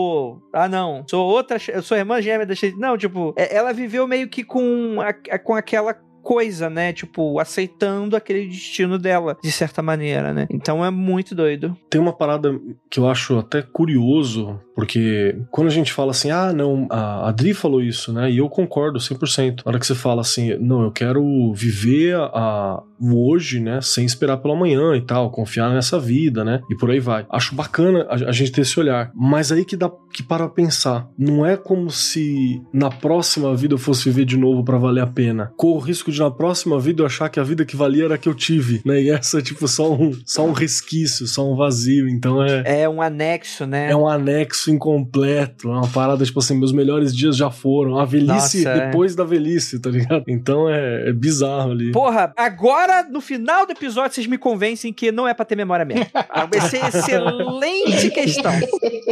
Ah, 0.53 0.67
não. 0.67 1.03
Sou 1.07 1.27
outra. 1.27 1.57
Eu 1.67 1.81
sou 1.81 1.97
irmã 1.97 2.21
gêmea 2.21 2.45
da 2.45 2.53
Não, 2.77 2.97
tipo, 2.97 3.33
é, 3.35 3.55
ela 3.55 3.73
viveu 3.73 4.07
meio 4.07 4.29
que 4.29 4.43
com, 4.43 4.99
a, 5.01 5.39
com 5.39 5.55
aquela 5.55 5.93
coisa, 6.21 6.69
né? 6.69 6.93
Tipo, 6.93 7.39
aceitando 7.39 8.15
aquele 8.15 8.47
destino 8.47 8.97
dela, 8.97 9.37
de 9.41 9.51
certa 9.51 9.81
maneira, 9.81 10.33
né? 10.33 10.47
Então 10.49 10.83
é 10.85 10.89
muito 10.89 11.35
doido. 11.35 11.75
Tem 11.89 11.99
uma 11.99 12.13
parada 12.13 12.59
que 12.89 12.99
eu 12.99 13.09
acho 13.09 13.37
até 13.37 13.61
curioso, 13.61 14.59
porque 14.75 15.37
quando 15.49 15.67
a 15.67 15.71
gente 15.71 15.91
fala 15.91 16.11
assim, 16.11 16.31
ah, 16.31 16.53
não, 16.53 16.87
a 16.89 17.29
Adri 17.29 17.53
falou 17.53 17.81
isso, 17.81 18.13
né? 18.13 18.31
E 18.31 18.37
eu 18.37 18.49
concordo 18.49 18.99
100%. 18.99 19.63
Na 19.65 19.71
hora 19.71 19.79
que 19.79 19.87
você 19.87 19.95
fala 19.95 20.21
assim, 20.21 20.55
não, 20.59 20.83
eu 20.83 20.91
quero 20.91 21.53
viver 21.53 22.15
a, 22.15 22.81
o 22.99 23.31
hoje, 23.31 23.59
né? 23.59 23.79
Sem 23.81 24.05
esperar 24.05 24.37
pelo 24.37 24.53
amanhã 24.53 24.95
e 24.95 25.01
tal, 25.01 25.31
confiar 25.31 25.73
nessa 25.73 25.99
vida, 25.99 26.43
né? 26.43 26.61
E 26.69 26.75
por 26.75 26.91
aí 26.91 26.99
vai. 26.99 27.25
Acho 27.29 27.55
bacana 27.55 28.05
a, 28.09 28.13
a 28.13 28.31
gente 28.31 28.51
ter 28.51 28.61
esse 28.61 28.79
olhar. 28.79 29.11
Mas 29.15 29.51
aí 29.51 29.65
que 29.65 29.75
dá 29.75 29.91
que 30.13 30.23
para 30.23 30.47
pensar. 30.47 31.07
Não 31.17 31.45
é 31.45 31.57
como 31.57 31.89
se 31.89 32.61
na 32.73 32.89
próxima 32.89 33.55
vida 33.55 33.73
eu 33.73 33.77
fosse 33.77 34.09
viver 34.09 34.25
de 34.25 34.37
novo 34.37 34.63
para 34.63 34.77
valer 34.77 35.01
a 35.01 35.07
pena. 35.07 35.51
Corro 35.57 35.77
o 35.77 35.79
risco 35.79 36.10
de 36.11 36.19
na 36.19 36.31
próxima 36.31 36.79
vida 36.79 37.01
eu 37.01 37.05
achar 37.05 37.29
que 37.29 37.39
a 37.39 37.43
vida 37.43 37.65
que 37.65 37.75
valia 37.75 38.05
era 38.05 38.15
a 38.15 38.17
que 38.17 38.29
eu 38.29 38.33
tive, 38.33 38.81
né? 38.85 39.01
E 39.01 39.09
essa 39.09 39.39
é 39.39 39.41
tipo 39.41 39.67
só 39.67 39.91
um, 39.93 40.17
só 40.25 40.45
um 40.45 40.51
resquício, 40.51 41.27
só 41.27 41.49
um 41.49 41.55
vazio. 41.55 42.07
Então 42.07 42.43
é. 42.43 42.81
É 42.83 42.89
um 42.89 43.01
anexo, 43.01 43.65
né? 43.65 43.91
É 43.91 43.95
um 43.95 44.07
anexo 44.07 44.71
incompleto. 44.71 45.69
É 45.69 45.71
uma 45.71 45.87
parada, 45.87 46.23
tipo 46.25 46.39
assim, 46.39 46.57
meus 46.57 46.71
melhores 46.71 47.15
dias 47.15 47.35
já 47.35 47.49
foram. 47.49 47.97
A 47.97 48.05
velhice 48.05 48.63
Nossa, 48.63 48.69
é. 48.69 48.85
depois 48.87 49.13
é. 49.13 49.15
da 49.15 49.23
velhice, 49.23 49.79
tá 49.79 49.89
ligado? 49.89 50.23
Então 50.27 50.69
é, 50.69 51.09
é 51.09 51.13
bizarro 51.13 51.71
ali. 51.71 51.91
Porra, 51.91 52.33
agora 52.37 53.03
no 53.03 53.21
final 53.21 53.65
do 53.65 53.71
episódio, 53.71 54.15
vocês 54.15 54.27
me 54.27 54.37
convencem 54.37 54.93
que 54.93 55.11
não 55.11 55.27
é 55.27 55.33
pra 55.33 55.45
ter 55.45 55.55
memória 55.55 55.85
mesmo. 55.85 56.05
Essa 56.53 56.77
é 56.77 56.87
excelente 56.87 58.09
questão. 58.11 58.51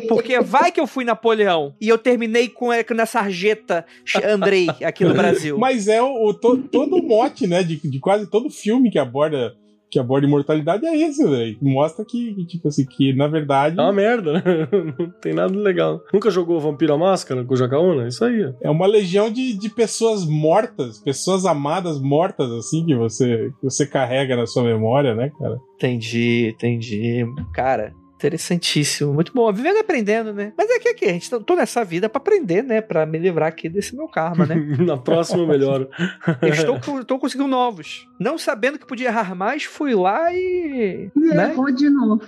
Porque 0.08 0.40
vai 0.40 0.72
que 0.72 0.80
eu 0.80 0.88
fui 0.88 1.04
Napoleão 1.04 1.74
e 1.80 1.88
eu 1.88 1.98
terminei 1.98 2.48
com 2.48 2.70
na 2.96 3.06
sarjeta 3.06 3.86
Andrei 4.24 4.68
aqui 4.84 5.04
no 5.04 5.14
Brasil. 5.16 5.58
Mas 5.58 5.88
é 5.88 6.02
o, 6.02 6.30
o 6.30 6.34
to, 6.34 6.58
todo 6.90 7.04
o 7.04 7.08
mote, 7.08 7.48
né, 7.48 7.64
de, 7.64 7.78
de 7.78 8.00
quase 8.00 8.30
todo 8.30 8.50
filme 8.50 8.90
que 8.90 9.00
aborda 9.00 9.54
que 9.90 9.98
aborda 9.98 10.28
imortalidade 10.28 10.86
é 10.86 10.96
esse, 10.96 11.28
velho. 11.28 11.58
Mostra 11.62 12.06
que, 12.06 12.46
tipo 12.46 12.68
assim, 12.68 12.86
que 12.86 13.14
na 13.14 13.28
verdade. 13.28 13.78
É 13.78 13.82
uma 13.82 13.92
merda, 13.92 14.34
né? 14.34 14.44
Não 15.00 15.10
tem 15.20 15.34
nada 15.34 15.58
legal. 15.58 16.02
Nunca 16.14 16.30
jogou 16.30 16.60
Vampiro 16.60 16.94
à 16.94 16.98
Máscara 16.98 17.44
com 17.44 17.54
o 17.54 17.58
Jacaúna? 17.58 18.08
Isso 18.08 18.24
aí. 18.24 18.54
É 18.62 18.70
uma 18.70 18.86
legião 18.86 19.32
de, 19.32 19.58
de 19.58 19.70
pessoas 19.70 20.26
mortas, 20.26 21.00
pessoas 21.00 21.46
amadas 21.46 22.00
mortas, 22.00 22.52
assim, 22.52 22.86
que 22.86 22.96
você, 22.96 23.52
que 23.60 23.64
você 23.64 23.86
carrega 23.88 24.36
na 24.36 24.46
sua 24.46 24.64
memória, 24.64 25.16
né, 25.16 25.32
cara? 25.40 25.58
Entendi, 25.76 26.54
entendi. 26.54 27.26
Cara, 27.54 27.94
Interessantíssimo, 28.20 29.14
muito 29.14 29.32
bom. 29.34 29.50
Vivendo 29.54 29.78
e 29.78 29.80
aprendendo, 29.80 30.34
né? 30.34 30.52
Mas 30.58 30.70
é 30.70 30.78
que 30.78 30.90
aqui, 30.90 31.06
a 31.06 31.14
gente 31.14 31.30
tá, 31.30 31.40
tô 31.40 31.56
nessa 31.56 31.86
vida 31.86 32.10
para 32.10 32.20
aprender, 32.20 32.62
né? 32.62 32.82
Para 32.82 33.06
me 33.06 33.18
livrar 33.18 33.48
aqui 33.48 33.70
desse 33.70 33.96
meu 33.96 34.10
karma, 34.10 34.46
né? 34.46 34.56
Na 34.86 34.98
próxima 34.98 35.48
melhor. 35.48 35.88
eu 36.42 36.50
estou, 36.50 37.00
estou 37.00 37.18
conseguindo 37.18 37.48
novos. 37.48 38.10
Não 38.20 38.38
sabendo 38.38 38.78
que 38.78 38.86
podia 38.86 39.08
errar 39.08 39.34
mais, 39.34 39.64
fui 39.64 39.96
lá 39.96 40.34
e. 40.34 41.10
E 41.16 41.20
né? 41.20 41.52
errou 41.52 41.72
de 41.72 41.90
novo. 41.90 42.22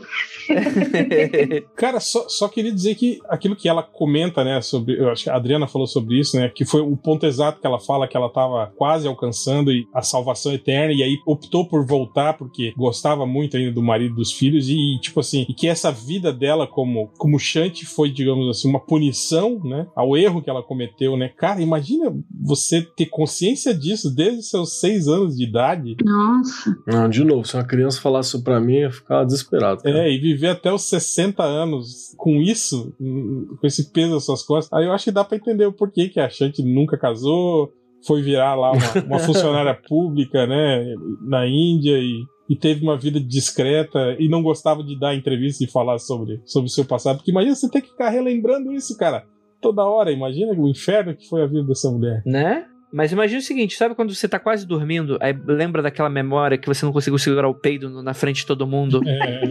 Cara, 1.75 1.99
só, 1.99 2.29
só 2.29 2.47
queria 2.47 2.71
dizer 2.71 2.95
que 2.95 3.19
aquilo 3.27 3.57
que 3.57 3.67
ela 3.67 3.83
comenta, 3.83 4.45
né? 4.45 4.61
Sobre. 4.61 4.97
Eu 4.97 5.09
acho 5.09 5.25
que 5.25 5.29
a 5.29 5.35
Adriana 5.35 5.67
falou 5.67 5.87
sobre 5.87 6.17
isso, 6.17 6.37
né? 6.37 6.47
Que 6.47 6.63
foi 6.63 6.79
o 6.79 6.95
ponto 6.95 7.25
exato 7.25 7.59
que 7.59 7.67
ela 7.67 7.81
fala 7.81 8.07
que 8.07 8.15
ela 8.15 8.29
tava 8.29 8.71
quase 8.77 9.09
alcançando 9.09 9.71
a 9.93 10.01
salvação 10.01 10.53
eterna, 10.53 10.93
e 10.93 11.03
aí 11.03 11.17
optou 11.25 11.67
por 11.67 11.85
voltar 11.85 12.33
porque 12.33 12.73
gostava 12.77 13.25
muito 13.25 13.57
ainda 13.57 13.73
do 13.73 13.81
marido 13.81 14.15
dos 14.15 14.31
filhos, 14.31 14.69
e, 14.69 14.97
tipo 15.01 15.19
assim, 15.19 15.45
e 15.49 15.53
que 15.53 15.67
essa 15.67 15.80
essa 15.81 15.91
vida 15.91 16.31
dela 16.31 16.67
como, 16.67 17.11
como 17.17 17.39
Shanti 17.39 17.85
foi, 17.85 18.11
digamos 18.11 18.47
assim, 18.49 18.69
uma 18.69 18.79
punição, 18.79 19.59
né? 19.63 19.87
Ao 19.95 20.15
erro 20.15 20.41
que 20.41 20.49
ela 20.49 20.61
cometeu, 20.61 21.17
né? 21.17 21.29
Cara, 21.29 21.61
imagina 21.61 22.13
você 22.39 22.81
ter 22.81 23.07
consciência 23.07 23.73
disso 23.73 24.13
desde 24.13 24.43
seus 24.43 24.79
seis 24.79 25.07
anos 25.07 25.35
de 25.35 25.43
idade. 25.43 25.95
Nossa. 26.03 26.75
Não, 26.87 27.09
de 27.09 27.23
novo, 27.23 27.45
se 27.45 27.55
uma 27.55 27.63
criança 27.63 27.99
falasse 27.99 28.29
isso 28.29 28.43
pra 28.43 28.59
mim, 28.59 28.75
eu 28.75 28.81
ia 28.81 28.91
ficar 28.91 29.23
desesperado. 29.23 29.81
Cara. 29.81 30.07
É, 30.07 30.11
e 30.11 30.19
viver 30.19 30.49
até 30.49 30.71
os 30.71 30.83
60 30.83 31.43
anos 31.43 32.13
com 32.17 32.41
isso, 32.41 32.93
com 32.99 33.65
esse 33.67 33.91
peso 33.91 34.13
nas 34.13 34.25
suas 34.25 34.43
costas, 34.43 34.71
aí 34.71 34.85
eu 34.85 34.91
acho 34.91 35.05
que 35.05 35.11
dá 35.11 35.23
pra 35.23 35.37
entender 35.37 35.65
o 35.65 35.73
porquê 35.73 36.09
que 36.09 36.19
a 36.19 36.29
Shanti 36.29 36.61
nunca 36.63 36.97
casou, 36.97 37.71
foi 38.05 38.21
virar 38.21 38.55
lá 38.55 38.71
uma, 38.71 39.05
uma 39.05 39.19
funcionária 39.19 39.73
pública, 39.87 40.45
né, 40.45 40.93
na 41.21 41.47
Índia 41.47 41.97
e 41.97 42.23
e 42.51 42.55
teve 42.57 42.83
uma 42.83 42.97
vida 42.97 43.17
discreta 43.17 44.13
e 44.19 44.27
não 44.27 44.43
gostava 44.43 44.83
de 44.83 44.99
dar 44.99 45.15
entrevista 45.15 45.63
e 45.63 45.67
falar 45.67 45.97
sobre, 45.99 46.41
sobre 46.45 46.67
o 46.67 46.71
seu 46.71 46.83
passado. 46.83 47.15
Porque 47.17 47.31
imagina 47.31 47.55
você 47.55 47.69
ter 47.69 47.79
que 47.81 47.91
ficar 47.91 48.09
relembrando 48.09 48.73
isso, 48.73 48.97
cara, 48.97 49.23
toda 49.61 49.85
hora. 49.85 50.11
Imagina 50.11 50.51
o 50.51 50.67
inferno 50.67 51.15
que 51.15 51.29
foi 51.29 51.43
a 51.43 51.47
vida 51.47 51.63
dessa 51.63 51.89
mulher. 51.89 52.21
Né? 52.25 52.65
Mas 52.91 53.13
imagina 53.13 53.39
o 53.39 53.43
seguinte, 53.43 53.77
sabe 53.77 53.95
quando 53.95 54.13
você 54.13 54.27
tá 54.27 54.37
quase 54.37 54.67
dormindo, 54.67 55.17
aí 55.21 55.33
lembra 55.47 55.81
daquela 55.81 56.09
memória 56.09 56.57
que 56.57 56.67
você 56.67 56.85
não 56.85 56.91
conseguiu 56.91 57.17
segurar 57.17 57.47
o 57.47 57.55
peido 57.55 58.03
na 58.03 58.13
frente 58.13 58.41
de 58.41 58.45
todo 58.45 58.67
mundo 58.67 58.99
É, 59.07 59.43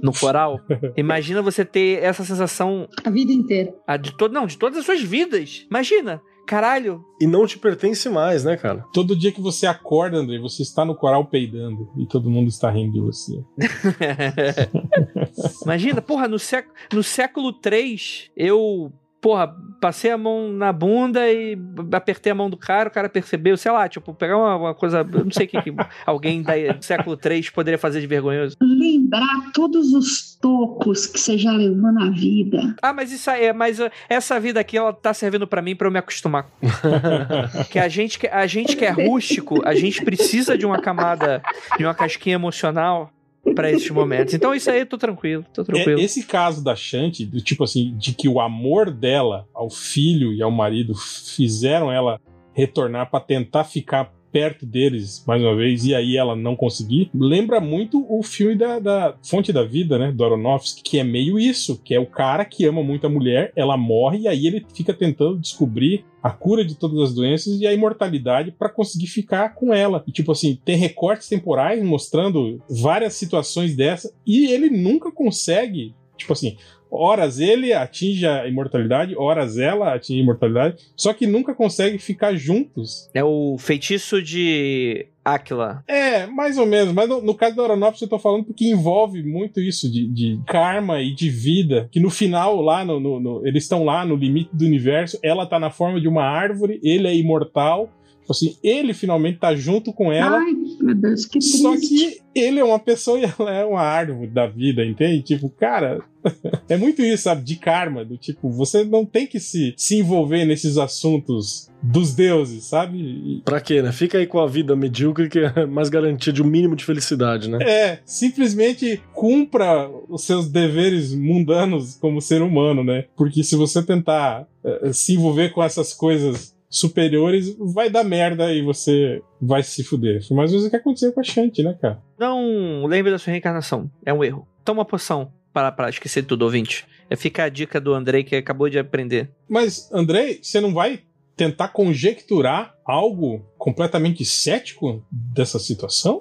no 0.00 0.12
coral? 0.12 0.60
Imagina 0.96 1.42
você 1.42 1.64
ter 1.64 2.04
essa 2.04 2.22
sensação 2.22 2.88
A 3.04 3.10
vida 3.10 3.32
inteira. 3.32 3.74
a 3.84 3.96
de 3.96 4.16
todo, 4.16 4.32
não, 4.32 4.46
de 4.46 4.56
todas 4.56 4.78
as 4.78 4.84
suas 4.86 5.02
vidas. 5.02 5.66
Imagina, 5.68 6.20
caralho. 6.46 7.04
E 7.20 7.26
não 7.26 7.46
te 7.46 7.58
pertence 7.58 8.08
mais, 8.08 8.44
né, 8.44 8.56
cara? 8.56 8.84
todo 8.92 9.16
dia 9.16 9.32
que 9.32 9.40
você 9.40 9.66
acorda, 9.66 10.18
André, 10.18 10.38
você 10.38 10.62
está 10.62 10.84
no 10.84 10.94
coral 10.94 11.26
peidando 11.26 11.90
e 11.96 12.06
todo 12.06 12.30
mundo 12.30 12.48
está 12.48 12.70
rindo 12.70 12.92
de 12.92 13.00
você. 13.00 13.42
Imagina, 15.64 16.02
porra, 16.02 16.28
no, 16.28 16.38
séc 16.38 16.68
no 16.92 17.02
século 17.02 17.52
3, 17.52 18.30
eu, 18.36 18.92
porra, 19.24 19.56
passei 19.80 20.10
a 20.10 20.18
mão 20.18 20.52
na 20.52 20.70
bunda 20.70 21.26
e 21.32 21.56
apertei 21.92 22.30
a 22.30 22.34
mão 22.34 22.50
do 22.50 22.58
cara, 22.58 22.90
o 22.90 22.92
cara 22.92 23.08
percebeu, 23.08 23.56
sei 23.56 23.72
lá, 23.72 23.88
tipo, 23.88 24.12
pegar 24.12 24.36
uma, 24.36 24.54
uma 24.54 24.74
coisa, 24.74 25.02
não 25.02 25.30
sei 25.30 25.46
o 25.46 25.48
que, 25.48 25.62
que 25.62 25.74
alguém 26.04 26.42
da, 26.42 26.52
do 26.74 26.84
século 26.84 27.16
3 27.16 27.48
poderia 27.48 27.78
fazer 27.78 28.02
de 28.02 28.06
vergonhoso. 28.06 28.54
Lembrar 28.60 29.50
todos 29.54 29.94
os 29.94 30.36
tocos 30.36 31.06
que 31.06 31.18
você 31.18 31.38
já 31.38 31.52
levou 31.52 31.90
na 31.90 32.10
vida. 32.10 32.76
Ah, 32.82 32.92
mas 32.92 33.12
isso 33.12 33.30
aí, 33.30 33.46
é- 33.46 33.52
mas 33.54 33.80
uh, 33.80 33.90
essa 34.10 34.38
vida 34.38 34.60
aqui, 34.60 34.76
ela 34.76 34.92
tá 34.92 35.14
servindo 35.14 35.46
pra 35.46 35.62
mim 35.62 35.74
pra 35.74 35.88
eu 35.88 35.92
me 35.92 35.98
acostumar. 35.98 36.46
que 37.72 37.78
a 37.78 37.88
gente, 37.88 38.18
que- 38.18 38.28
a 38.28 38.46
gente 38.46 38.76
que 38.76 38.84
é 38.84 38.90
rústico, 38.90 39.66
a 39.66 39.74
gente 39.74 40.04
precisa 40.04 40.58
de 40.58 40.66
uma 40.66 40.78
camada, 40.82 41.42
de 41.78 41.84
uma 41.86 41.94
casquinha 41.94 42.34
emocional 42.34 43.10
pra 43.54 43.70
esses 43.70 43.90
momentos. 43.90 44.34
Então 44.34 44.54
isso 44.54 44.70
aí 44.70 44.80
eu 44.80 44.86
tô 44.86 44.96
tranquilo, 44.96 45.44
tô 45.52 45.64
tranquilo. 45.64 46.00
É, 46.00 46.02
esse 46.02 46.24
caso 46.24 46.62
da 46.62 46.74
Shanti, 46.74 47.26
do 47.26 47.40
tipo 47.40 47.64
assim, 47.64 47.96
de 47.96 48.14
que 48.14 48.28
o 48.28 48.40
amor 48.40 48.90
dela 48.90 49.46
ao 49.52 49.68
filho 49.68 50.32
e 50.32 50.42
ao 50.42 50.50
marido 50.50 50.94
fizeram 50.94 51.92
ela 51.92 52.20
retornar 52.52 53.10
pra 53.10 53.20
tentar 53.20 53.64
ficar 53.64 54.12
perto 54.34 54.66
deles 54.66 55.22
mais 55.28 55.40
uma 55.40 55.54
vez 55.54 55.84
e 55.84 55.94
aí 55.94 56.16
ela 56.16 56.34
não 56.34 56.56
conseguir, 56.56 57.08
lembra 57.14 57.60
muito 57.60 58.04
o 58.08 58.20
filme 58.20 58.56
da, 58.56 58.80
da 58.80 59.16
Fonte 59.22 59.52
da 59.52 59.62
Vida, 59.62 59.96
né, 59.96 60.10
do 60.10 60.24
Aronofsky, 60.24 60.82
que 60.82 60.98
é 60.98 61.04
meio 61.04 61.38
isso, 61.38 61.80
que 61.84 61.94
é 61.94 62.00
o 62.00 62.06
cara 62.06 62.44
que 62.44 62.66
ama 62.66 62.82
muito 62.82 63.06
a 63.06 63.08
mulher, 63.08 63.52
ela 63.54 63.76
morre 63.76 64.22
e 64.22 64.28
aí 64.28 64.48
ele 64.48 64.66
fica 64.74 64.92
tentando 64.92 65.38
descobrir 65.38 66.04
a 66.20 66.30
cura 66.30 66.64
de 66.64 66.74
todas 66.74 66.98
as 66.98 67.14
doenças 67.14 67.60
e 67.60 67.66
a 67.66 67.72
imortalidade 67.72 68.50
pra 68.50 68.68
conseguir 68.68 69.06
ficar 69.06 69.54
com 69.54 69.72
ela. 69.72 70.02
E 70.04 70.10
tipo 70.10 70.32
assim, 70.32 70.58
tem 70.64 70.74
recortes 70.74 71.28
temporais 71.28 71.80
mostrando 71.84 72.60
várias 72.68 73.14
situações 73.14 73.76
dessa 73.76 74.12
e 74.26 74.46
ele 74.46 74.68
nunca 74.68 75.12
consegue, 75.12 75.94
tipo 76.16 76.32
assim, 76.32 76.56
horas 76.94 77.40
ele 77.40 77.72
atinge 77.72 78.26
a 78.26 78.46
imortalidade, 78.46 79.16
horas 79.16 79.58
ela 79.58 79.94
atinge 79.94 80.20
a 80.20 80.22
imortalidade, 80.22 80.76
só 80.96 81.12
que 81.12 81.26
nunca 81.26 81.54
consegue 81.54 81.98
ficar 81.98 82.34
juntos. 82.36 83.10
É 83.12 83.22
o 83.24 83.56
feitiço 83.58 84.22
de 84.22 85.06
Aquila. 85.24 85.82
É, 85.88 86.26
mais 86.26 86.58
ou 86.58 86.66
menos, 86.66 86.92
mas 86.92 87.08
no, 87.08 87.20
no 87.22 87.34
caso 87.34 87.56
do 87.56 87.62
Aronofsky 87.62 88.04
eu 88.04 88.08
tô 88.10 88.18
falando 88.18 88.44
porque 88.44 88.66
envolve 88.66 89.22
muito 89.22 89.58
isso 89.60 89.90
de, 89.90 90.06
de 90.06 90.38
karma 90.46 91.00
e 91.00 91.14
de 91.14 91.30
vida, 91.30 91.88
que 91.90 91.98
no 91.98 92.10
final 92.10 92.60
lá, 92.60 92.84
no, 92.84 93.00
no- 93.00 93.18
no- 93.20 93.46
eles 93.46 93.62
estão 93.64 93.84
lá 93.84 94.04
no 94.04 94.14
limite 94.16 94.50
do 94.52 94.64
universo, 94.66 95.18
ela 95.22 95.46
tá 95.46 95.58
na 95.58 95.70
forma 95.70 96.00
de 96.00 96.06
uma 96.08 96.22
árvore, 96.24 96.78
ele 96.82 97.08
é 97.08 97.16
imortal, 97.16 97.90
assim, 98.32 98.56
ele 98.62 98.92
finalmente 98.94 99.38
tá 99.38 99.54
junto 99.54 99.92
com 99.92 100.12
ela, 100.12 100.38
Ai, 100.38 100.52
meu 100.80 100.94
Deus, 100.94 101.24
que 101.26 101.38
triste. 101.38 101.58
só 101.58 101.76
que 101.76 102.18
ele 102.34 102.58
é 102.58 102.64
uma 102.64 102.78
pessoa 102.78 103.18
e 103.18 103.24
ela 103.24 103.52
é 103.54 103.64
uma 103.64 103.80
árvore 103.82 104.26
da 104.28 104.46
vida, 104.46 104.84
entende? 104.84 105.22
Tipo, 105.22 105.48
cara, 105.48 106.00
é 106.68 106.76
muito 106.76 107.00
isso, 107.02 107.24
sabe? 107.24 107.42
De 107.44 107.56
karma, 107.56 108.04
do 108.04 108.16
tipo, 108.16 108.50
você 108.50 108.82
não 108.84 109.04
tem 109.04 109.26
que 109.26 109.38
se, 109.38 109.72
se 109.76 109.96
envolver 109.98 110.44
nesses 110.44 110.76
assuntos 110.76 111.70
dos 111.82 112.14
deuses, 112.14 112.64
sabe? 112.64 112.98
E- 112.98 113.42
Pra 113.44 113.60
quê, 113.60 113.82
né? 113.82 113.92
Fica 113.92 114.18
aí 114.18 114.26
com 114.26 114.40
a 114.40 114.46
vida 114.48 114.74
medíocre 114.74 115.28
que 115.28 115.38
é 115.38 115.66
mais 115.66 115.88
garantia 115.88 116.32
de 116.32 116.42
um 116.42 116.46
mínimo 116.46 116.74
de 116.74 116.84
felicidade, 116.84 117.48
né? 117.48 117.58
É, 117.62 117.98
simplesmente 118.04 119.00
cumpra 119.12 119.88
os 120.08 120.24
seus 120.24 120.48
deveres 120.48 121.14
mundanos 121.14 121.96
como 121.96 122.20
ser 122.20 122.42
humano, 122.42 122.82
né? 122.82 123.04
Porque 123.16 123.42
se 123.44 123.54
você 123.54 123.82
tentar 123.82 124.46
eh, 124.64 124.92
se 124.92 125.12
envolver 125.14 125.50
com 125.50 125.62
essas 125.62 125.92
coisas 125.92 126.53
superiores, 126.74 127.56
vai 127.56 127.88
dar 127.88 128.02
merda 128.02 128.52
e 128.52 128.60
você 128.60 129.22
vai 129.40 129.62
se 129.62 129.84
fuder. 129.84 130.26
Foi 130.26 130.36
mais 130.36 130.50
ou 130.50 130.56
menos 130.56 130.66
o 130.66 130.70
que 130.70 130.76
aconteceu 130.76 131.12
com 131.12 131.20
a 131.20 131.22
Shanti, 131.22 131.62
né, 131.62 131.78
cara? 131.80 132.02
Não 132.18 132.84
lembre 132.86 133.12
da 133.12 133.18
sua 133.18 133.30
reencarnação. 133.30 133.88
É 134.04 134.12
um 134.12 134.24
erro. 134.24 134.46
Toma 134.64 134.80
uma 134.80 134.84
poção 134.84 135.32
para, 135.52 135.70
para 135.70 135.88
esquecer 135.88 136.24
tudo, 136.24 136.42
ouvinte. 136.42 136.84
É, 137.08 137.14
fica 137.14 137.44
a 137.44 137.48
dica 137.48 137.80
do 137.80 137.94
Andrei 137.94 138.24
que 138.24 138.34
acabou 138.34 138.68
de 138.68 138.76
aprender. 138.76 139.30
Mas, 139.48 139.88
Andrei, 139.92 140.40
você 140.42 140.60
não 140.60 140.74
vai 140.74 141.00
tentar 141.36 141.68
conjecturar 141.68 142.74
algo 142.84 143.46
completamente 143.56 144.24
cético 144.24 145.04
dessa 145.10 145.60
situação? 145.60 146.20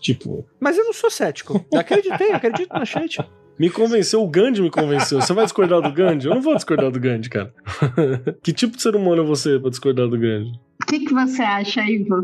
Tipo, 0.00 0.44
Mas 0.58 0.76
eu 0.76 0.84
não 0.84 0.92
sou 0.92 1.10
cético. 1.10 1.64
Acreditei, 1.72 2.32
acredito 2.32 2.72
na 2.72 2.84
Shanti. 2.84 3.18
Me 3.58 3.68
convenceu, 3.68 4.22
o 4.22 4.28
Gandhi 4.28 4.62
me 4.62 4.70
convenceu. 4.70 5.20
Você 5.20 5.32
vai 5.32 5.44
discordar 5.44 5.82
do 5.82 5.92
Gandhi? 5.92 6.26
Eu 6.26 6.34
não 6.34 6.42
vou 6.42 6.54
discordar 6.54 6.90
do 6.90 7.00
Gandhi, 7.00 7.28
cara. 7.28 7.52
que 8.42 8.52
tipo 8.52 8.76
de 8.76 8.82
ser 8.82 8.94
humano 8.94 9.22
é 9.22 9.26
você 9.26 9.58
pra 9.58 9.70
discordar 9.70 10.08
do 10.08 10.18
Gandhi? 10.18 10.52
O 10.82 10.86
que, 10.86 11.00
que 11.00 11.12
você 11.12 11.42
acha, 11.42 11.82
Ivo? 11.82 12.22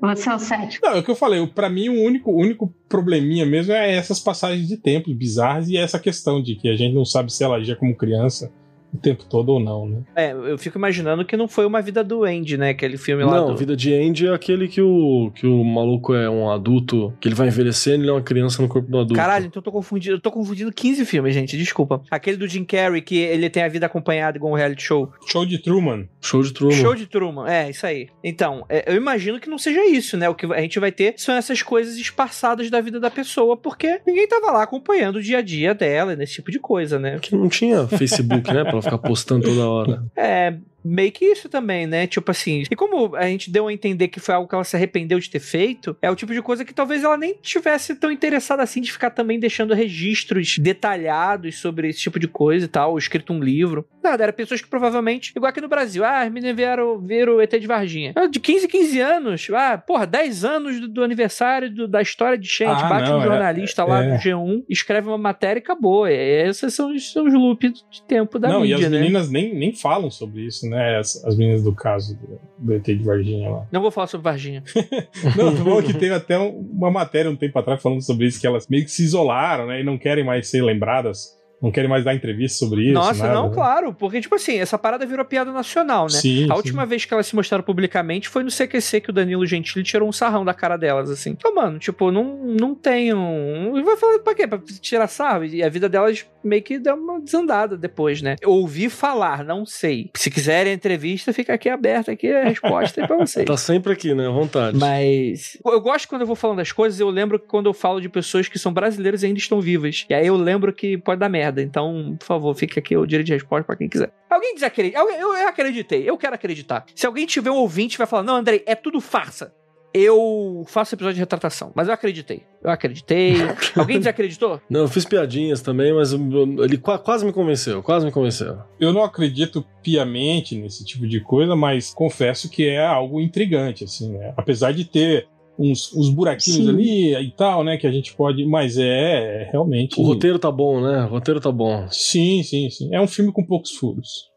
Você 0.00 0.30
é 0.30 0.34
o 0.34 0.38
cético. 0.38 0.86
Não, 0.86 0.96
é 0.96 0.98
o 1.00 1.02
que 1.02 1.10
eu 1.10 1.14
falei. 1.14 1.46
Pra 1.46 1.70
mim, 1.70 1.88
o 1.88 2.02
único, 2.02 2.32
único 2.32 2.74
probleminha 2.88 3.46
mesmo 3.46 3.72
é 3.72 3.94
essas 3.94 4.18
passagens 4.18 4.66
de 4.66 4.76
tempo 4.76 5.14
bizarras 5.14 5.68
e 5.68 5.76
essa 5.76 5.98
questão 5.98 6.42
de 6.42 6.56
que 6.56 6.68
a 6.68 6.76
gente 6.76 6.94
não 6.94 7.04
sabe 7.04 7.32
se 7.32 7.44
ela 7.44 7.56
agia 7.56 7.76
como 7.76 7.96
criança 7.96 8.52
o 8.94 8.98
tempo 8.98 9.24
todo 9.24 9.48
ou 9.50 9.60
não, 9.60 9.86
né? 9.86 10.02
É, 10.14 10.32
eu 10.32 10.56
fico 10.56 10.78
imaginando 10.78 11.24
que 11.24 11.36
não 11.36 11.48
foi 11.48 11.66
uma 11.66 11.82
vida 11.82 12.04
do 12.04 12.24
Andy, 12.24 12.56
né? 12.56 12.70
Aquele 12.70 12.96
filme 12.96 13.24
lá 13.24 13.40
Não, 13.40 13.48
do... 13.48 13.56
Vida 13.56 13.76
de 13.76 13.92
Andy 13.92 14.28
é 14.28 14.32
aquele 14.32 14.68
que 14.68 14.80
o, 14.80 15.32
que 15.34 15.46
o 15.46 15.64
maluco 15.64 16.14
é 16.14 16.30
um 16.30 16.48
adulto, 16.48 17.12
que 17.20 17.26
ele 17.26 17.34
vai 17.34 17.48
envelhecendo 17.48 17.98
e 17.98 18.00
ele 18.02 18.10
é 18.10 18.12
uma 18.12 18.22
criança 18.22 18.62
no 18.62 18.68
corpo 18.68 18.88
do 18.88 18.98
adulto. 18.98 19.14
Caralho, 19.14 19.46
então 19.46 19.60
eu 19.60 19.64
tô 19.64 19.72
confundindo. 19.72 20.16
Eu 20.16 20.20
tô 20.20 20.30
confundindo 20.30 20.72
15 20.72 21.04
filmes, 21.04 21.34
gente. 21.34 21.56
Desculpa. 21.56 22.02
Aquele 22.10 22.36
do 22.36 22.46
Jim 22.46 22.64
Carrey, 22.64 23.02
que 23.02 23.16
ele 23.16 23.50
tem 23.50 23.64
a 23.64 23.68
vida 23.68 23.86
acompanhada 23.86 24.38
igual 24.38 24.52
um 24.52 24.56
reality 24.56 24.82
show. 24.82 25.12
Show 25.26 25.44
de 25.44 25.58
Truman. 25.58 26.08
Show 26.20 26.42
de 26.42 26.52
Truman. 26.52 26.76
Show 26.76 26.94
de 26.94 27.06
Truman, 27.06 27.48
é, 27.48 27.70
isso 27.70 27.84
aí. 27.86 28.08
Então, 28.22 28.64
é, 28.68 28.92
eu 28.92 28.96
imagino 28.96 29.40
que 29.40 29.50
não 29.50 29.58
seja 29.58 29.84
isso, 29.84 30.16
né? 30.16 30.28
O 30.28 30.34
que 30.34 30.46
a 30.46 30.60
gente 30.60 30.78
vai 30.78 30.92
ter 30.92 31.14
são 31.16 31.34
essas 31.34 31.62
coisas 31.62 31.96
esparçadas 31.96 32.70
da 32.70 32.80
vida 32.80 33.00
da 33.00 33.10
pessoa, 33.10 33.56
porque 33.56 34.00
ninguém 34.06 34.28
tava 34.28 34.52
lá 34.52 34.62
acompanhando 34.62 35.16
o 35.16 35.22
dia 35.22 35.38
a 35.38 35.42
dia 35.42 35.74
dela, 35.74 36.14
nesse 36.14 36.34
tipo 36.34 36.52
de 36.52 36.60
coisa, 36.60 36.98
né? 36.98 37.18
Que 37.18 37.34
não 37.34 37.48
tinha 37.48 37.86
Facebook, 37.88 38.52
né? 38.52 38.62
Pra 38.64 38.83
ficar 38.84 38.98
postando 38.98 39.44
toda 39.46 39.68
hora. 39.68 40.04
É. 40.16 40.54
Meio 40.84 41.10
que 41.12 41.24
isso 41.24 41.48
também, 41.48 41.86
né? 41.86 42.06
Tipo 42.06 42.30
assim. 42.30 42.62
E 42.70 42.76
como 42.76 43.16
a 43.16 43.26
gente 43.26 43.50
deu 43.50 43.68
a 43.68 43.72
entender 43.72 44.08
que 44.08 44.20
foi 44.20 44.34
algo 44.34 44.48
que 44.48 44.54
ela 44.54 44.64
se 44.64 44.76
arrependeu 44.76 45.18
de 45.18 45.30
ter 45.30 45.40
feito, 45.40 45.96
é 46.02 46.10
o 46.10 46.16
tipo 46.16 46.32
de 46.34 46.42
coisa 46.42 46.64
que 46.64 46.74
talvez 46.74 47.02
ela 47.02 47.16
nem 47.16 47.34
tivesse 47.40 47.94
tão 47.94 48.10
interessada 48.10 48.62
assim 48.62 48.80
de 48.80 48.92
ficar 48.92 49.10
também 49.10 49.38
deixando 49.38 49.72
registros 49.74 50.58
detalhados 50.58 51.58
sobre 51.58 51.88
esse 51.88 52.00
tipo 52.00 52.18
de 52.18 52.28
coisa 52.28 52.64
e 52.66 52.68
tal, 52.68 52.92
ou 52.92 52.98
escrito 52.98 53.32
um 53.32 53.40
livro. 53.40 53.86
Nada, 54.02 54.22
era 54.24 54.32
pessoas 54.32 54.60
que 54.60 54.68
provavelmente, 54.68 55.32
igual 55.34 55.48
aqui 55.50 55.60
no 55.60 55.68
Brasil, 55.68 56.04
ah, 56.04 56.20
as 56.22 56.30
meninas 56.32 56.56
vieram 56.56 56.98
ver 57.00 57.28
o 57.28 57.40
ET 57.40 57.50
de 57.58 57.66
Varginha. 57.66 58.12
De 58.30 58.38
15 58.38 58.68
15 58.68 59.00
anos, 59.00 59.46
ah, 59.54 59.78
porra, 59.78 60.06
10 60.06 60.44
anos 60.44 60.80
do, 60.80 60.88
do 60.88 61.02
aniversário 61.02 61.72
do- 61.74 61.88
da 61.88 62.02
história 62.02 62.36
de 62.36 62.46
gente. 62.48 62.68
Ah, 62.82 62.88
Bate 62.88 63.08
não, 63.10 63.18
um 63.18 63.22
é- 63.22 63.24
jornalista 63.24 63.84
lá 63.84 64.04
é. 64.04 64.08
no 64.12 64.18
G1, 64.18 64.64
escreve 64.68 65.08
uma 65.08 65.16
matéria 65.18 65.60
e 65.60 65.62
acabou. 65.62 66.06
É, 66.06 66.46
Esses 66.48 66.74
são, 66.74 66.92
os- 66.94 67.12
são 67.12 67.24
os 67.26 67.32
loops 67.32 67.72
de 67.90 68.02
tempo 68.06 68.38
da 68.38 68.48
não, 68.48 68.60
mídia, 68.60 68.74
e 68.74 68.84
as 68.84 68.90
né? 68.90 68.98
meninas 69.00 69.30
nem, 69.30 69.54
nem 69.54 69.72
falam 69.72 70.10
sobre 70.10 70.42
isso, 70.42 70.68
né? 70.68 70.73
As, 70.76 71.24
as 71.24 71.36
meninas 71.36 71.62
do 71.62 71.74
caso 71.74 72.16
do, 72.18 72.38
do 72.58 72.74
ET 72.74 72.84
de 72.84 73.02
Varginha 73.02 73.50
lá. 73.50 73.66
Não 73.72 73.80
vou 73.82 73.90
falar 73.90 74.06
sobre 74.06 74.24
Varginha. 74.24 74.62
Não, 75.36 75.54
tô 75.56 75.64
falando 75.64 75.84
que 75.86 75.94
teve 75.94 76.14
até 76.14 76.38
um- 76.38 76.58
uma 76.72 76.90
matéria 76.90 77.30
um 77.30 77.36
tempo 77.36 77.58
atrás 77.58 77.80
falando 77.82 78.02
sobre 78.02 78.26
isso, 78.26 78.40
que 78.40 78.46
elas 78.46 78.66
meio 78.68 78.84
que 78.84 78.90
se 78.90 79.02
isolaram, 79.04 79.66
né? 79.66 79.80
E 79.80 79.84
não 79.84 79.96
querem 79.98 80.24
mais 80.24 80.48
ser 80.48 80.62
lembradas, 80.62 81.36
não 81.60 81.70
querem 81.70 81.88
mais 81.88 82.04
dar 82.04 82.14
entrevista 82.14 82.58
sobre 82.58 82.84
isso. 82.84 82.92
Nossa, 82.92 83.26
nada, 83.26 83.34
não, 83.34 83.48
né? 83.48 83.54
claro, 83.54 83.94
porque, 83.94 84.20
tipo 84.20 84.34
assim, 84.34 84.58
essa 84.58 84.78
parada 84.78 85.06
virou 85.06 85.24
piada 85.24 85.50
nacional, 85.50 86.04
né? 86.04 86.18
Sim, 86.18 86.44
a 86.44 86.48
sim. 86.48 86.52
última 86.52 86.84
vez 86.84 87.04
que 87.04 87.14
elas 87.14 87.26
se 87.26 87.34
mostraram 87.34 87.64
publicamente 87.64 88.28
foi 88.28 88.42
no 88.42 88.50
CQC 88.50 89.00
que 89.00 89.10
o 89.10 89.12
Danilo 89.12 89.46
Gentili 89.46 89.82
tirou 89.82 90.08
um 90.08 90.12
sarrão 90.12 90.44
da 90.44 90.52
cara 90.52 90.76
delas, 90.76 91.10
assim. 91.10 91.30
Então, 91.30 91.54
mano, 91.54 91.78
tipo, 91.78 92.10
não, 92.10 92.36
não 92.44 92.74
tem 92.74 93.14
um. 93.14 93.82
Vai 93.84 93.96
falar 93.96 94.18
pra 94.18 94.34
quê? 94.34 94.46
Pra 94.46 94.60
tirar 94.80 95.06
sarro? 95.06 95.44
E 95.44 95.62
a 95.62 95.68
vida 95.68 95.88
delas 95.88 96.26
meio 96.42 96.62
que 96.62 96.78
deu 96.78 96.94
uma 96.94 97.20
desandada 97.20 97.76
depois, 97.76 98.20
né? 98.20 98.36
Eu 98.40 98.50
ouvi 98.50 98.90
falar, 98.90 99.42
não 99.42 99.64
sei. 99.64 100.10
Se 100.14 100.30
quiserem 100.30 100.72
a 100.72 100.74
entrevista, 100.74 101.32
fica 101.32 101.54
aqui 101.54 101.68
aberta 101.68 102.12
aqui 102.12 102.30
a 102.30 102.44
resposta 102.44 103.00
aí 103.00 103.06
pra 103.06 103.16
vocês. 103.24 103.46
Tá 103.46 103.56
sempre 103.56 103.92
aqui, 103.92 104.14
né? 104.14 104.26
À 104.26 104.30
vontade. 104.30 104.76
Mas 104.76 105.56
eu 105.64 105.80
gosto 105.80 106.08
quando 106.08 106.20
eu 106.20 106.26
vou 106.26 106.36
falando 106.36 106.58
das 106.58 106.72
coisas, 106.72 107.00
eu 107.00 107.08
lembro 107.08 107.38
que 107.38 107.46
quando 107.46 107.66
eu 107.66 107.72
falo 107.72 108.00
de 108.00 108.08
pessoas 108.08 108.48
que 108.48 108.58
são 108.58 108.72
brasileiras 108.72 109.22
e 109.22 109.26
ainda 109.26 109.38
estão 109.38 109.60
vivas. 109.60 110.04
E 110.08 110.14
aí 110.14 110.26
eu 110.26 110.36
lembro 110.36 110.72
que 110.72 110.98
pode 110.98 111.20
dar 111.20 111.28
merda. 111.28 111.53
Então, 111.62 112.16
por 112.18 112.24
favor, 112.26 112.54
fica 112.54 112.80
aqui 112.80 112.96
o 112.96 113.06
direito 113.06 113.26
de 113.26 113.32
resposta 113.34 113.64
pra 113.64 113.76
quem 113.76 113.88
quiser. 113.88 114.12
Alguém 114.30 114.54
desacredita? 114.54 114.98
Eu, 114.98 115.10
eu, 115.10 115.34
eu 115.34 115.48
acreditei, 115.48 116.08
eu 116.08 116.16
quero 116.16 116.34
acreditar. 116.34 116.84
Se 116.94 117.06
alguém 117.06 117.26
tiver 117.26 117.50
um 117.50 117.56
ouvinte 117.56 117.94
e 117.94 117.98
vai 117.98 118.06
falar, 118.06 118.22
não, 118.22 118.36
Andrei, 118.36 118.62
é 118.66 118.74
tudo 118.74 119.00
farsa. 119.00 119.52
eu 119.96 120.64
faço 120.66 120.96
episódio 120.96 121.14
de 121.14 121.20
retratação, 121.20 121.70
mas 121.74 121.86
eu 121.86 121.94
acreditei. 121.94 122.42
Eu 122.62 122.70
acreditei. 122.70 123.34
Alguém 123.76 123.98
desacreditou? 123.98 124.60
Não, 124.68 124.80
eu 124.80 124.88
fiz 124.88 125.04
piadinhas 125.04 125.60
também, 125.60 125.92
mas 125.94 126.12
ele 126.12 126.78
quase 126.78 127.24
me 127.24 127.32
convenceu, 127.32 127.80
quase 127.80 128.04
me 128.04 128.10
convenceu. 128.10 128.58
Eu 128.80 128.92
não 128.92 129.04
acredito 129.04 129.64
piamente 129.82 130.56
nesse 130.56 130.84
tipo 130.84 131.06
de 131.06 131.20
coisa, 131.20 131.54
mas 131.54 131.94
confesso 131.94 132.50
que 132.50 132.66
é 132.66 132.84
algo 132.84 133.20
intrigante, 133.20 133.84
assim, 133.84 134.16
né? 134.16 134.34
Apesar 134.36 134.72
de 134.72 134.84
ter 134.84 135.28
uns, 135.58 135.94
uns 135.94 136.10
buraquinhos 136.10 136.64
Sim. 136.64 136.68
ali 136.68 137.14
e 137.14 137.30
tal, 137.30 137.64
né? 137.64 137.76
Que 137.76 137.86
a 137.86 137.92
gente 137.92 138.14
pode. 138.14 138.44
Mas 138.44 138.76
é, 138.76 139.42
é 139.42 139.48
realmente. 139.50 140.00
O 140.00 140.04
roteiro 140.04 140.38
tá 140.38 140.50
bom, 140.50 140.80
né? 140.80 141.04
O 141.04 141.08
roteiro 141.08 141.40
tá 141.40 141.52
bom. 141.52 141.86
Sim, 141.90 142.42
sim, 142.42 142.68
sim. 142.70 142.88
É 142.92 143.00
um 143.00 143.06
filme 143.06 143.32
com 143.32 143.44
poucos 143.44 143.72
furos. 143.72 144.32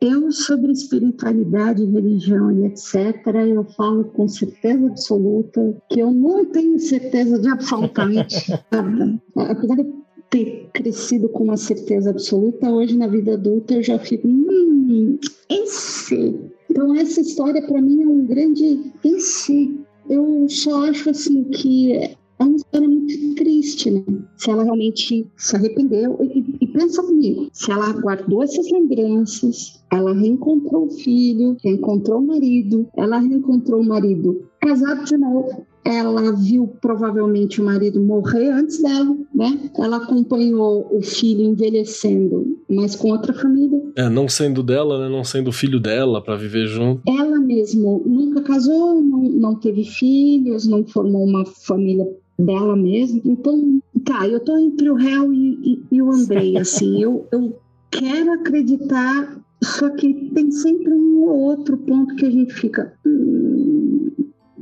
eu, 0.00 0.32
sobre 0.32 0.72
espiritualidade, 0.72 1.84
religião 1.84 2.50
e 2.50 2.66
etc., 2.66 3.26
eu 3.46 3.64
falo 3.64 4.04
com 4.04 4.26
certeza 4.26 4.86
absoluta 4.86 5.76
que 5.90 6.00
eu 6.00 6.10
não 6.10 6.44
tenho 6.46 6.78
certeza 6.78 7.38
de 7.38 7.48
absolutamente 7.48 8.50
nada. 8.72 9.20
Apesar 9.36 9.76
de 9.76 10.04
ter 10.30 10.68
crescido 10.72 11.28
com 11.28 11.44
uma 11.44 11.56
certeza 11.56 12.10
absoluta, 12.10 12.70
hoje 12.70 12.96
na 12.96 13.06
vida 13.06 13.34
adulta 13.34 13.74
eu 13.74 13.82
já 13.82 13.98
fico, 13.98 14.26
hum, 14.26 15.18
esse. 15.48 16.34
Então, 16.70 16.94
essa 16.96 17.20
história 17.20 17.62
para 17.62 17.80
mim 17.80 18.02
é 18.02 18.06
um 18.06 18.26
grande 18.26 18.92
esse. 19.04 19.83
Eu 20.08 20.46
só 20.48 20.88
acho 20.88 21.10
assim 21.10 21.44
que 21.44 21.92
é 21.92 22.16
uma 22.38 22.56
história 22.56 22.88
muito 22.88 23.34
triste, 23.36 23.90
né? 23.90 24.04
Se 24.36 24.50
ela 24.50 24.64
realmente 24.64 25.26
se 25.36 25.56
arrependeu. 25.56 26.18
E, 26.20 26.56
e, 26.60 26.66
pensa 26.66 27.02
comigo, 27.02 27.48
se 27.52 27.70
ela 27.70 27.92
guardou 27.92 28.42
essas 28.42 28.70
lembranças, 28.70 29.82
ela 29.90 30.12
reencontrou 30.12 30.86
o 30.86 30.90
filho, 30.90 31.56
reencontrou 31.62 32.18
o 32.18 32.26
marido, 32.26 32.88
ela 32.96 33.18
reencontrou 33.18 33.80
o 33.80 33.86
marido 33.86 34.48
casado 34.60 35.04
de 35.04 35.16
novo, 35.16 35.66
ela 35.84 36.32
viu 36.32 36.66
provavelmente 36.80 37.60
o 37.60 37.64
marido 37.64 38.00
morrer 38.00 38.50
antes 38.50 38.82
dela, 38.82 39.14
né? 39.34 39.70
Ela 39.78 39.98
acompanhou 39.98 40.88
o 40.90 41.02
filho 41.02 41.42
envelhecendo, 41.42 42.56
mas 42.70 42.96
com 42.96 43.10
outra 43.10 43.34
família. 43.34 43.78
É, 43.94 44.08
não 44.08 44.26
sendo 44.26 44.62
dela, 44.62 44.98
né? 44.98 45.14
Não 45.14 45.22
sendo 45.22 45.52
filho 45.52 45.78
dela 45.78 46.24
para 46.24 46.36
viver 46.36 46.66
junto. 46.66 47.02
Ela 47.06 47.33
mesmo 47.44 48.02
nunca 48.04 48.42
casou, 48.42 49.02
não, 49.02 49.22
não 49.22 49.54
teve 49.54 49.84
filhos, 49.84 50.66
não 50.66 50.84
formou 50.84 51.24
uma 51.24 51.44
família 51.44 52.06
dela 52.38 52.76
mesma. 52.76 53.20
Então, 53.24 53.80
tá, 54.04 54.26
eu 54.26 54.40
tô 54.40 54.56
entre 54.58 54.90
o 54.90 54.94
réu 54.94 55.32
e, 55.32 55.58
e, 55.62 55.96
e 55.96 56.02
o 56.02 56.12
Andrei, 56.12 56.56
assim, 56.58 57.00
eu, 57.00 57.26
eu 57.32 57.56
quero 57.90 58.32
acreditar, 58.32 59.40
só 59.62 59.88
que 59.90 60.30
tem 60.34 60.50
sempre 60.50 60.92
um 60.92 61.24
ou 61.24 61.38
outro 61.40 61.76
ponto 61.76 62.14
que 62.16 62.26
a 62.26 62.30
gente 62.30 62.52
fica. 62.52 62.92
Hum, 63.06 64.10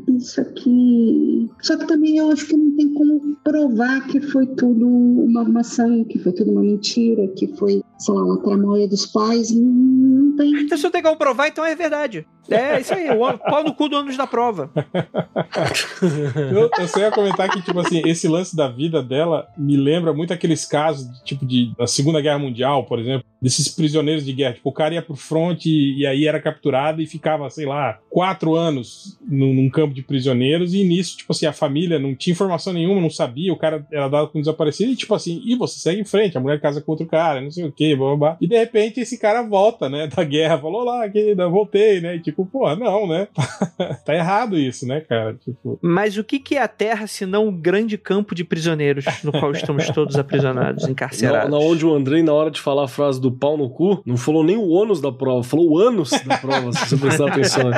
isso 0.08 0.40
aqui. 0.40 1.48
Só 1.60 1.76
que 1.76 1.86
também 1.86 2.18
eu 2.18 2.30
acho 2.30 2.46
que 2.46 2.56
não 2.56 2.76
tem 2.76 2.92
como 2.94 3.36
provar 3.42 4.06
que 4.06 4.20
foi 4.20 4.46
tudo 4.46 4.86
uma 4.86 5.40
armação, 5.40 6.04
que 6.04 6.18
foi 6.18 6.32
tudo 6.32 6.52
uma 6.52 6.62
mentira, 6.62 7.26
que 7.28 7.46
foi, 7.56 7.82
sei 7.98 8.14
lá, 8.14 8.24
uma 8.24 8.42
tramóia 8.42 8.88
dos 8.88 9.06
pais. 9.06 9.50
Não 9.50 10.36
tem. 10.36 10.62
Então, 10.62 10.78
se 10.78 10.86
eu 10.86 10.90
tenho 10.90 11.04
como 11.04 11.16
provar, 11.16 11.48
então 11.48 11.64
é 11.64 11.74
verdade. 11.74 12.26
É, 12.50 12.80
isso 12.80 12.92
aí, 12.92 13.10
o 13.10 13.38
pau 13.38 13.62
no 13.62 13.74
cu 13.74 13.88
do 13.88 13.96
ônus 13.96 14.16
da 14.16 14.26
prova. 14.26 14.70
eu, 16.52 16.70
eu 16.78 16.88
só 16.88 17.00
ia 17.00 17.10
comentar 17.10 17.48
que, 17.48 17.62
tipo 17.62 17.78
assim, 17.78 18.02
esse 18.04 18.26
lance 18.26 18.56
da 18.56 18.68
vida 18.68 19.02
dela 19.02 19.48
me 19.56 19.76
lembra 19.76 20.12
muito 20.12 20.32
aqueles 20.32 20.64
casos, 20.64 21.06
tipo, 21.22 21.46
de, 21.46 21.72
da 21.76 21.86
Segunda 21.86 22.20
Guerra 22.20 22.38
Mundial, 22.38 22.84
por 22.84 22.98
exemplo, 22.98 23.24
desses 23.42 23.66
prisioneiros 23.68 24.24
de 24.24 24.32
guerra. 24.32 24.54
Tipo, 24.54 24.70
o 24.70 24.72
cara 24.72 24.94
ia 24.94 25.02
pro 25.02 25.16
front 25.16 25.66
e, 25.66 25.98
e 25.98 26.06
aí 26.06 26.26
era 26.26 26.40
capturado 26.40 27.02
e 27.02 27.06
ficava, 27.06 27.50
sei 27.50 27.66
lá, 27.66 27.98
quatro 28.08 28.54
anos 28.54 29.18
num, 29.28 29.52
num, 29.52 29.68
campo 29.68 29.92
de 29.92 30.02
prisioneiros 30.02 30.74
e 30.74 30.84
nisso, 30.84 31.16
tipo 31.16 31.32
assim, 31.32 31.46
a 31.46 31.52
família 31.52 31.98
não 31.98 32.14
tinha 32.14 32.32
informação 32.32 32.72
nenhuma, 32.72 33.00
não 33.00 33.10
sabia, 33.10 33.52
o 33.52 33.56
cara 33.56 33.84
era 33.90 34.06
dado 34.06 34.28
como 34.28 34.42
desaparecido 34.42 34.92
e, 34.92 34.96
tipo 34.96 35.14
assim, 35.14 35.42
e 35.44 35.56
você 35.56 35.80
segue 35.80 36.00
em 36.00 36.04
frente, 36.04 36.38
a 36.38 36.40
mulher 36.40 36.60
casa 36.60 36.80
com 36.80 36.92
outro 36.92 37.06
cara, 37.06 37.40
não 37.40 37.50
sei 37.50 37.64
o 37.64 37.72
que, 37.72 37.96
blá, 37.96 38.08
blá, 38.08 38.16
blá. 38.16 38.36
E 38.40 38.46
de 38.46 38.56
repente 38.56 39.00
esse 39.00 39.18
cara 39.18 39.42
volta, 39.42 39.88
né, 39.88 40.06
da 40.06 40.22
guerra, 40.22 40.58
falou 40.58 40.84
lá, 40.84 41.08
querida, 41.08 41.48
voltei, 41.48 42.00
né, 42.00 42.16
e, 42.16 42.20
tipo, 42.20 42.46
pô, 42.46 42.72
não, 42.76 43.08
né? 43.08 43.26
tá 44.04 44.14
errado 44.14 44.56
isso, 44.56 44.86
né, 44.86 45.00
cara? 45.00 45.34
Tipo... 45.34 45.78
Mas 45.82 46.16
o 46.16 46.22
que, 46.22 46.38
que 46.38 46.56
é 46.56 46.62
a 46.62 46.68
Terra 46.68 47.06
se 47.06 47.26
não 47.26 47.48
um 47.48 47.56
grande 47.56 47.98
campo 47.98 48.34
de 48.34 48.44
prisioneiros 48.44 49.04
no 49.24 49.32
qual 49.32 49.50
estamos 49.52 49.88
todos 49.90 50.16
aprisionados, 50.16 50.86
encarcerados? 50.88 51.50
Na, 51.50 51.58
na 51.58 51.64
onde 51.64 51.84
o 51.84 51.94
Andrei, 51.94 52.22
na 52.22 52.32
hora 52.32 52.50
de 52.50 52.60
falar 52.60 52.84
a 52.84 52.88
frase 52.88 53.20
do 53.20 53.31
pau 53.32 53.56
no 53.56 53.70
cu, 53.70 54.02
não 54.06 54.16
falou 54.16 54.44
nem 54.44 54.56
o 54.56 54.68
ônus 54.68 55.00
da 55.00 55.12
prova, 55.12 55.42
falou 55.42 55.70
o 55.70 55.78
ânus 55.78 56.10
da 56.10 56.38
prova, 56.38 56.72
se 56.72 56.96
você 56.96 56.96
prestar 56.96 57.28
atenção. 57.28 57.70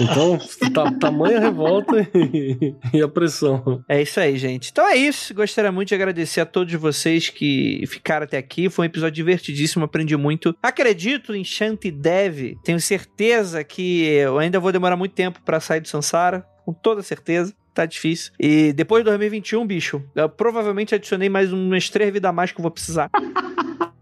Então, 0.00 0.38
tá, 0.72 0.90
tamanha 0.92 1.40
revolta 1.40 2.08
e, 2.14 2.74
e 2.92 3.02
a 3.02 3.08
pressão. 3.08 3.82
É 3.88 4.00
isso 4.02 4.18
aí, 4.20 4.36
gente. 4.36 4.70
Então 4.70 4.88
é 4.88 4.96
isso. 4.96 5.34
Gostaria 5.34 5.70
muito 5.70 5.88
de 5.88 5.94
agradecer 5.94 6.40
a 6.40 6.46
todos 6.46 6.72
vocês 6.74 7.28
que 7.28 7.84
ficaram 7.86 8.24
até 8.24 8.38
aqui. 8.38 8.68
Foi 8.68 8.86
um 8.86 8.88
episódio 8.88 9.14
divertidíssimo, 9.14 9.84
aprendi 9.84 10.16
muito. 10.16 10.54
Acredito 10.62 11.34
em 11.34 11.44
Shanti 11.44 11.90
Dev. 11.90 12.54
Tenho 12.64 12.80
certeza 12.80 13.62
que 13.64 14.04
eu 14.04 14.38
ainda 14.38 14.58
vou 14.60 14.72
demorar 14.72 14.96
muito 14.96 15.12
tempo 15.12 15.40
para 15.44 15.60
sair 15.60 15.80
do 15.80 15.88
Sansara, 15.88 16.46
com 16.64 16.72
toda 16.72 17.02
certeza. 17.02 17.54
Tá 17.74 17.84
difícil. 17.86 18.32
E 18.38 18.72
depois 18.72 19.02
de 19.02 19.10
2021, 19.10 19.66
bicho, 19.66 20.02
eu 20.14 20.28
provavelmente 20.28 20.94
adicionei 20.94 21.28
mais 21.28 21.52
umas 21.52 21.90
três 21.90 22.12
vidas 22.12 22.28
a 22.28 22.32
mais 22.32 22.52
que 22.52 22.60
eu 22.60 22.62
vou 22.62 22.70
precisar. 22.70 23.10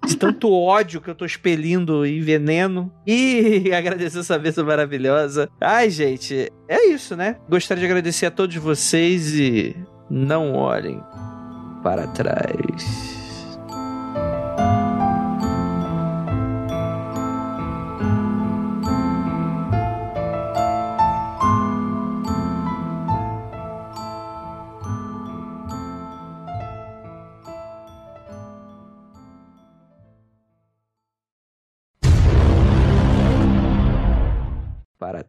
De 0.07 0.17
tanto 0.17 0.53
ódio 0.53 1.01
que 1.01 1.09
eu 1.09 1.15
tô 1.15 1.25
expelindo 1.25 2.05
e 2.07 2.21
veneno. 2.21 2.93
E 3.07 3.71
agradecer 3.75 4.21
essa 4.21 4.39
bênção 4.39 4.65
maravilhosa. 4.65 5.49
Ai, 5.61 5.91
gente, 5.91 6.53
é 6.69 6.89
isso, 6.89 7.17
né? 7.17 7.37
Gostaria 7.49 7.81
de 7.81 7.87
agradecer 7.87 8.27
a 8.27 8.31
todos 8.31 8.57
vocês 8.57 9.35
e 9.35 9.77
não 10.11 10.55
olhem 10.55 11.01
para 11.83 12.07
trás. 12.09 13.22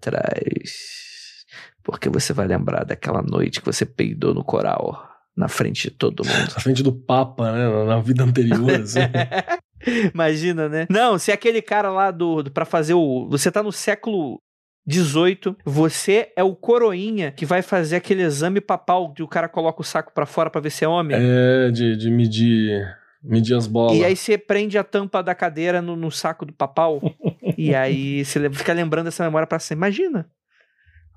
Para 0.03 0.21
trás. 0.21 1.45
Porque 1.83 2.09
você 2.09 2.33
vai 2.33 2.47
lembrar 2.47 2.83
daquela 2.83 3.21
noite 3.21 3.59
que 3.59 3.65
você 3.65 3.85
peidou 3.85 4.33
no 4.33 4.43
coral, 4.43 5.09
na 5.35 5.47
frente 5.47 5.89
de 5.89 5.91
todo 5.91 6.25
mundo. 6.25 6.53
Na 6.53 6.59
frente 6.59 6.83
do 6.83 6.93
Papa, 6.93 7.51
né? 7.51 7.85
Na 7.85 7.99
vida 7.99 8.23
anterior, 8.23 8.81
assim. 8.81 8.99
Imagina, 10.13 10.69
né? 10.69 10.87
Não, 10.89 11.17
se 11.17 11.31
aquele 11.31 11.61
cara 11.61 11.91
lá 11.91 12.09
do, 12.09 12.43
do 12.43 12.51
para 12.51 12.63
fazer 12.63 12.93
o. 12.93 13.27
Você 13.29 13.51
tá 13.51 13.61
no 13.61 13.71
século 13.71 14.39
18, 14.85 15.57
você 15.65 16.31
é 16.37 16.43
o 16.43 16.55
coroinha 16.55 17.31
que 17.31 17.45
vai 17.45 17.61
fazer 17.61 17.97
aquele 17.97 18.21
exame 18.21 18.61
papal 18.61 19.13
que 19.13 19.21
o 19.21 19.27
cara 19.27 19.49
coloca 19.49 19.81
o 19.81 19.85
saco 19.85 20.13
para 20.13 20.25
fora 20.25 20.49
para 20.49 20.61
ver 20.61 20.69
se 20.69 20.85
é 20.85 20.87
homem. 20.87 21.17
É, 21.19 21.69
de, 21.69 21.97
de 21.97 22.09
medir 22.09 22.97
Medir 23.23 23.55
as 23.55 23.67
bolas. 23.67 23.97
E 23.97 24.03
aí 24.03 24.15
você 24.15 24.37
prende 24.37 24.77
a 24.77 24.83
tampa 24.83 25.23
da 25.23 25.33
cadeira 25.33 25.81
no, 25.81 25.95
no 25.95 26.11
saco 26.11 26.45
do 26.45 26.51
papau. 26.51 27.01
e 27.57 27.73
aí 27.73 28.25
você 28.25 28.49
fica 28.49 28.73
lembrando 28.73 29.07
essa 29.07 29.23
memória 29.23 29.47
pra 29.47 29.59
sempre. 29.59 29.77
Imagina. 29.77 30.29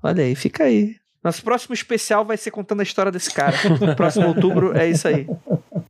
Olha 0.01 0.23
aí, 0.23 0.35
fica 0.35 0.63
aí. 0.63 0.95
Nosso 1.23 1.43
próximo 1.43 1.73
especial 1.73 2.23
vai 2.23 2.37
ser 2.37 2.51
contando 2.51 2.79
a 2.79 2.83
história 2.83 3.11
desse 3.11 3.33
cara. 3.33 3.57
próximo 3.95 4.27
outubro 4.29 4.77
é 4.77 4.89
isso 4.89 5.07
aí. 5.07 5.27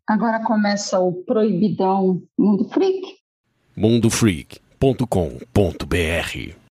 Agora 0.08 0.42
começa 0.44 1.00
o 1.00 1.12
Proibidão 1.12 2.22
Mundo 2.38 2.68
Freak. 2.70 3.18
mundofreak.com.br 3.76 6.67